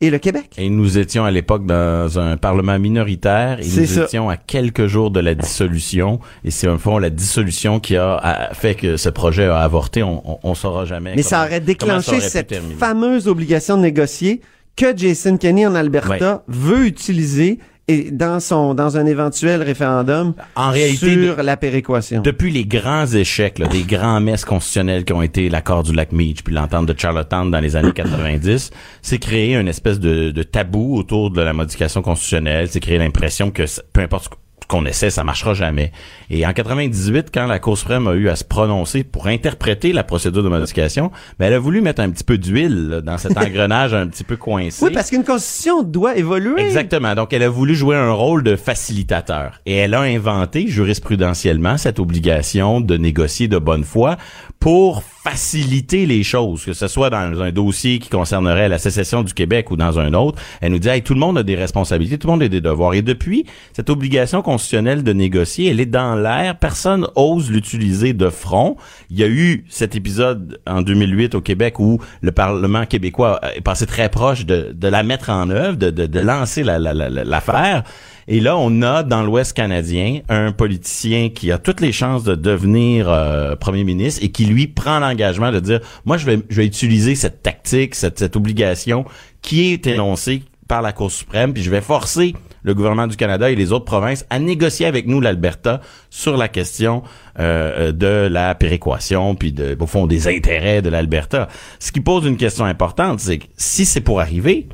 et 0.00 0.10
le 0.10 0.18
Québec. 0.18 0.54
Et 0.56 0.70
nous 0.70 0.96
étions 0.96 1.24
à 1.24 1.30
l'époque 1.30 1.66
dans 1.66 2.18
un 2.18 2.36
parlement 2.38 2.78
minoritaire 2.78 3.58
et 3.60 3.66
nous 3.66 3.86
ça. 3.86 4.04
étions 4.04 4.30
à 4.30 4.36
quelques 4.36 4.86
jours 4.86 5.10
de 5.10 5.20
la 5.20 5.34
dissolution. 5.34 6.20
Et 6.44 6.50
c'est 6.50 6.68
au 6.68 6.78
fond 6.78 6.98
la 6.98 7.10
dissolution 7.10 7.80
qui 7.80 7.96
a, 7.96 8.14
a 8.16 8.54
fait 8.54 8.74
que 8.74 8.96
ce 8.96 9.10
projet 9.10 9.44
a 9.44 9.58
avorté. 9.58 10.02
On, 10.02 10.38
on 10.42 10.54
saura 10.54 10.86
jamais. 10.86 11.14
Mais 11.16 11.22
ça 11.22 11.44
aurait 11.44 11.60
déclenché 11.60 12.16
aurait 12.16 12.20
cette 12.20 12.54
fameuse 12.78 13.28
obligation 13.28 13.76
de 13.76 13.82
négocier 13.82 14.40
que 14.76 14.96
Jason 14.96 15.36
Kenney 15.36 15.66
en 15.66 15.74
Alberta 15.74 16.42
veut 16.48 16.86
utiliser 16.86 17.58
et 17.88 18.10
dans 18.10 18.40
son 18.40 18.74
dans 18.74 18.96
un 18.96 19.06
éventuel 19.06 19.62
référendum 19.62 20.34
En 20.56 20.70
réalité, 20.70 21.22
sur 21.22 21.42
la 21.42 21.56
péréquation. 21.56 22.22
Depuis 22.22 22.50
les 22.50 22.64
grands 22.64 23.06
échecs, 23.06 23.58
là, 23.58 23.66
des 23.66 23.82
grands 23.82 24.20
messes 24.20 24.44
constitutionnelles 24.44 25.04
qui 25.04 25.12
ont 25.12 25.22
été 25.22 25.48
l'accord 25.48 25.82
du 25.82 25.92
lac 25.92 26.12
Meach 26.12 26.42
puis 26.42 26.54
l'entente 26.54 26.86
de 26.86 26.98
Charlottetown 26.98 27.50
dans 27.50 27.60
les 27.60 27.76
années 27.76 27.92
90, 27.92 28.70
c'est 29.02 29.18
créé 29.18 29.56
une 29.56 29.68
espèce 29.68 30.00
de, 30.00 30.30
de 30.30 30.42
tabou 30.42 30.96
autour 30.96 31.30
de 31.30 31.40
la 31.40 31.52
modification 31.52 32.02
constitutionnelle. 32.02 32.68
C'est 32.68 32.80
créé 32.80 32.98
l'impression 32.98 33.50
que 33.50 33.64
peu 33.92 34.00
importe 34.00 34.30
qu'on 34.66 34.84
essaie, 34.86 35.10
ça 35.10 35.24
marchera 35.24 35.54
jamais. 35.54 35.92
Et 36.30 36.46
en 36.46 36.52
98, 36.52 37.28
quand 37.32 37.46
la 37.46 37.58
Cour 37.58 37.78
suprême 37.78 38.06
a 38.06 38.14
eu 38.14 38.28
à 38.28 38.36
se 38.36 38.44
prononcer 38.44 39.04
pour 39.04 39.26
interpréter 39.26 39.92
la 39.92 40.04
procédure 40.04 40.42
de 40.42 40.48
modification, 40.48 41.10
ben, 41.38 41.46
elle 41.46 41.54
a 41.54 41.58
voulu 41.58 41.80
mettre 41.80 42.00
un 42.02 42.10
petit 42.10 42.24
peu 42.24 42.38
d'huile 42.38 43.02
dans 43.04 43.18
cet 43.18 43.36
engrenage 43.38 43.94
un 43.94 44.06
petit 44.06 44.24
peu 44.24 44.36
coincé. 44.36 44.84
Oui, 44.84 44.90
parce 44.92 45.10
qu'une 45.10 45.24
constitution 45.24 45.82
doit 45.82 46.16
évoluer. 46.16 46.62
Exactement. 46.62 47.14
Donc, 47.14 47.32
elle 47.32 47.42
a 47.42 47.48
voulu 47.48 47.74
jouer 47.74 47.96
un 47.96 48.12
rôle 48.12 48.42
de 48.42 48.56
facilitateur. 48.56 49.60
Et 49.66 49.76
elle 49.76 49.94
a 49.94 50.00
inventé 50.00 50.66
jurisprudentiellement 50.68 51.76
cette 51.76 51.98
obligation 51.98 52.80
de 52.80 52.96
négocier 52.96 53.48
de 53.48 53.58
bonne 53.58 53.84
foi 53.84 54.16
pour 54.64 55.02
faciliter 55.02 56.06
les 56.06 56.22
choses, 56.22 56.64
que 56.64 56.72
ce 56.72 56.88
soit 56.88 57.10
dans 57.10 57.42
un 57.42 57.52
dossier 57.52 57.98
qui 57.98 58.08
concernerait 58.08 58.70
la 58.70 58.78
sécession 58.78 59.22
du 59.22 59.34
Québec 59.34 59.70
ou 59.70 59.76
dans 59.76 59.98
un 59.98 60.14
autre. 60.14 60.40
Elle 60.62 60.72
nous 60.72 60.78
dit, 60.78 60.88
hey, 60.88 61.02
tout 61.02 61.12
le 61.12 61.20
monde 61.20 61.36
a 61.36 61.42
des 61.42 61.54
responsabilités, 61.54 62.16
tout 62.16 62.28
le 62.28 62.32
monde 62.32 62.42
a 62.44 62.48
des 62.48 62.62
devoirs. 62.62 62.94
Et 62.94 63.02
depuis, 63.02 63.44
cette 63.74 63.90
obligation 63.90 64.40
constitutionnelle 64.40 65.02
de 65.04 65.12
négocier, 65.12 65.68
elle 65.70 65.80
est 65.80 65.84
dans 65.86 66.14
l'air. 66.14 66.58
Personne 66.58 67.06
ose 67.14 67.50
l'utiliser 67.50 68.14
de 68.14 68.30
front. 68.30 68.78
Il 69.10 69.18
y 69.18 69.22
a 69.22 69.28
eu 69.28 69.66
cet 69.68 69.96
épisode 69.96 70.58
en 70.66 70.80
2008 70.80 71.34
au 71.34 71.42
Québec 71.42 71.78
où 71.78 72.00
le 72.22 72.32
Parlement 72.32 72.86
québécois 72.86 73.40
est 73.54 73.60
passé 73.60 73.84
très 73.84 74.08
proche 74.08 74.46
de, 74.46 74.74
la 74.88 75.02
mettre 75.02 75.28
en 75.28 75.50
œuvre, 75.50 75.76
de, 75.76 76.20
lancer 76.20 76.62
la- 76.62 76.78
la- 76.78 76.94
la- 76.94 77.10
la- 77.10 77.24
l'affaire. 77.24 77.82
Et 78.28 78.40
là, 78.40 78.56
on 78.56 78.82
a 78.82 79.02
dans 79.02 79.22
l'Ouest 79.22 79.52
canadien 79.54 80.20
un 80.28 80.52
politicien 80.52 81.28
qui 81.28 81.52
a 81.52 81.58
toutes 81.58 81.80
les 81.80 81.92
chances 81.92 82.24
de 82.24 82.34
devenir 82.34 83.08
euh, 83.08 83.56
premier 83.56 83.84
ministre 83.84 84.22
et 84.24 84.30
qui 84.30 84.46
lui 84.46 84.66
prend 84.66 84.98
l'engagement 84.98 85.52
de 85.52 85.60
dire, 85.60 85.80
moi, 86.04 86.16
je 86.16 86.26
vais, 86.26 86.38
je 86.48 86.56
vais 86.56 86.66
utiliser 86.66 87.14
cette 87.14 87.42
tactique, 87.42 87.94
cette, 87.94 88.18
cette 88.18 88.36
obligation 88.36 89.04
qui 89.42 89.72
est 89.72 89.86
énoncé 89.86 90.42
par 90.68 90.80
la 90.82 90.92
Cour 90.92 91.10
suprême, 91.10 91.52
puis 91.52 91.62
je 91.62 91.70
vais 91.70 91.82
forcer 91.82 92.34
le 92.62 92.74
gouvernement 92.74 93.06
du 93.06 93.16
Canada 93.16 93.50
et 93.50 93.54
les 93.54 93.72
autres 93.72 93.84
provinces 93.84 94.24
à 94.30 94.38
négocier 94.38 94.86
avec 94.86 95.06
nous 95.06 95.20
l'Alberta 95.20 95.80
sur 96.08 96.36
la 96.36 96.48
question 96.48 97.02
euh, 97.38 97.92
de 97.92 98.26
la 98.28 98.54
péréquation, 98.54 99.34
puis 99.34 99.52
de, 99.52 99.76
au 99.78 99.86
fond 99.86 100.06
des 100.06 100.26
intérêts 100.26 100.80
de 100.80 100.88
l'Alberta. 100.88 101.48
Ce 101.78 101.92
qui 101.92 102.00
pose 102.00 102.24
une 102.24 102.38
question 102.38 102.64
importante, 102.64 103.20
c'est 103.20 103.38
que 103.38 103.46
si 103.56 103.84
c'est 103.84 104.00
pour 104.00 104.20
arriver, 104.20 104.68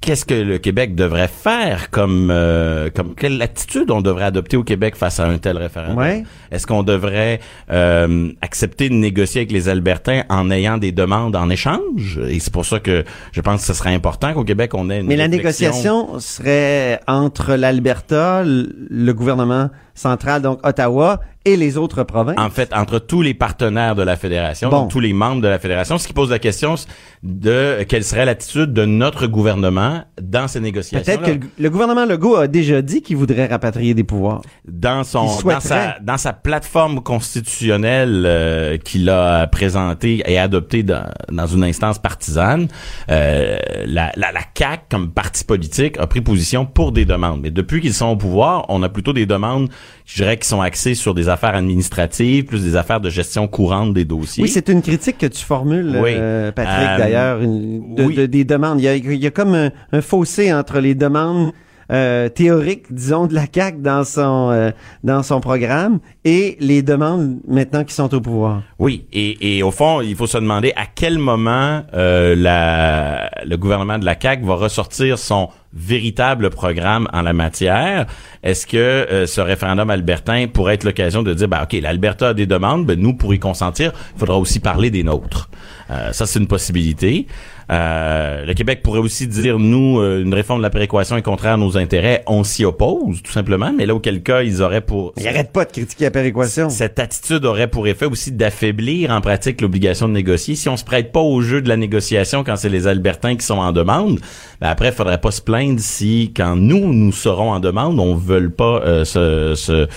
qu'est-ce 0.00 0.24
que 0.24 0.34
le 0.34 0.58
Québec 0.58 0.94
devrait 0.94 1.28
faire 1.28 1.90
comme 1.90 2.30
euh, 2.30 2.90
comme 2.94 3.14
quelle 3.14 3.40
attitude 3.42 3.90
on 3.90 4.00
devrait 4.00 4.24
adopter 4.24 4.56
au 4.56 4.64
Québec 4.64 4.96
face 4.96 5.20
à 5.20 5.26
un 5.26 5.38
tel 5.38 5.56
référendum? 5.56 5.98
Ouais. 5.98 6.24
Est-ce 6.50 6.66
qu'on 6.66 6.82
devrait 6.82 7.40
euh, 7.70 8.30
accepter 8.40 8.88
de 8.88 8.94
négocier 8.94 9.42
avec 9.42 9.52
les 9.52 9.68
Albertains 9.68 10.22
en 10.28 10.50
ayant 10.50 10.78
des 10.78 10.92
demandes 10.92 11.36
en 11.36 11.50
échange? 11.50 12.20
Et 12.28 12.40
c'est 12.40 12.52
pour 12.52 12.64
ça 12.64 12.80
que 12.80 13.04
je 13.32 13.40
pense 13.40 13.60
que 13.60 13.66
ce 13.66 13.74
serait 13.74 13.94
important 13.94 14.32
qu'au 14.34 14.44
Québec 14.44 14.72
on 14.74 14.90
ait 14.90 15.00
une 15.00 15.06
Mais 15.06 15.16
la 15.16 15.28
négociation 15.28 16.18
serait 16.20 17.00
entre 17.06 17.54
l'Alberta, 17.54 18.42
le 18.44 19.12
gouvernement 19.12 19.70
central, 19.98 20.42
donc 20.42 20.64
Ottawa, 20.66 21.20
et 21.44 21.56
les 21.56 21.76
autres 21.78 22.02
provinces. 22.02 22.38
En 22.38 22.50
fait, 22.50 22.74
entre 22.74 22.98
tous 22.98 23.22
les 23.22 23.32
partenaires 23.32 23.94
de 23.94 24.02
la 24.02 24.16
fédération, 24.16 24.68
Bon. 24.68 24.82
donc 24.82 24.90
tous 24.90 25.00
les 25.00 25.12
membres 25.12 25.40
de 25.40 25.48
la 25.48 25.58
fédération, 25.58 25.96
ce 25.96 26.06
qui 26.06 26.12
pose 26.12 26.30
la 26.30 26.38
question 26.38 26.74
de 27.22 27.84
quelle 27.88 28.04
serait 28.04 28.26
l'attitude 28.26 28.72
de 28.72 28.84
notre 28.84 29.26
gouvernement 29.26 30.02
dans 30.20 30.46
ces 30.48 30.60
négociations. 30.60 31.16
Peut-être 31.16 31.40
que 31.40 31.46
le, 31.58 31.70
gouvernement 31.70 32.04
Legault 32.04 32.36
a 32.36 32.48
déjà 32.48 32.82
dit 32.82 33.02
qu'il 33.02 33.16
voudrait 33.16 33.46
rapatrier 33.46 33.94
des 33.94 34.04
pouvoirs. 34.04 34.42
dans 34.66 35.04
son 35.04 35.26
dans 35.42 35.60
sa 35.60 35.98
dans 36.00 36.18
sa 36.18 36.32
plateforme 36.32 37.00
constitutionnelle 37.02 38.24
euh, 38.26 38.76
qu'il 38.76 39.08
a 39.08 39.46
présentée 39.46 40.22
et 40.26 40.38
adoptée 40.38 40.82
dans, 40.82 41.08
dans 41.32 41.46
une 41.46 41.64
instance 41.64 41.98
partisane, 41.98 42.68
euh, 43.10 43.58
la, 43.86 44.12
la 44.16 44.32
la 44.32 44.42
CAC 44.54 44.88
comme 44.90 45.10
parti 45.10 45.44
politique 45.44 45.98
a 45.98 46.06
pris 46.06 46.20
position 46.20 46.66
pour 46.66 46.92
des 46.92 47.04
demandes. 47.04 47.40
Mais 47.42 47.50
depuis 47.50 47.80
qu'ils 47.80 47.94
sont 47.94 48.06
au 48.06 48.16
pouvoir, 48.16 48.66
on 48.68 48.82
a 48.82 48.88
plutôt 48.88 49.12
des 49.12 49.26
demandes, 49.26 49.70
je 50.06 50.16
dirais, 50.22 50.36
qui 50.38 50.48
sont 50.48 50.60
axées 50.60 50.94
sur 50.94 51.14
des 51.14 51.28
affaires 51.28 51.54
administratives, 51.54 52.44
plus 52.44 52.62
des 52.64 52.76
affaires 52.76 53.00
de 53.00 53.10
gestion 53.10 53.46
courante 53.48 53.92
des 53.94 54.04
dossiers. 54.04 54.42
Oui, 54.44 54.48
c'est 54.48 54.68
une 54.68 54.82
critique 54.82 55.18
que 55.18 55.26
tu 55.26 55.44
formules, 55.44 55.98
Oui. 56.02 56.10
euh, 56.16 56.50
Patrick, 56.52 56.88
Euh, 56.88 56.98
d'ailleurs, 56.98 57.40
une- 57.42 57.94
de- 57.94 58.04
oui. 58.04 58.14
de- 58.14 58.26
des 58.26 58.44
demandes. 58.44 58.80
Il 58.80 58.84
y 58.84 58.88
a, 58.88 58.96
il 58.96 59.14
y 59.14 59.26
a 59.26 59.30
comme 59.30 59.54
un, 59.54 59.70
un 59.92 60.00
fossé 60.00 60.52
entre 60.52 60.80
les 60.80 60.94
demandes 60.94 61.52
euh, 61.90 62.28
théoriques, 62.28 62.92
disons, 62.92 63.26
de 63.26 63.34
la 63.34 63.44
CAQ 63.52 63.78
dans 63.78 64.04
son 64.04 64.50
euh, 64.52 64.70
dans 65.04 65.22
son 65.22 65.40
programme 65.40 66.00
et 66.24 66.56
les 66.60 66.82
demandes 66.82 67.38
maintenant 67.48 67.84
qui 67.84 67.94
sont 67.94 68.12
au 68.14 68.20
pouvoir. 68.20 68.62
Oui, 68.78 69.06
et, 69.12 69.58
et 69.58 69.62
au 69.62 69.70
fond, 69.70 70.00
il 70.00 70.14
faut 70.14 70.26
se 70.26 70.38
demander 70.38 70.72
à 70.76 70.84
quel 70.86 71.18
moment 71.18 71.82
euh, 71.94 72.34
la, 72.36 73.30
le 73.44 73.56
gouvernement 73.56 73.98
de 73.98 74.04
la 74.04 74.16
CAQ 74.20 74.44
va 74.44 74.54
ressortir 74.54 75.18
son 75.18 75.48
véritable 75.72 76.50
programme 76.50 77.08
en 77.12 77.22
la 77.22 77.32
matière. 77.32 78.06
Est-ce 78.42 78.66
que 78.66 78.76
euh, 78.76 79.26
ce 79.26 79.40
référendum 79.40 79.90
albertain 79.90 80.46
pourrait 80.46 80.74
être 80.74 80.84
l'occasion 80.84 81.22
de 81.22 81.34
dire, 81.34 81.48
bah, 81.48 81.60
OK, 81.64 81.78
l'Alberta 81.80 82.28
a 82.28 82.34
des 82.34 82.46
demandes, 82.46 82.86
ben, 82.86 82.98
nous, 82.98 83.14
pour 83.14 83.34
y 83.34 83.38
consentir, 83.38 83.92
il 84.14 84.18
faudra 84.18 84.38
aussi 84.38 84.60
parler 84.60 84.90
des 84.90 85.02
nôtres. 85.02 85.50
Euh, 85.90 86.12
ça, 86.12 86.26
c'est 86.26 86.38
une 86.38 86.46
possibilité. 86.46 87.26
Euh, 87.70 88.46
le 88.46 88.54
Québec 88.54 88.80
pourrait 88.82 89.00
aussi 89.00 89.26
dire, 89.26 89.58
nous, 89.58 90.00
euh, 90.00 90.22
une 90.22 90.32
réforme 90.32 90.60
de 90.60 90.62
la 90.62 90.70
péréquation 90.70 91.16
est 91.18 91.22
contraire 91.22 91.54
à 91.54 91.56
nos 91.58 91.76
intérêts, 91.76 92.22
on 92.26 92.42
s'y 92.42 92.64
oppose, 92.64 93.22
tout 93.22 93.30
simplement, 93.30 93.72
mais 93.76 93.84
là, 93.84 93.94
auquel 93.94 94.22
cas, 94.22 94.42
ils 94.42 94.62
auraient 94.62 94.80
pour... 94.80 95.12
Il 95.18 95.28
arrête 95.28 95.52
pas 95.52 95.66
de 95.66 95.72
critiquer 95.72 96.04
la 96.04 96.10
péréquation. 96.10 96.70
Cette 96.70 96.98
attitude 96.98 97.44
aurait 97.44 97.68
pour 97.68 97.86
effet 97.86 98.06
aussi 98.06 98.32
d'affaiblir 98.32 99.10
en 99.10 99.20
pratique 99.20 99.60
l'obligation 99.60 100.08
de 100.08 100.14
négocier. 100.14 100.54
Si 100.54 100.68
on 100.68 100.78
se 100.78 100.84
prête 100.84 101.12
pas 101.12 101.20
au 101.20 101.42
jeu 101.42 101.60
de 101.60 101.68
la 101.68 101.76
négociation 101.76 102.42
quand 102.42 102.56
c'est 102.56 102.70
les 102.70 102.86
Albertains 102.86 103.36
qui 103.36 103.44
sont 103.44 103.58
en 103.58 103.72
demande, 103.72 104.18
ben 104.60 104.68
après, 104.68 104.88
il 104.88 104.94
faudrait 104.94 105.20
pas 105.20 105.30
se 105.30 105.42
plaindre 105.42 105.80
si, 105.80 106.32
quand 106.34 106.56
nous, 106.56 106.92
nous 106.92 107.12
serons 107.12 107.52
en 107.52 107.60
demande, 107.60 108.00
on 108.00 108.14
veut 108.14 108.48
pas 108.48 108.80
euh, 108.84 109.04
se, 109.04 109.54
se- 109.54 109.88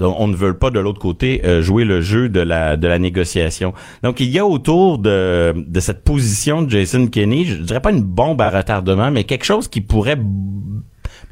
on 0.00 0.26
ne 0.26 0.36
veut 0.36 0.54
pas 0.54 0.70
de 0.70 0.80
l'autre 0.80 1.00
côté 1.00 1.42
euh, 1.44 1.62
jouer 1.62 1.84
le 1.84 2.00
jeu 2.00 2.28
de 2.28 2.40
la 2.40 2.76
de 2.76 2.88
la 2.88 2.98
négociation. 2.98 3.74
Donc 4.02 4.20
il 4.20 4.30
y 4.30 4.38
a 4.38 4.46
autour 4.46 4.98
de 4.98 5.54
de 5.56 5.80
cette 5.80 6.04
position 6.04 6.62
de 6.62 6.70
Jason 6.70 7.06
Kenney, 7.06 7.44
je 7.44 7.56
dirais 7.56 7.80
pas 7.80 7.92
une 7.92 8.02
bombe 8.02 8.40
à 8.40 8.50
retardement, 8.50 9.10
mais 9.10 9.24
quelque 9.24 9.44
chose 9.44 9.68
qui 9.68 9.80
pourrait 9.80 10.18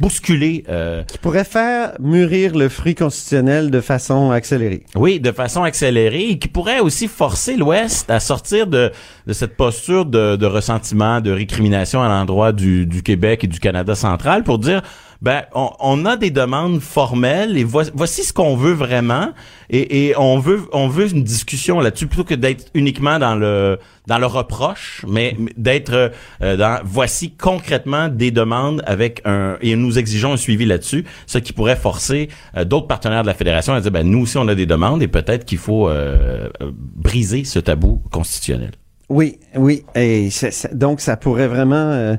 bousculer 0.00 0.64
euh, 0.68 1.04
Qui 1.04 1.18
pourrait 1.18 1.44
faire 1.44 1.92
mûrir 2.00 2.56
le 2.56 2.68
fruit 2.68 2.94
constitutionnel 2.94 3.70
de 3.70 3.80
façon 3.80 4.30
accélérée. 4.30 4.84
Oui, 4.96 5.20
de 5.20 5.32
façon 5.32 5.62
accélérée 5.62 6.30
et 6.30 6.38
qui 6.38 6.48
pourrait 6.48 6.80
aussi 6.80 7.08
forcer 7.08 7.56
l'Ouest 7.56 8.10
à 8.10 8.18
sortir 8.18 8.66
de, 8.66 8.90
de 9.26 9.32
cette 9.32 9.56
posture 9.56 10.04
de, 10.04 10.36
de 10.36 10.46
ressentiment, 10.46 11.20
de 11.20 11.30
récrimination 11.30 12.02
à 12.02 12.08
l'endroit 12.08 12.52
du, 12.52 12.86
du 12.86 13.02
Québec 13.02 13.44
et 13.44 13.46
du 13.46 13.60
Canada 13.60 13.94
central 13.94 14.42
pour 14.42 14.58
dire 14.58 14.82
ben 15.22 15.44
on, 15.54 15.70
on 15.78 16.04
a 16.04 16.16
des 16.16 16.30
demandes 16.30 16.80
formelles 16.80 17.56
et 17.56 17.62
vo- 17.64 17.80
voici 17.94 18.24
ce 18.24 18.32
qu'on 18.32 18.56
veut 18.56 18.72
vraiment 18.72 19.28
et, 19.70 20.08
et 20.08 20.18
on 20.18 20.38
veut 20.40 20.62
on 20.72 20.88
veut 20.88 21.10
une 21.12 21.22
discussion 21.22 21.78
là-dessus 21.80 22.08
plutôt 22.08 22.24
que 22.24 22.34
d'être 22.34 22.66
uniquement 22.74 23.18
dans 23.20 23.36
le 23.36 23.78
dans 24.08 24.18
le 24.18 24.26
reproche 24.26 25.04
mais 25.08 25.36
d'être 25.56 26.10
euh, 26.42 26.56
dans 26.56 26.80
voici 26.84 27.30
concrètement 27.30 28.08
des 28.08 28.32
demandes 28.32 28.82
avec 28.84 29.22
un 29.24 29.56
et 29.62 29.76
nous 29.76 29.96
exigeons 29.96 30.32
un 30.32 30.36
suivi 30.36 30.66
là-dessus 30.66 31.04
ce 31.26 31.38
qui 31.38 31.52
pourrait 31.52 31.76
forcer 31.76 32.28
euh, 32.56 32.64
d'autres 32.64 32.88
partenaires 32.88 33.22
de 33.22 33.28
la 33.28 33.34
fédération 33.34 33.74
à 33.74 33.80
dire 33.80 33.92
ben 33.92 34.04
nous 34.06 34.22
aussi 34.22 34.38
on 34.38 34.48
a 34.48 34.56
des 34.56 34.66
demandes 34.66 35.02
et 35.04 35.08
peut-être 35.08 35.44
qu'il 35.44 35.58
faut 35.58 35.88
euh, 35.88 36.48
euh, 36.60 36.70
briser 36.74 37.44
ce 37.44 37.60
tabou 37.60 38.02
constitutionnel. 38.10 38.72
Oui, 39.08 39.38
oui. 39.56 39.84
Et 39.94 40.30
c'est- 40.30 40.74
donc, 40.74 41.00
ça 41.00 41.16
pourrait 41.18 41.46
vraiment 41.46 41.74
euh, 41.76 42.16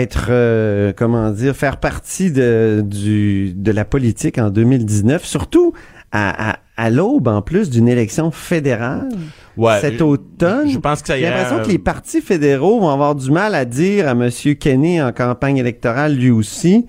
être, 0.00 0.26
euh, 0.30 0.92
comment 0.96 1.30
dire, 1.30 1.54
faire 1.56 1.78
partie 1.78 2.30
de, 2.30 2.82
du, 2.84 3.52
de 3.54 3.72
la 3.72 3.84
politique 3.84 4.38
en 4.38 4.50
2019, 4.50 5.24
surtout 5.24 5.72
à, 6.12 6.52
à, 6.52 6.58
à 6.76 6.90
l'aube, 6.90 7.28
en 7.28 7.42
plus, 7.42 7.70
d'une 7.70 7.88
élection 7.88 8.30
fédérale 8.30 9.08
Ouais, 9.56 9.80
cet 9.80 10.00
automne. 10.00 10.68
je 10.70 10.78
pense 10.78 11.02
que 11.02 11.08
ça 11.08 11.16
J'ai 11.16 11.22
irait, 11.22 11.30
l'impression 11.32 11.58
euh, 11.58 11.62
que 11.64 11.70
les 11.70 11.78
partis 11.78 12.20
fédéraux 12.22 12.80
vont 12.80 12.88
avoir 12.88 13.14
du 13.14 13.30
mal 13.30 13.54
à 13.54 13.64
dire 13.66 14.08
à 14.08 14.12
M. 14.12 14.30
Kenny 14.58 15.02
en 15.02 15.12
campagne 15.12 15.58
électorale, 15.58 16.14
lui 16.14 16.30
aussi, 16.30 16.86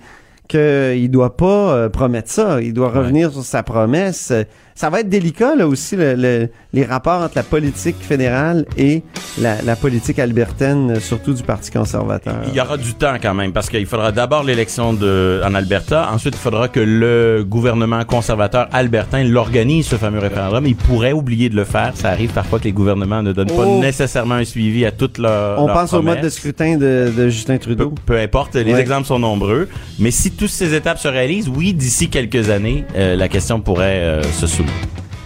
qu'il 0.48 1.10
doit 1.10 1.36
pas 1.36 1.74
euh, 1.74 1.88
promettre 1.90 2.30
ça. 2.30 2.62
Il 2.62 2.72
doit 2.72 2.90
revenir 2.90 3.32
sur 3.32 3.44
sa 3.44 3.62
promesse. 3.62 4.32
Ça 4.76 4.90
va 4.90 5.00
être 5.00 5.08
délicat, 5.08 5.54
là 5.54 5.68
aussi, 5.68 5.94
le- 5.94 6.14
le- 6.14 6.48
les 6.72 6.84
rapports 6.84 7.22
entre 7.22 7.34
la 7.36 7.44
politique 7.44 7.94
fédérale 8.00 8.66
et 8.76 9.02
la, 9.40 9.62
la 9.62 9.76
politique 9.76 10.18
albertaine, 10.18 10.98
surtout 10.98 11.32
du 11.32 11.44
Parti 11.44 11.70
conservateur. 11.70 12.34
Il 12.48 12.54
y 12.54 12.60
aura 12.60 12.76
du 12.76 12.92
temps 12.94 13.14
quand 13.22 13.34
même 13.34 13.52
parce 13.52 13.70
qu'il 13.70 13.86
faudra 13.86 14.10
d'abord 14.10 14.42
l'élection 14.42 14.92
de 14.92 15.40
en 15.44 15.54
Alberta, 15.54 16.10
ensuite 16.12 16.34
il 16.34 16.40
faudra 16.40 16.66
que 16.66 16.80
le 16.80 17.44
gouvernement 17.46 18.04
conservateur 18.04 18.66
albertain 18.72 19.22
l'organise 19.22 19.86
ce 19.86 19.94
fameux 19.94 20.18
référendum. 20.18 20.66
Il 20.66 20.74
pourrait 20.74 21.12
oublier 21.12 21.48
de 21.48 21.54
le 21.54 21.64
faire, 21.64 21.92
ça 21.94 22.08
arrive 22.10 22.30
parfois 22.32 22.58
que 22.58 22.64
les 22.64 22.72
gouvernements 22.72 23.22
ne 23.22 23.32
donnent 23.32 23.50
Oh. 23.52 23.60
pas 23.62 23.66
nécessairement 23.86 24.34
un 24.36 24.44
suivi 24.44 24.84
à 24.84 24.90
toute 24.90 25.18
leur 25.18 25.62
On 25.62 25.66
pense 25.68 25.92
au 25.92 26.02
mode 26.02 26.20
de 26.20 26.28
scrutin 26.28 26.76
de, 26.78 27.12
de 27.16 27.28
Justin 27.28 27.58
Trudeau. 27.58 27.94
Peu 28.06 28.18
importe, 28.18 28.56
les 28.56 28.72
Ouais. 28.72 28.80
exemples 28.80 29.06
sont 29.06 29.20
nombreux, 29.20 29.68
mais 30.00 30.10
si 30.10 30.32
toutes 30.32 30.48
ces 30.50 30.74
étapes 30.74 30.98
se 30.98 31.06
réalisent, 31.06 31.48
oui, 31.48 31.72
d'ici 31.74 32.08
quelques 32.08 32.50
années, 32.50 32.84
euh, 32.96 33.14
la 33.14 33.28
question 33.28 33.60
pourrait 33.60 34.00
euh, 34.00 34.22
se 34.24 34.48
soulever. 34.48 34.63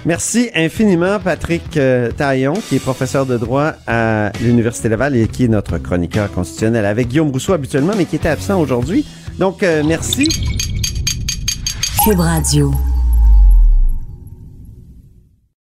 Merci 0.08 0.48
infiniment, 0.54 1.18
Patrick 1.22 1.76
euh, 1.76 2.10
Taillon, 2.10 2.54
qui 2.54 2.76
est 2.76 2.78
professeur 2.78 3.26
de 3.26 3.36
droit 3.36 3.74
à 3.86 4.32
l'Université 4.40 4.88
Laval 4.88 5.14
et 5.16 5.28
qui 5.28 5.44
est 5.44 5.48
notre 5.48 5.76
chroniqueur 5.76 6.32
constitutionnel 6.32 6.86
avec 6.86 7.08
Guillaume 7.08 7.30
Rousseau 7.30 7.52
habituellement, 7.52 7.92
mais 7.96 8.06
qui 8.06 8.16
était 8.16 8.30
absent 8.30 8.58
aujourd'hui. 8.58 9.04
Donc, 9.38 9.62
euh, 9.62 9.82
merci. 9.84 10.28
Cube 12.04 12.20
Radio. 12.20 12.72